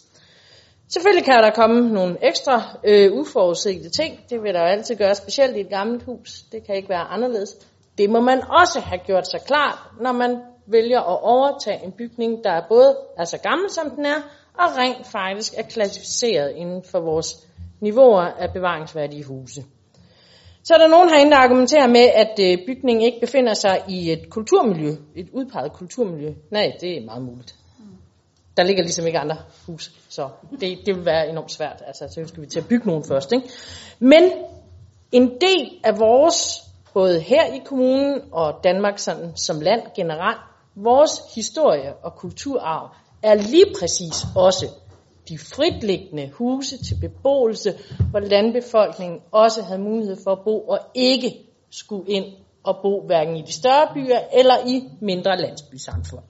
[0.89, 4.19] Selvfølgelig kan der komme nogle ekstra øh, uforudsete ting.
[4.29, 6.29] Det vil der jo altid gøre, specielt i et gammelt hus.
[6.51, 7.49] Det kan ikke være anderledes.
[7.97, 12.43] Det må man også have gjort sig klart, når man vælger at overtage en bygning,
[12.43, 14.19] der er både er så gammel som den er,
[14.53, 17.47] og rent faktisk er klassificeret inden for vores
[17.81, 19.63] niveauer af bevaringsværdige huse.
[20.65, 24.11] Så er der nogen herinde, der argumenterer med, at øh, bygningen ikke befinder sig i
[24.11, 26.33] et kulturmiljø, et udpeget kulturmiljø.
[26.51, 27.55] Nej, det er meget muligt.
[28.57, 29.37] Der ligger ligesom ikke andre
[29.67, 30.29] hus, så
[30.59, 31.83] det, det vil være enormt svært.
[31.87, 33.31] Altså, så skal vi til at bygge nogen først.
[33.31, 33.49] Ikke?
[33.99, 34.31] Men
[35.11, 36.63] en del af vores,
[36.93, 40.41] både her i kommunen og Danmark sådan, som land generelt,
[40.75, 42.89] vores historie og kulturarv
[43.23, 44.65] er lige præcis også
[45.29, 47.73] de fritliggende huse til beboelse,
[48.09, 52.25] hvor landbefolkningen også havde mulighed for at bo og ikke skulle ind
[52.63, 56.23] og bo hverken i de større byer eller i mindre landsbysamfund.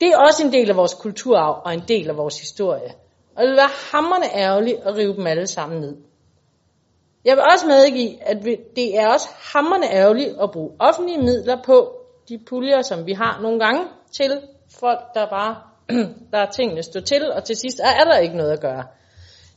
[0.00, 2.90] Det er også en del af vores kulturarv og en del af vores historie.
[3.36, 5.96] Og det vil være hammerne ærgerligt at rive dem alle sammen ned.
[7.24, 8.44] Jeg vil også medgive, at
[8.76, 11.96] det er også hammerne ærgerligt at bruge offentlige midler på
[12.28, 14.40] de puljer, som vi har nogle gange, til
[14.80, 15.71] folk, der bare
[16.32, 18.84] der tingene stå til, og til sidst er der ikke noget at gøre.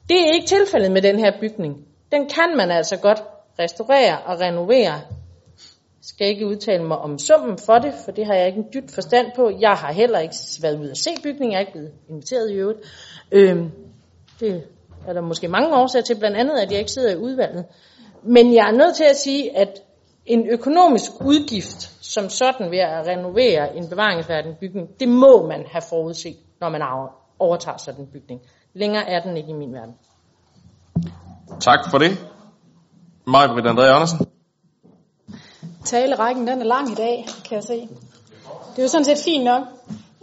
[0.09, 1.75] Det er ikke tilfældet med den her bygning.
[2.11, 3.23] Den kan man altså godt
[3.59, 4.93] restaurere og renovere.
[4.93, 8.67] Jeg skal ikke udtale mig om summen for det, for det har jeg ikke en
[8.73, 9.51] dybt forstand på.
[9.59, 12.53] Jeg har heller ikke været ude at se bygningen, jeg er ikke blevet inviteret i
[12.53, 12.79] øvrigt.
[13.31, 13.71] Øhm,
[14.39, 14.63] det
[15.07, 17.65] er der måske mange årsager til, blandt andet at jeg ikke sidder i udvalget.
[18.23, 19.81] Men jeg er nødt til at sige, at
[20.25, 25.81] en økonomisk udgift som sådan ved at renovere en bevaringsværdig bygning, det må man have
[25.89, 26.81] forudset, når man
[27.39, 28.41] overtager sådan en bygning.
[28.73, 29.95] Længere er den ikke i min verden.
[31.59, 32.11] Tak for det.
[33.27, 34.19] Maj-Britt André Andersen.
[35.85, 37.89] Talerækken den er lang i dag, kan jeg se.
[38.71, 39.63] Det er jo sådan set fint nok.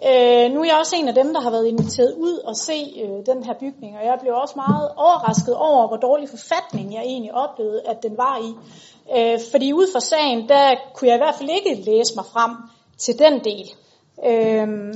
[0.09, 2.79] Øh, nu er jeg også en af dem, der har været inviteret ud og se
[3.03, 7.03] øh, den her bygning, og jeg blev også meget overrasket over, hvor dårlig forfatning jeg
[7.03, 8.51] egentlig oplevede, at den var i.
[9.17, 12.51] Øh, fordi ud fra sagen, der kunne jeg i hvert fald ikke læse mig frem
[12.99, 13.67] til den del.
[14.27, 14.95] Øh,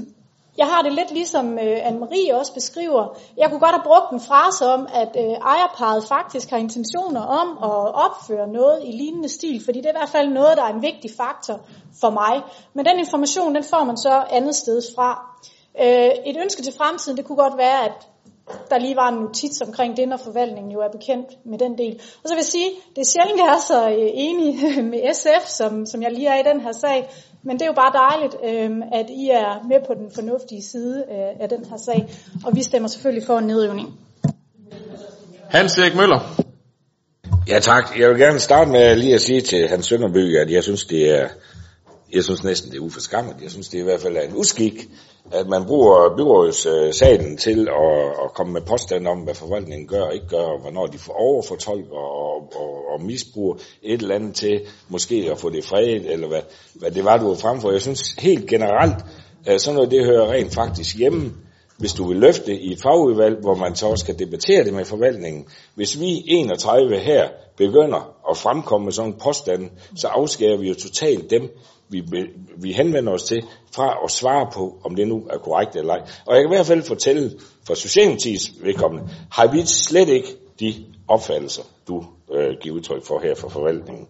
[0.59, 3.19] jeg har det lidt ligesom øh, Anne-Marie også beskriver.
[3.37, 7.49] Jeg kunne godt have brugt en frase om, at øh, ejerparet faktisk har intentioner om
[7.63, 10.73] at opføre noget i lignende stil, fordi det er i hvert fald noget, der er
[10.73, 11.61] en vigtig faktor
[12.01, 12.43] for mig.
[12.75, 15.11] Men den information, den får man så andet sted fra.
[15.83, 18.09] Øh, et ønske til fremtiden, det kunne godt være, at
[18.71, 21.95] der lige var en notits omkring det, når forvaltningen jo er bekendt med den del.
[22.23, 24.51] Og så vil jeg sige, det er sjældent, jeg er så øh, enig
[24.93, 27.11] med SF, som, som jeg lige er i den her sag.
[27.43, 31.05] Men det er jo bare dejligt, øh, at I er med på den fornuftige side
[31.11, 32.09] øh, af den her sag.
[32.45, 33.99] Og vi stemmer selvfølgelig for en nedøvning.
[35.49, 36.21] Hans Erik Møller.
[37.49, 37.99] Ja tak.
[37.99, 41.11] Jeg vil gerne starte med lige at sige til Hans Sønderby, at jeg synes, det
[41.19, 41.29] er,
[42.15, 43.35] jeg synes næsten, det er uforskammet.
[43.43, 44.89] Jeg synes, det er i hvert fald en uskik,
[45.33, 50.03] at man bruger byrådssalen øh, til at, at komme med påstand om, hvad forvaltningen gør
[50.03, 54.35] og ikke gør, og hvornår de får overfortolker og, og, og misbruger et eller andet
[54.35, 56.43] til måske at få det fredet, eller hvad,
[56.75, 57.71] hvad det var, du var fremfor.
[57.71, 59.05] Jeg synes helt generelt,
[59.47, 61.33] at sådan noget, det hører rent faktisk hjemme,
[61.79, 65.47] hvis du vil løfte i et fagudvalg, hvor man så skal debattere det med forvaltningen.
[65.75, 70.75] Hvis vi 31 her begynder at fremkomme med sådan en påstand, så afskærer vi jo
[70.75, 71.43] totalt dem,
[71.89, 72.03] vi,
[72.57, 73.45] vi henvender os til,
[73.75, 76.03] fra at svare på, om det nu er korrekt eller ej.
[76.27, 77.31] Og jeg kan i hvert fald fortælle,
[77.67, 80.29] for Socialdemokratiets vedkommende, har vi slet ikke
[80.61, 80.75] de
[81.09, 82.05] opfattelser, du
[82.35, 84.07] øh, giver udtryk for her for forvaltningen.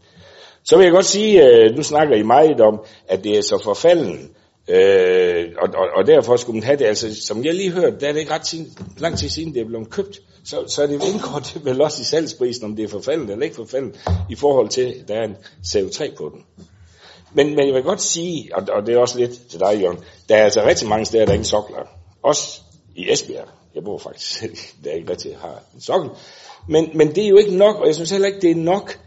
[0.64, 3.60] Så vil jeg godt sige, øh, nu snakker I meget om, at det er så
[3.64, 4.30] forfalden,
[4.68, 8.08] øh, og, og, og derfor skulle man have det, altså som jeg lige hørte, der
[8.08, 10.86] er det ikke ret sin, lang tid siden, det er blevet købt, så, så er
[10.86, 14.34] det indgår det vel også i salgsprisen, om det er forfaldet eller ikke forfaldet, i
[14.34, 15.36] forhold til, at der er en
[15.66, 16.44] CO3 på den.
[17.32, 19.98] Men, men jeg vil godt sige, og, og det er også lidt til dig, Jørgen,
[20.28, 21.88] der er altså rigtig mange steder, der er ingen sokler.
[22.22, 22.60] Også
[22.96, 23.48] i Esbjerg.
[23.74, 26.10] Jeg bor faktisk selv, der ikke rigtig har en sokkel.
[26.68, 28.98] Men, men det er jo ikke nok, og jeg synes heller ikke, det er nok,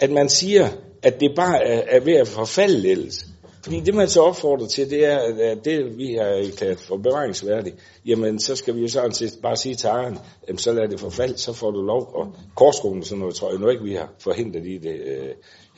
[0.00, 0.68] at man siger,
[1.02, 3.26] at det bare er, er ved at forfalde lidt.
[3.66, 5.18] Fordi det man så opfordrer til, det er,
[5.50, 7.76] at det vi har erklæret for bevaringsværdigt,
[8.06, 10.18] jamen så skal vi jo sådan set bare sige til ejeren,
[10.48, 12.10] jamen så lad det forfald, så får du lov.
[12.14, 15.28] Og korskolen og sådan noget, tror jeg nu ikke, vi har forhindret i det, øh,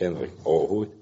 [0.01, 0.93] Henrik, overhovedet.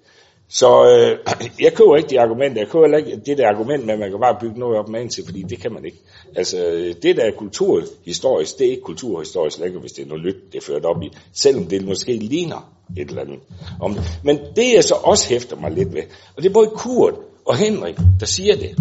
[0.49, 1.19] Så øh,
[1.65, 2.61] jeg køber ikke de argumenter.
[2.61, 5.09] Jeg køber ikke det der argument med, at man kan bare bygge noget op med
[5.09, 5.99] til, fordi det kan man ikke.
[6.37, 10.25] Altså, øh, det der er kulturhistorisk, det er ikke kulturhistorisk længere, hvis det er noget
[10.25, 11.11] nyt, det er ført op i.
[11.33, 13.39] Selvom det måske ligner et eller andet.
[13.81, 16.03] Om, men det jeg så også hæfter mig lidt ved,
[16.37, 17.15] og det er både Kurt
[17.45, 18.77] og Henrik, der siger det,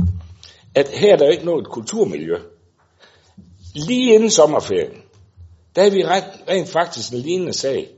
[0.76, 2.38] at her er der ikke noget kulturmiljø.
[3.76, 5.02] Lige inden sommerferien,
[5.76, 7.90] der er vi rent, rent faktisk en lignende sag,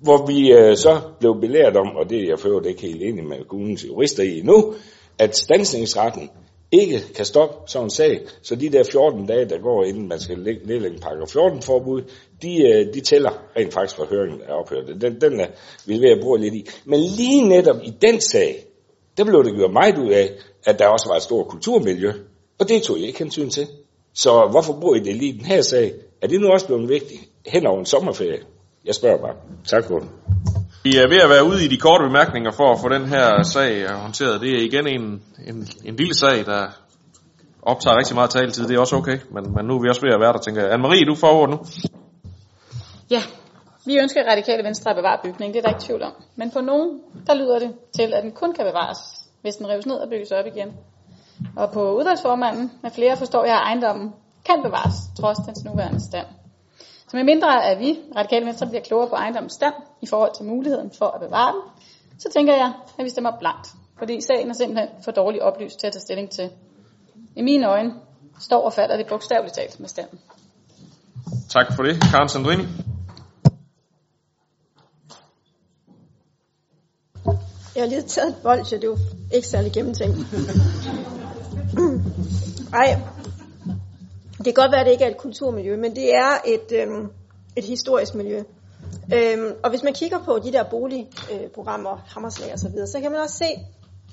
[0.00, 3.24] hvor vi øh, så blev belært om, og det er jeg for ikke helt enig
[3.24, 4.74] med kommunens jurister i nu,
[5.18, 6.30] at stansningsretten
[6.72, 10.20] ikke kan stoppe sådan en sag, så de der 14 dage, der går, inden man
[10.20, 12.02] skal nedlægge en paragraf 14 forbud,
[12.42, 15.00] de, øh, de tæller rent faktisk for høringen er ophørt.
[15.00, 15.46] Den, den er
[15.86, 16.66] vi ved at bruge lidt i.
[16.84, 18.64] Men lige netop i den sag,
[19.16, 20.30] der blev det gjort meget ud af,
[20.64, 22.12] at der også var et stort kulturmiljø,
[22.58, 23.66] og det tog jeg ikke hensyn til.
[24.14, 25.94] Så hvorfor bruger I det lige i den her sag?
[26.22, 28.40] Er det nu også blevet vigtigt hen over en sommerferie?
[28.88, 29.36] Jeg spørger bare.
[29.72, 30.08] Tak for det.
[30.84, 33.26] Vi er ved at være ude i de korte bemærkninger for at få den her
[33.54, 33.70] sag
[34.04, 34.40] håndteret.
[34.40, 35.04] Det er igen en,
[35.50, 36.62] en, en lille sag, der
[37.62, 38.68] optager rigtig meget taletid.
[38.68, 40.60] Det er også okay, men, men nu er vi også ved at være der, tænker
[40.62, 40.70] jeg.
[40.74, 41.58] Anne-Marie, du får ordet nu.
[43.10, 43.22] Ja,
[43.86, 46.14] vi ønsker radikale venstre at bevare bygningen, det er der ikke tvivl om.
[46.36, 46.90] Men på nogen,
[47.26, 49.00] der lyder det til, at den kun kan bevares,
[49.42, 50.70] hvis den rives ned og bygges op igen.
[51.56, 54.08] Og på udvalgsformanden med flere forstår jeg, at ejendommen
[54.48, 56.26] kan bevares, trods dens nuværende stand.
[57.08, 60.44] Så med mindre at vi, radikale venstre, bliver klogere på ejendommens stand i forhold til
[60.44, 61.62] muligheden for at bevare den,
[62.18, 63.68] så tænker jeg, at vi stemmer blankt.
[63.98, 66.50] Fordi sagen er simpelthen for dårligt oplyst til at tage stilling til.
[67.36, 67.94] I mine øjne
[68.40, 70.18] står og falder det bogstaveligt talt med standen.
[71.48, 72.00] Tak for det.
[72.00, 72.64] Karen Sandrini.
[77.74, 78.98] Jeg har lige taget et bold, så det var
[79.34, 80.18] ikke særlig gennemtænkt.
[82.82, 83.02] Ej,
[84.38, 87.10] det kan godt være, at det ikke er et kulturmiljø, men det er et, øhm,
[87.56, 88.42] et historisk miljø.
[89.14, 93.00] Øhm, og hvis man kigger på de der boligprogrammer, øh, Hammerslag og så videre, så
[93.00, 93.44] kan man også se,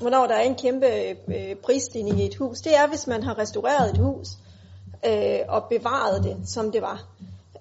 [0.02, 0.88] hvornår der er en kæmpe
[1.28, 2.62] øh, prisstigning i et hus.
[2.62, 4.28] Det er, hvis man har restaureret et hus
[5.08, 7.06] øh, og bevaret det, som det var.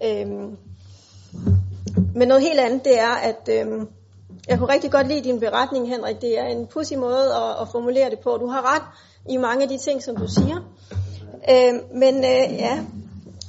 [0.05, 0.57] Øhm,
[2.15, 3.89] men noget helt andet, det er, at øhm,
[4.49, 6.21] jeg kunne rigtig godt lide din beretning, Henrik.
[6.21, 8.37] Det er en pussy måde at, at formulere det på.
[8.37, 8.83] Du har ret
[9.29, 10.74] i mange af de ting, som du siger.
[11.51, 12.79] Øh, men øh, ja,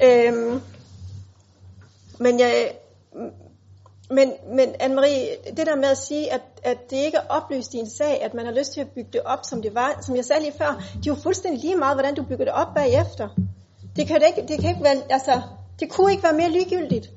[0.04, 0.62] øhm, øh,
[2.20, 2.72] men jeg,
[4.10, 7.78] men, men Anne-Marie, det der med at sige, at, at det ikke er oplyst i
[7.78, 10.16] en sag, at man har lyst til at bygge det op, som det var, som
[10.16, 12.68] jeg sagde lige før, det er jo fuldstændig lige meget, hvordan du bygger det op
[12.76, 13.30] bagefter.
[13.96, 15.42] Det kan, det ikke, det kan ikke være, altså,
[15.80, 17.10] det kunne ikke være mere ligegyldigt.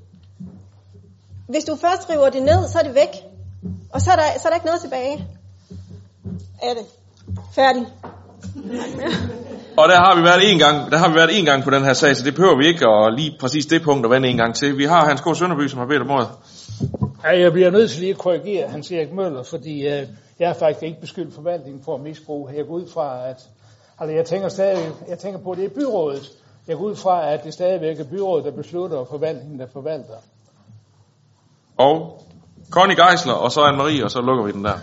[1.49, 3.25] Hvis du først river det ned, så er det væk.
[3.93, 5.27] Og så er der, så er der ikke noget tilbage.
[6.63, 6.87] Er det?
[7.55, 7.87] Færdig.
[9.81, 11.85] Og der har vi været en gang, der har vi været en gang på den
[11.85, 14.37] her sag, så det behøver vi ikke at lige præcis det punkt at vende en
[14.37, 14.79] gang til.
[14.79, 15.37] Vi har Hans K.
[15.37, 16.29] Sønderby, som har bedt om ordet.
[17.25, 20.03] Ja, jeg bliver nødt til lige at korrigere Hans Erik Møller, fordi øh,
[20.39, 22.53] jeg har faktisk ikke beskyldt forvaltningen for at misbruge.
[22.57, 23.49] Jeg går ud fra, at
[23.99, 26.31] altså jeg tænker stadig, jeg tænker på, at det er byrådet.
[26.69, 30.19] Jeg går ud fra, at det stadigvæk er byrådet, der beslutter, og forvaltningen, der forvalter.
[31.77, 32.23] Og
[32.71, 34.79] Connie Geisler, og så Anne-Marie, og så lukker vi den der.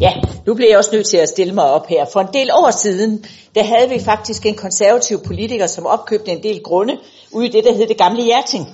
[0.00, 0.12] Ja,
[0.46, 2.04] nu bliver jeg også nødt til at stille mig op her.
[2.12, 6.42] For en del år siden, der havde vi faktisk en konservativ politiker, som opkøbte en
[6.42, 6.96] del grunde
[7.32, 8.68] ude i det, der hed det gamle Hjerting.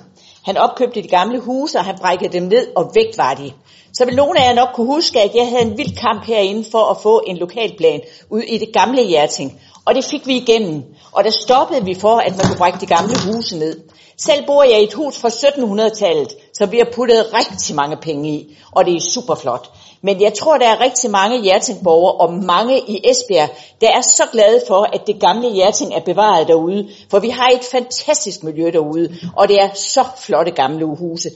[0.44, 3.52] Han opkøbte de gamle huse, og han brækkede dem ned, og væk var de.
[3.92, 6.64] Så vil nogle af jer nok kunne huske, at jeg havde en vild kamp herinde
[6.70, 9.60] for at få en lokalplan ud i det gamle Hjerting.
[9.84, 10.82] Og det fik vi igennem.
[11.12, 13.80] Og der stoppede vi for, at man kunne brække de gamle huse ned.
[14.26, 18.28] Selv bor jeg i et hus fra 1700-tallet, som vi har puttet rigtig mange penge
[18.30, 19.70] i, og det er super flot.
[20.02, 24.22] Men jeg tror, der er rigtig mange Hjertingborgere og mange i Esbjerg, der er så
[24.32, 26.88] glade for, at det gamle Hjerting er bevaret derude.
[27.10, 31.30] For vi har et fantastisk miljø derude, og det er så flotte gamle huse.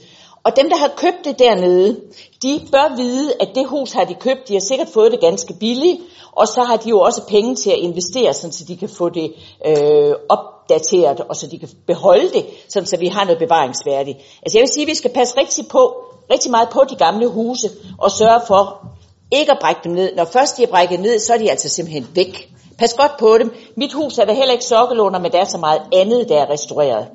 [0.45, 2.01] Og dem, der har købt det dernede,
[2.43, 4.47] de bør vide, at det hus har de købt.
[4.47, 6.01] De har sikkert fået det ganske billigt,
[6.31, 9.33] og så har de jo også penge til at investere, så de kan få det
[9.65, 14.17] øh, opdateret, og så de kan beholde det, så vi har noget bevaringsværdigt.
[14.17, 15.95] Altså jeg vil sige, at vi skal passe rigtig, på,
[16.33, 18.87] rigtig meget på de gamle huse, og sørge for
[19.31, 20.15] ikke at brække dem ned.
[20.15, 22.49] Når først de er brækket ned, så er de altså simpelthen væk.
[22.77, 23.53] Pas godt på dem.
[23.77, 26.49] Mit hus er der heller ikke sokkelåner, men der er så meget andet, der er
[26.49, 27.07] restaureret.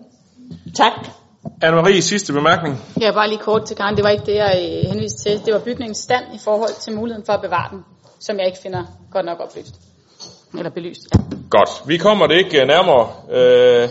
[0.75, 0.93] Tak.
[1.45, 2.79] Anne-Marie, sidste bemærkning.
[3.01, 3.97] Ja, bare lige kort til Karen.
[3.97, 5.47] Det var ikke det, jeg øh, henviste til.
[5.47, 7.85] Det var bygningens stand i forhold til muligheden for at bevare den,
[8.21, 9.75] som jeg ikke finder godt nok oplyst.
[10.59, 11.09] Eller belyst.
[11.15, 11.37] Ja.
[11.51, 11.71] Godt.
[11.87, 13.09] Vi kommer det ikke øh, nærmere.
[13.31, 13.89] Øh,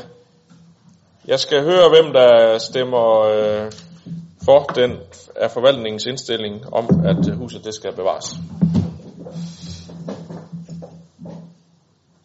[1.27, 3.03] jeg skal høre, hvem der stemmer
[4.45, 4.97] for den
[5.35, 8.35] af forvaltningens indstilling om, at huset det skal bevares.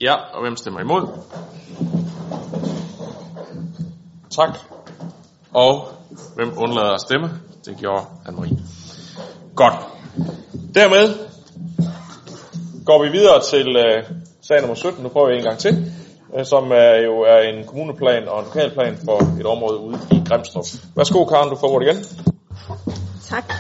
[0.01, 1.09] Ja, og hvem stemmer imod?
[4.31, 4.74] Tak.
[5.55, 5.89] Og
[6.35, 7.31] hvem undlader at stemme?
[7.65, 8.57] Det gjorde Anne-Marie.
[9.55, 9.75] Godt.
[10.75, 11.15] Dermed
[12.87, 14.05] går vi videre til øh,
[14.43, 15.03] sag nummer 17.
[15.03, 15.93] Nu prøver vi en gang til.
[16.39, 20.23] Øh, som er jo er en kommuneplan og en lokalplan for et område ude i
[20.29, 20.65] Grimstrup.
[20.97, 22.05] Værsgo, Karen, du får ordet igen.
[23.23, 23.53] Tak.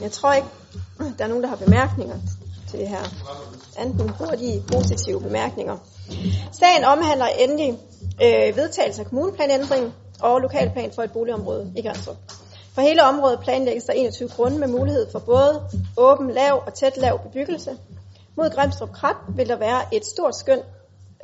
[0.00, 0.48] Jeg tror ikke,
[1.18, 2.16] der er nogen, der har bemærkninger
[2.70, 3.04] til det her.
[3.84, 5.76] Enten hurtige positive bemærkninger.
[6.52, 7.78] Sagen omhandler endelig
[8.22, 9.92] øh, vedtagelse af kommuneplanændringen,
[10.24, 12.16] og lokalplan for et boligområde i Grænsrup.
[12.74, 15.62] For hele området planlægges der 21 grunde med mulighed for både
[15.96, 17.76] åben, lav og tæt lav bebyggelse.
[18.36, 20.58] Mod Grimstrup Krat vil der være et stort skøn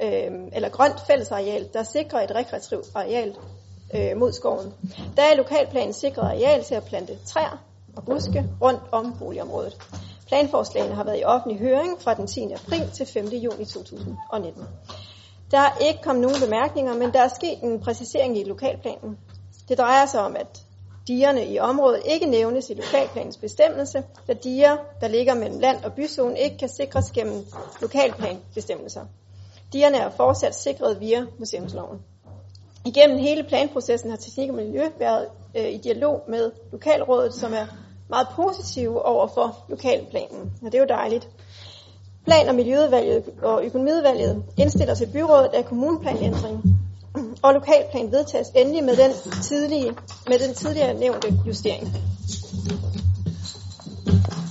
[0.02, 3.34] øh, eller grønt fællesareal, der sikrer et rekreativt areal
[3.94, 4.74] øh, mod skoven.
[5.16, 7.62] Der er lokalplanen sikret areal til at plante træer
[7.96, 9.76] og buske rundt om boligområdet.
[10.26, 12.52] Planforslagene har været i offentlig høring fra den 10.
[12.52, 13.26] april til 5.
[13.26, 14.64] juni 2019.
[15.50, 19.18] Der er ikke kommet nogen bemærkninger, men der er sket en præcisering i lokalplanen.
[19.68, 20.64] Det drejer sig om, at
[21.08, 25.92] digerne i området ikke nævnes i lokalplanens bestemmelse, da diger, der ligger mellem land og
[25.92, 27.44] byzone, ikke kan sikres gennem
[27.80, 29.04] lokalplanbestemmelser.
[29.72, 31.98] Digerne er fortsat sikret via museumsloven.
[32.86, 37.66] Igennem hele planprocessen har Teknik og Miljø været øh, i dialog med lokalrådet, som er
[38.08, 40.52] meget positive over for lokalplanen.
[40.62, 41.28] Og det er jo dejligt.
[42.24, 46.62] Plan- og Miljøudvalget og Økonomiudvalget indstiller til byrådet af kommuneplanændring,
[47.42, 49.92] og lokalplan vedtages endelig med den, tidlige,
[50.28, 51.88] med den tidligere nævnte justering.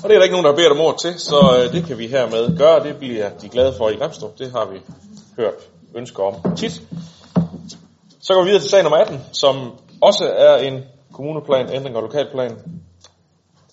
[0.03, 1.85] Og det er der ikke nogen, der har bedt om ord til, så øh, det
[1.85, 2.83] kan vi hermed gøre.
[2.83, 4.37] Det bliver de glade for i Grimstrup.
[4.37, 4.79] Det har vi
[5.37, 5.53] hørt
[5.95, 6.81] ønsker om tit.
[8.21, 9.71] Så går vi videre til sag nummer 18, som
[10.01, 10.83] også er en
[11.13, 12.51] kommuneplan, ændring og lokalplan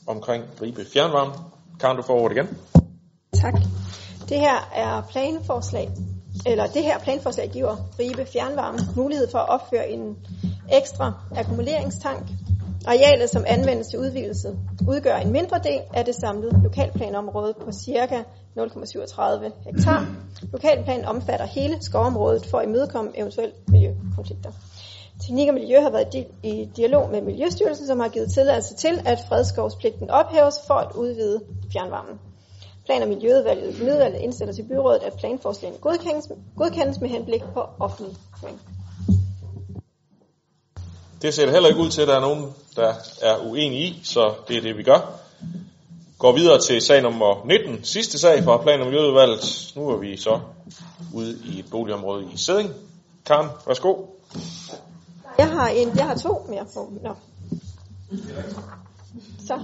[0.07, 1.33] omkring Ribe Fjernvarme.
[1.81, 2.59] Karen, du får ordet igen.
[3.43, 3.55] Tak.
[4.29, 5.91] Det her er planforslag,
[6.47, 10.17] eller det her planforslag giver Ribe Fjernvarme mulighed for at opføre en
[10.73, 12.27] ekstra akkumuleringstank.
[12.87, 14.57] Arealet, som anvendes til udvidelse,
[14.89, 18.25] udgør en mindre del af det samlede lokalplanområde på ca.
[18.59, 20.07] 0,37 hektar.
[20.53, 24.51] Lokalplanen omfatter hele skovområdet for at imødekomme eventuelle miljøkonflikter.
[25.21, 29.19] Teknik og Miljø har været i dialog med Miljøstyrelsen, som har givet tilladelse til, at
[29.29, 31.41] fredskovspligten ophæves for at udvide
[31.73, 32.19] fjernvarmen.
[32.87, 38.17] Plan- og Miljøudvalget Miljøudvalget indstiller til byrådet, at planforslagene godkendes, godkendes med henblik på offentlig
[38.43, 38.61] høring.
[41.23, 44.01] Det ser det heller ikke ud til, at der er nogen, der er uenige i,
[44.05, 45.21] så det er det, vi gør.
[46.19, 49.73] Går videre til sag nummer 19, sidste sag fra Plan- og Miljøudvalget.
[49.77, 50.41] Nu er vi så
[51.15, 52.71] ude i et boligområde i Sæding.
[53.27, 53.95] Karen, værsgo.
[55.39, 56.93] Jeg har en, jeg har to mere på.
[57.03, 57.15] Nå.
[59.47, 59.61] Så.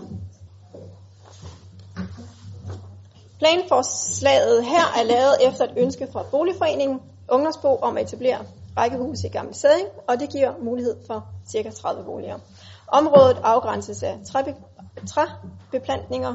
[3.43, 8.39] Planforslaget her er lavet efter et ønske fra Boligforeningen Ungdomsbo om at etablere
[8.77, 11.71] rækkehus i Gamle Sæding, og det giver mulighed for ca.
[11.71, 12.39] 30 boliger.
[12.89, 14.19] Området afgrænses af
[15.07, 16.35] træbeplantninger,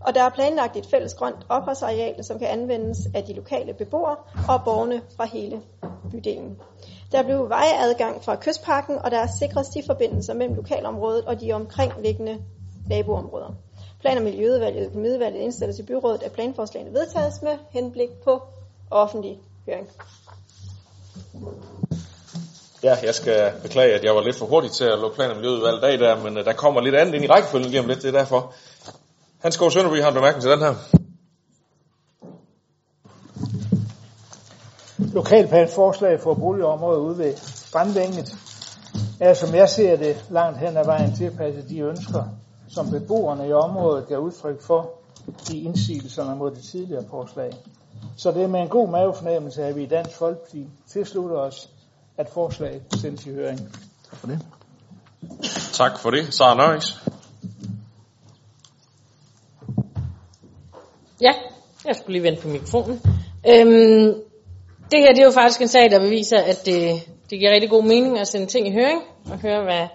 [0.00, 4.16] og der er planlagt et fælles grønt opholdsareal, som kan anvendes af de lokale beboere
[4.48, 5.60] og borgerne fra hele
[6.10, 6.58] bydelen.
[7.12, 12.38] Der blev vejadgang fra kystparken, og der er sikret stiforbindelser mellem lokalområdet og de omkringliggende
[12.86, 13.54] naboområder.
[14.00, 18.42] Plan- og Miljøudvalget og Miljøudvalget indstiller til byrådet, at planforslagene vedtages med henblik på
[18.90, 19.88] offentlig høring.
[22.82, 25.36] Ja, jeg skal beklage, at jeg var lidt for hurtig til at lukke plan- og
[25.36, 28.08] miljøudvalget af der, men uh, der kommer lidt andet ind i rækkefølgen gennem lidt, det
[28.14, 28.54] er derfor.
[29.38, 30.74] Hans Gård Sønderby har en bemærkning til den her.
[35.14, 38.32] Lokalplanforslag for boligområdet ude ved Strandvænget
[39.20, 42.24] er, som jeg ser det, langt hen ad vejen tilpasset de ønsker,
[42.68, 44.90] som beboerne i området gav udtryk for
[45.50, 47.52] i indsigelserne mod det tidligere forslag.
[48.16, 51.70] Så det er med en god mavefornemmelse, at vi i Dansk Folkeparti tilslutter os,
[52.16, 53.58] at forslaget sendes i høring.
[54.10, 54.46] Tak for det.
[55.72, 56.34] Tak for det.
[56.34, 57.02] Sara Nøjes.
[61.20, 61.32] Ja,
[61.84, 63.00] jeg skulle lige vente på mikrofonen.
[63.48, 64.14] Øhm,
[64.90, 67.70] det her det er jo faktisk en sag, der beviser, at det, det giver rigtig
[67.70, 69.86] god mening at sende ting i høring og høre, hvad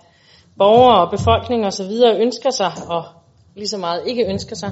[0.57, 3.03] borgere og befolkning og så videre ønsker sig, og
[3.55, 4.71] lige så meget ikke ønsker sig.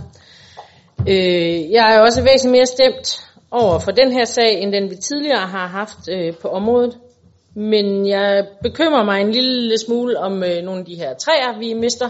[1.07, 4.95] Øh, jeg er også væsentligt mere stemt over for den her sag, end den vi
[4.95, 6.97] tidligere har haft øh, på området.
[7.55, 11.73] Men jeg bekymrer mig en lille smule om øh, nogle af de her træer, vi
[11.73, 12.09] mister,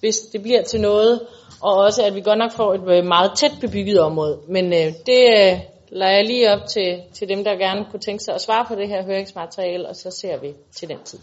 [0.00, 1.20] hvis det bliver til noget.
[1.62, 4.38] Og også, at vi godt nok får et øh, meget tæt bebygget område.
[4.48, 5.58] Men øh, det øh,
[5.88, 8.74] lader jeg lige op til, til dem, der gerne kunne tænke sig at svare på
[8.74, 11.18] det her høringsmateriale, og så ser vi til den tid.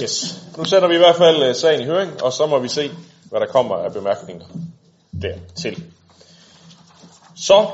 [0.00, 0.42] Yes.
[0.56, 2.90] Nu sender vi i hvert fald øh, sagen i høring, og så må vi se,
[3.30, 4.46] hvad der kommer af bemærkninger
[5.22, 5.84] dertil.
[7.36, 7.66] Så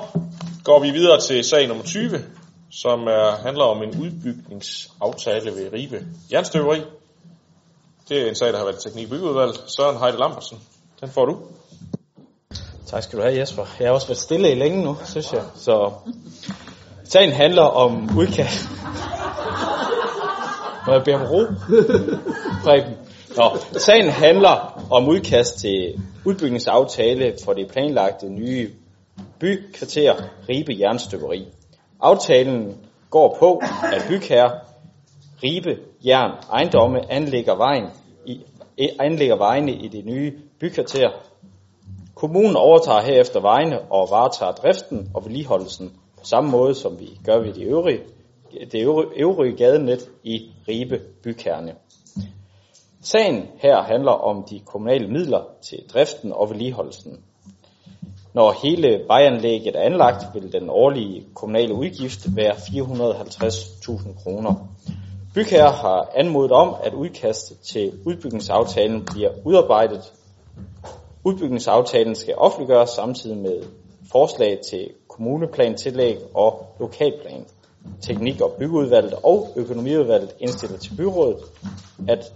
[0.64, 2.24] går vi videre til sag nummer 20,
[2.70, 6.82] som er, handler om en udbygningsaftale ved Ribe Jernstøberi.
[8.08, 9.52] Det er en sag, der har været i teknik- og byggeudvalg.
[9.76, 10.58] Søren Heide Lambersen,
[11.00, 11.38] den får du.
[12.86, 13.66] Tak skal du have, Jesper.
[13.80, 15.42] Jeg har også været stille i længe nu, synes jeg.
[15.56, 15.92] Så
[17.04, 18.68] sagen handler om udkast.
[20.88, 21.40] Må jeg bede om ro?
[22.64, 22.94] Preben.
[23.36, 28.70] Nå, sagen handler om udkast til udbygningsaftale for det planlagte nye
[29.40, 30.14] bykvarter
[30.48, 31.46] Ribe Jernstøberi.
[32.00, 32.76] Aftalen
[33.10, 33.62] går på,
[33.92, 34.50] at bygherre
[35.44, 37.86] Ribe Jern Ejendomme anlægger, vejen
[38.26, 38.40] i,
[38.78, 41.10] eh, anlægger vejene i det nye bykvarter.
[42.14, 47.38] Kommunen overtager herefter vejene og varetager driften og vedligeholdelsen på samme måde, som vi gør
[47.38, 48.00] ved de øvrige,
[48.72, 51.74] det øvrige, gadenet i Ribe bykerne.
[53.02, 57.24] Sagen her handler om de kommunale midler til driften og vedligeholdelsen.
[58.34, 64.68] Når hele vejanlægget er anlagt, vil den årlige kommunale udgift være 450.000 kroner.
[65.34, 70.12] Bygherre har anmodet om, at udkastet til udbygningsaftalen bliver udarbejdet.
[71.24, 73.62] Udbygningsaftalen skal offentliggøres samtidig med
[74.12, 77.46] forslag til kommuneplantillæg og lokalplan.
[78.00, 81.38] Teknik- og byggeudvalget og økonomiudvalget indstiller til byrådet,
[82.08, 82.32] at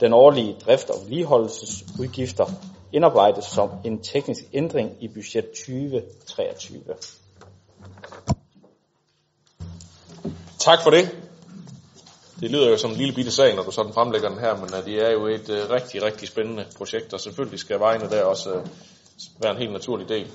[0.00, 2.46] den årlige drift- og vedligeholdelsesudgifter
[2.92, 6.80] indarbejdes som en teknisk ændring i budget 2023.
[10.58, 11.10] Tak for det.
[12.40, 14.74] Det lyder jo som en lille bitte sag, når du sådan fremlægger den her, men
[14.74, 18.24] øh, det er jo et øh, rigtig, rigtig spændende projekt, og selvfølgelig skal vejene der
[18.24, 18.66] også øh,
[19.42, 20.26] være en helt naturlig del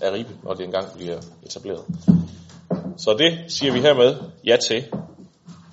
[0.00, 1.84] af Ribe, når det engang bliver etableret.
[2.96, 4.16] Så det siger vi hermed
[4.46, 4.84] ja til.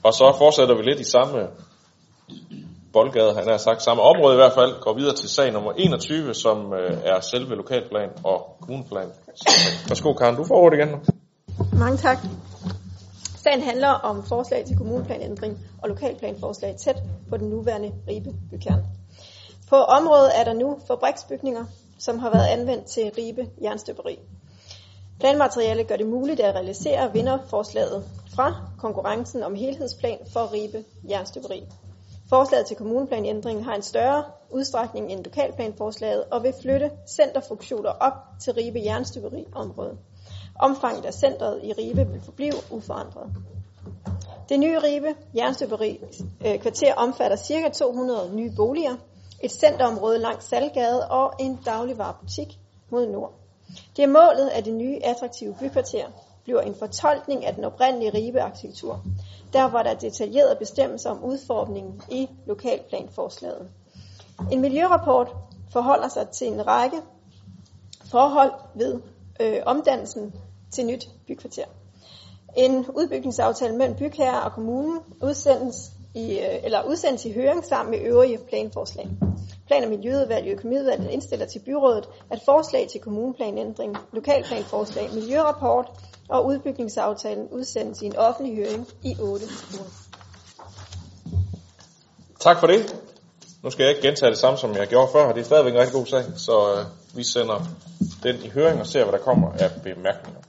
[0.04, 1.48] Og så fortsætter vi lidt i samme
[2.94, 6.34] boldgade, han har sagt, samme område i hvert fald, går videre til sag nummer 21,
[6.34, 9.10] som øh, er selve lokalplan og kommuneplan.
[9.88, 11.00] Værsgo, Karen, du får ordet igen nu.
[11.80, 12.18] Mange tak.
[13.44, 16.96] Sagen handler om forslag til kommuneplanændring og lokalplanforslag tæt
[17.30, 18.84] på den nuværende Ribe bykern.
[19.70, 21.66] På området er der nu fabriksbygninger,
[22.00, 24.20] som har været anvendt til Ribe jernstøberi.
[25.22, 28.04] Planmaterialet gør det muligt at realisere vinderforslaget
[28.36, 31.64] fra konkurrencen om helhedsplan for Ribe jernstøberi.
[32.30, 38.54] Forslaget til kommuneplanændring har en større udstrækning end lokalplanforslaget og vil flytte centerfunktioner op til
[38.54, 39.98] Ribe jernstøberiområde.
[40.60, 43.30] Omfanget af centret i Ribe vil forblive uforandret.
[44.50, 46.00] Det nye Ribe jernstøberi
[46.46, 47.70] øh, kvarter omfatter ca.
[47.70, 48.96] 200 nye boliger,
[49.44, 53.41] et centerområde langs Salgade og en dagligvarerbutik mod nord.
[53.96, 56.06] Det er målet, at det nye attraktive bykvarter
[56.44, 59.04] bliver en fortolkning af den oprindelige ribearkitektur,
[59.54, 63.70] der var der detaljerede bestemmelser om udformningen i lokalplanforslaget.
[64.52, 65.28] En miljørapport
[65.72, 66.98] forholder sig til en række
[68.06, 69.02] forhold ved
[69.40, 70.34] øh, omdannelsen
[70.72, 71.66] til nyt bykvarter.
[72.58, 78.10] En udbygningsaftale mellem bygherre og kommunen udsendes i, øh, eller udsendes i høring sammen med
[78.10, 79.10] øvrige planforslag.
[79.68, 85.88] Plan- og Miljøudvalg og Økonomiudvalget indstiller til byrådet, at forslag til kommuneplanændring, lokalplanforslag, miljørapport
[86.30, 89.86] og udbygningsaftalen udsendes i en offentlig høring i 8 uger.
[92.40, 92.96] Tak for det.
[93.64, 95.74] Nu skal jeg ikke gentage det samme, som jeg gjorde før, og det er stadigvæk
[95.74, 96.86] en rigtig god sag, så øh,
[97.18, 97.68] vi sender
[98.24, 100.42] den i høring og ser, hvad der kommer af bemærkninger.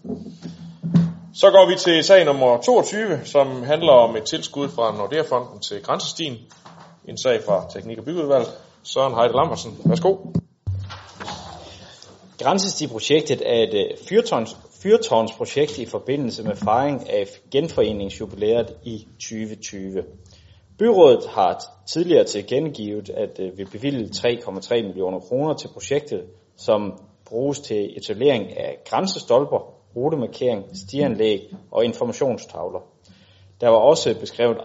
[1.35, 5.83] Så går vi til sag nummer 22, som handler om et tilskud fra Nordea-fonden til
[5.83, 6.37] Grænsestien.
[7.09, 8.47] En sag fra Teknik- og Byggeudvalg.
[8.83, 10.17] Søren Heide Lambersen, værsgo.
[12.43, 20.03] Grænsestiprojektet er et øh, fyrtårns, fyrtårnsprojekt i forbindelse med fejring af genforeningsjubilæet i 2020.
[20.79, 26.23] Byrådet har tidligere tilkendegivet, at øh, vi bevilge 3,3 millioner kroner til projektet,
[26.57, 26.93] som
[27.27, 32.81] bruges til etablering af grænsestolper, rutemarkering, stianlæg og informationstavler.
[33.61, 34.59] Der var også beskrevet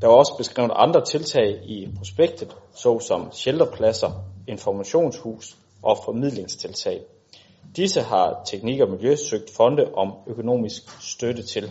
[0.00, 4.10] der var også beskrevet andre tiltag i prospektet, såsom shelterpladser,
[4.48, 7.00] informationshus og formidlingstiltag.
[7.76, 11.70] Disse har Teknik og Miljø søgt fonde om økonomisk støtte til.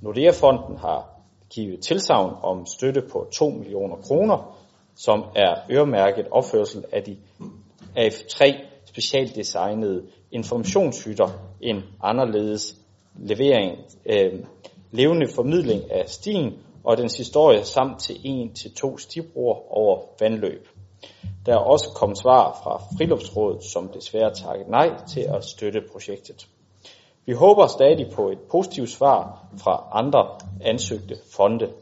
[0.00, 1.10] Nordea-fonden har
[1.50, 4.58] givet tilsavn om støtte på 2 millioner kroner,
[4.96, 7.16] som er øremærket opførsel af de
[7.96, 8.54] af tre
[8.84, 11.28] specialdesignede informationshytter,
[11.60, 12.76] en anderledes
[13.18, 14.32] levering, øh,
[14.90, 16.52] levende formidling af stien
[16.84, 20.68] og dens historie samt til en til to stibroer over vandløb.
[21.46, 26.46] Der er også kommet svar fra Friluftsrådet, som desværre takket nej til at støtte projektet.
[27.26, 30.28] Vi håber stadig på et positivt svar fra andre
[30.60, 31.72] ansøgte fonde.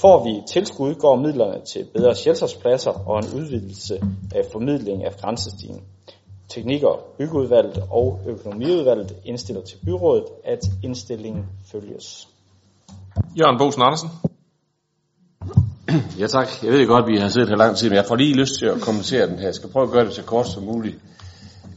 [0.00, 4.02] Får vi tilskud, går midlerne til bedre shelterspladser og en udvidelse
[4.34, 5.82] af formidling af grænsestien.
[6.54, 12.28] Teknik- og byggeudvalget og økonomiudvalget indstiller til byrådet, at indstillingen følges.
[13.38, 14.08] Jørgen Bosen Andersen.
[16.18, 16.48] Ja tak.
[16.62, 18.58] Jeg ved godt, at vi har siddet her lang tid, men jeg får lige lyst
[18.58, 19.44] til at kommentere den her.
[19.44, 20.98] Jeg skal prøve at gøre det så kort som muligt.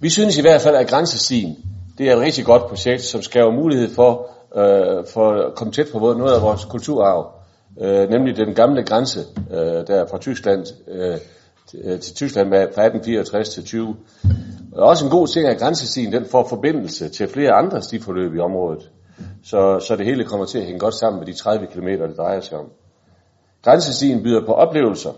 [0.02, 1.58] Vi synes i hvert fald, at grænsestien,
[1.98, 5.88] det er et rigtig godt projekt, som skaber mulighed for, øh, for at komme tæt
[5.94, 7.32] på noget af vores kulturarv.
[7.82, 9.20] Øh, nemlig den gamle grænse,
[9.52, 11.18] øh, der fra Tyskland øh,
[11.72, 13.96] til, til Tyskland fra 1864 til 20.
[14.72, 18.40] Og også en god ting, at grænsestien den får forbindelse til flere andre stiforløb i
[18.40, 18.92] området.
[19.44, 22.18] Så, så det hele kommer til at hænge godt sammen med de 30 km, det
[22.18, 22.66] drejer sig om.
[23.64, 25.12] Grænsestien byder på oplevelser,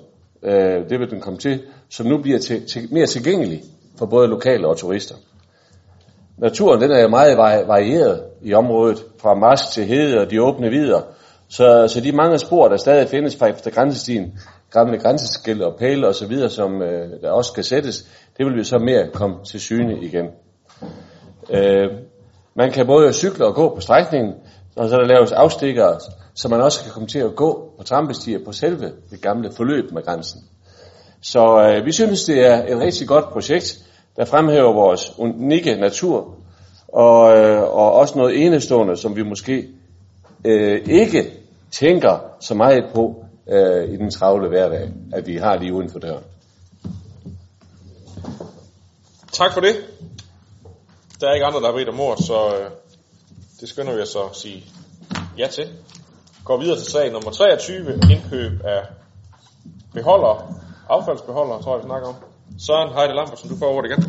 [0.44, 3.64] øh, det vil den komme til, som nu bliver til, til, mere tilgængelig
[3.98, 5.16] for både lokale og turister.
[6.38, 7.38] Naturen den er jo meget
[7.68, 11.02] varieret i området, fra marsk til hede og de åbne vidder,
[11.50, 14.40] så, så de mange spor, der stadig findes fra efter grænsestien,
[14.78, 18.56] gamle grænseskilt og pæle og så videre, som øh, der også skal sættes, det vil
[18.56, 20.26] vi så mere komme til syne igen.
[21.50, 21.90] Øh,
[22.56, 24.34] man kan både cykle og gå på strækningen,
[24.76, 26.00] og så der laves afstikker,
[26.36, 29.92] så man også kan komme til at gå på trampestier på selve det gamle forløb
[29.92, 30.42] med grænsen.
[31.22, 33.80] Så øh, vi synes, det er et rigtig godt projekt,
[34.16, 36.36] der fremhæver vores unikke natur,
[36.88, 39.68] og, øh, og også noget enestående, som vi måske
[40.46, 41.34] øh, ikke
[41.72, 46.00] tænker så meget på øh, i den travle hverdag, at vi har lige uden for
[46.00, 46.24] døren.
[49.32, 49.76] Tak for det.
[51.22, 52.72] Der er ikke andre, der har bedt om ord, så øh,
[53.62, 54.66] det skynder vi os så at sige
[55.38, 55.68] ja til.
[56.46, 58.84] Går videre til sag nummer 23, indkøb af
[59.94, 60.54] beholder,
[60.90, 62.16] affaldsbeholder, tror jeg, vi snakker om.
[62.60, 64.04] Søren Heide Lambertsen, du får ordet igen.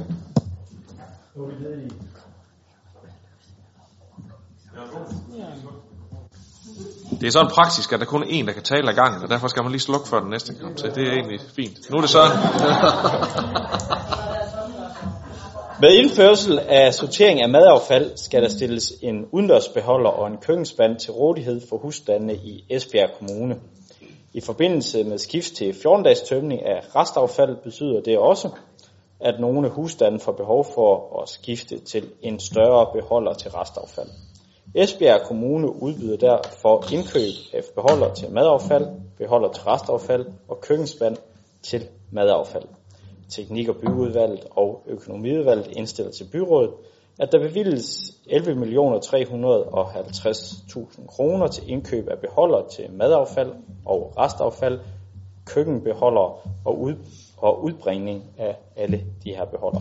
[7.10, 9.30] Det er sådan praktisk, at der kun er en, der kan tale ad gangen, og
[9.30, 10.76] derfor skal man lige slukke for den næste gang.
[10.76, 10.94] til.
[10.94, 11.90] det er egentlig fint.
[11.90, 12.22] Nu er det så...
[15.80, 21.12] Med indførsel af sortering af madaffald skal der stilles en udendørsbeholder og en køkkenspand til
[21.12, 23.56] rådighed for husstandene i Esbjerg Kommune.
[24.34, 28.48] I forbindelse med skift til 14-dages tømning af restaffald betyder det også,
[29.20, 34.08] at nogle husstande får behov for at skifte til en større beholder til restaffald.
[34.74, 38.86] Esbjerg Kommune udbyder derfor indkøb af beholder til madaffald,
[39.18, 41.16] beholder til restaffald og køkkenspand
[41.62, 42.64] til madaffald.
[43.28, 46.70] Teknik- og byudvalget og økonomiudvalget indstiller til byrådet,
[47.18, 53.52] at der bevilges 11.350.000 kroner til indkøb af beholder til madaffald
[53.84, 54.80] og restaffald,
[55.44, 56.94] køkkenbeholder og, ud,
[57.36, 59.80] og udbringning af alle de her beholder.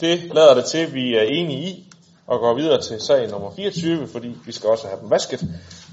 [0.00, 1.90] Det lader det til, at vi er enige i,
[2.26, 5.40] og går videre til sag nummer 24, fordi vi skal også have dem vasket.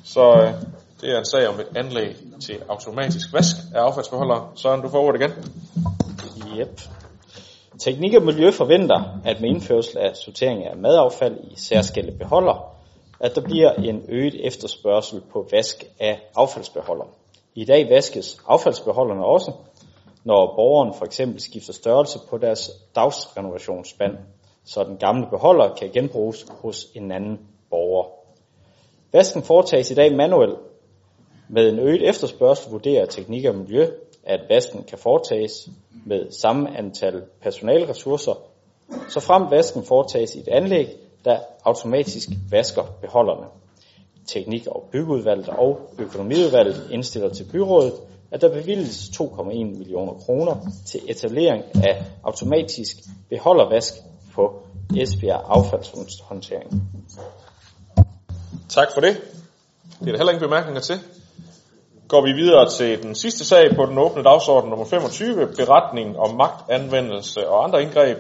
[0.04, 0.54] Så øh,
[1.02, 4.48] det er en sag om et anlæg til automatisk vask af affaldsbeholdere.
[4.56, 5.32] Søren, du får ordet igen.
[6.60, 6.82] Yep.
[7.80, 12.76] Teknik og Miljø forventer, at med indførsel af sortering af madaffald i særskilte beholder,
[13.20, 17.06] at der bliver en øget efterspørgsel på vask af affaldsbeholder.
[17.56, 19.52] I dag vaskes affaldsbeholderne også,
[20.24, 24.18] når borgeren for eksempel skifter størrelse på deres dagsrenovationsspand,
[24.66, 27.40] så den gamle beholder kan genbruges hos en anden
[27.70, 28.06] borger.
[29.14, 30.60] Vasken foretages i dag manuelt.
[31.50, 33.88] Med en øget efterspørgsel vurderer teknik og miljø,
[34.24, 35.70] at vasken kan foretages
[36.06, 38.34] med samme antal personalressourcer,
[39.10, 40.88] så frem vasken foretages i et anlæg,
[41.26, 43.48] der automatisk vasker beholderne.
[44.26, 47.94] Teknik- og byggeudvalget og økonomiudvalget indstiller til byrådet,
[48.32, 50.56] at der bevilges 2,1 millioner kroner
[50.86, 52.98] til etablering af automatisk
[53.30, 53.94] beholdervask
[54.36, 54.64] på
[54.98, 56.82] Esbjerg affaldshåndtering.
[58.70, 59.18] Tak for det.
[60.00, 61.00] Det er der heller ingen bemærkninger til.
[62.08, 66.36] Går vi videre til den sidste sag på den åbne dagsorden nummer 25, beretning om
[66.36, 68.18] magtanvendelse og andre indgreb.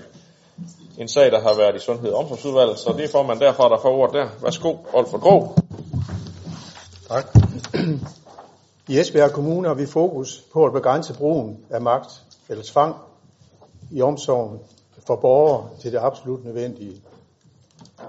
[0.97, 3.77] En sag, der har været i Sundhed og Omsorgsudvalget, så det får man derfra, der
[3.81, 4.27] får ordet der.
[4.41, 5.55] Værsgo, Olfer Grå.
[7.07, 7.25] Tak.
[8.87, 12.95] I Esbjerg Kommune har vi fokus på at begrænse brugen af magt eller tvang
[13.91, 14.59] i omsorgen
[15.07, 17.01] for borgere til det absolut nødvendige.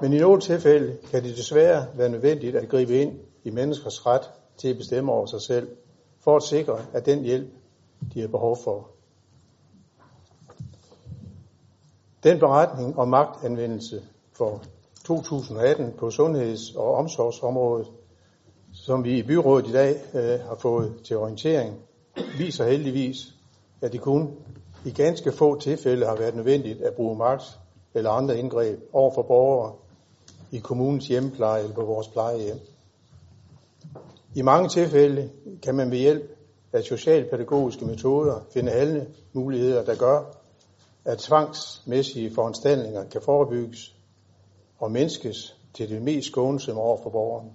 [0.01, 4.31] Men i nogle tilfælde kan det desværre være nødvendigt at gribe ind i menneskers ret
[4.57, 5.69] til at bestemme over sig selv,
[6.21, 7.49] for at sikre, at den hjælp,
[8.15, 8.89] de har behov for.
[12.25, 14.03] Den beretning om magtanvendelse
[14.33, 14.63] for
[15.05, 17.87] 2018 på sundheds- og omsorgsområdet,
[18.73, 21.75] som vi i byrådet i dag øh, har fået til orientering,
[22.39, 23.35] viser heldigvis,
[23.81, 24.37] at det kun
[24.85, 27.43] i ganske få tilfælde har været nødvendigt at bruge magt
[27.95, 29.73] eller andre indgreb over for borgere
[30.51, 32.61] i kommunens hjemmepleje eller på vores plejehjem.
[34.35, 35.31] I mange tilfælde
[35.63, 36.39] kan man ved hjælp
[36.73, 40.23] af socialpædagogiske metoder finde alle muligheder, der gør,
[41.05, 43.97] at tvangsmæssige foranstaltninger kan forebygges
[44.79, 47.51] og mindskes til det mest skånsomme over for borgeren.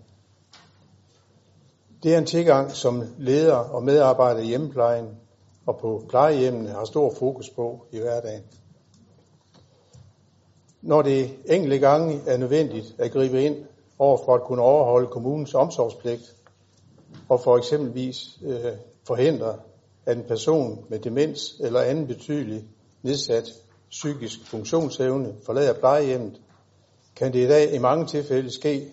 [2.04, 5.06] Det er en tilgang, som ledere og medarbejdere i hjemmeplejen
[5.68, 8.44] og på plejehjemmene har stor fokus på i hverdagen.
[10.82, 13.56] Når det enkelte gange er nødvendigt at gribe ind
[14.00, 16.36] over for at kunne overholde kommunens omsorgspligt
[17.30, 18.74] og for eksempelvis øh,
[19.08, 19.56] forhindre,
[20.06, 22.64] at en person med demens eller anden betydelig
[23.04, 23.54] nedsat
[23.90, 26.42] psykisk funktionsevne forlader plejehjemmet,
[27.16, 28.92] kan det i dag i mange tilfælde ske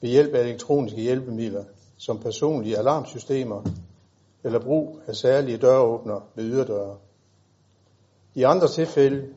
[0.00, 1.64] ved hjælp af elektroniske hjælpemidler,
[1.96, 3.62] som personlige alarmsystemer
[4.46, 6.96] eller brug af særlige døråbner ved yderdøre.
[8.34, 9.28] I andre tilfælde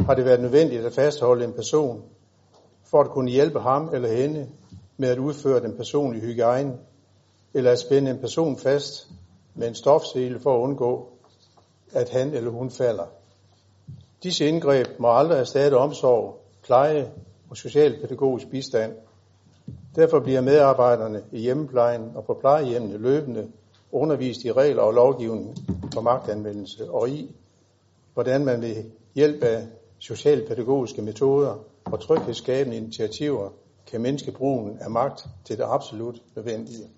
[0.00, 2.02] har det været nødvendigt at fastholde en person
[2.84, 4.48] for at kunne hjælpe ham eller hende
[4.96, 6.78] med at udføre den personlige hygiejne,
[7.54, 9.08] eller at spænde en person fast
[9.54, 11.08] med en stofsele for at undgå,
[11.92, 13.06] at han eller hun falder.
[14.22, 17.12] Disse indgreb må aldrig erstatte omsorg, pleje
[17.50, 18.92] og socialpædagogisk bistand.
[19.96, 23.48] Derfor bliver medarbejderne i hjemmeplejen og på plejehjemmene løbende
[23.92, 25.56] undervist i regler og lovgivning
[25.94, 27.34] for magtanvendelse og i,
[28.14, 28.84] hvordan man ved
[29.14, 29.66] hjælp af
[29.98, 33.50] socialpædagogiske metoder og tryghedsskabende initiativer
[33.86, 36.88] kan mindske brugen af magt til det absolut nødvendige.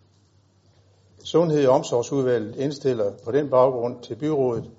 [1.25, 4.71] Sundhed- og omsorgsudvalget indstiller på den baggrund til byrådet,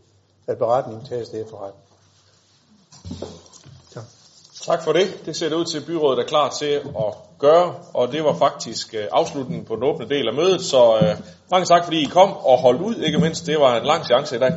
[0.47, 1.83] at beretningen tages til efterretning.
[4.65, 5.21] Tak for det.
[5.25, 8.35] Det ser det ud til, at byrådet er klar til at gøre, og det var
[8.45, 11.13] faktisk øh, afslutningen på den åbne del af mødet, så øh,
[11.51, 13.45] mange tak fordi I kom og holdt ud, ikke mindst.
[13.45, 14.53] Det var en lang chance i dag.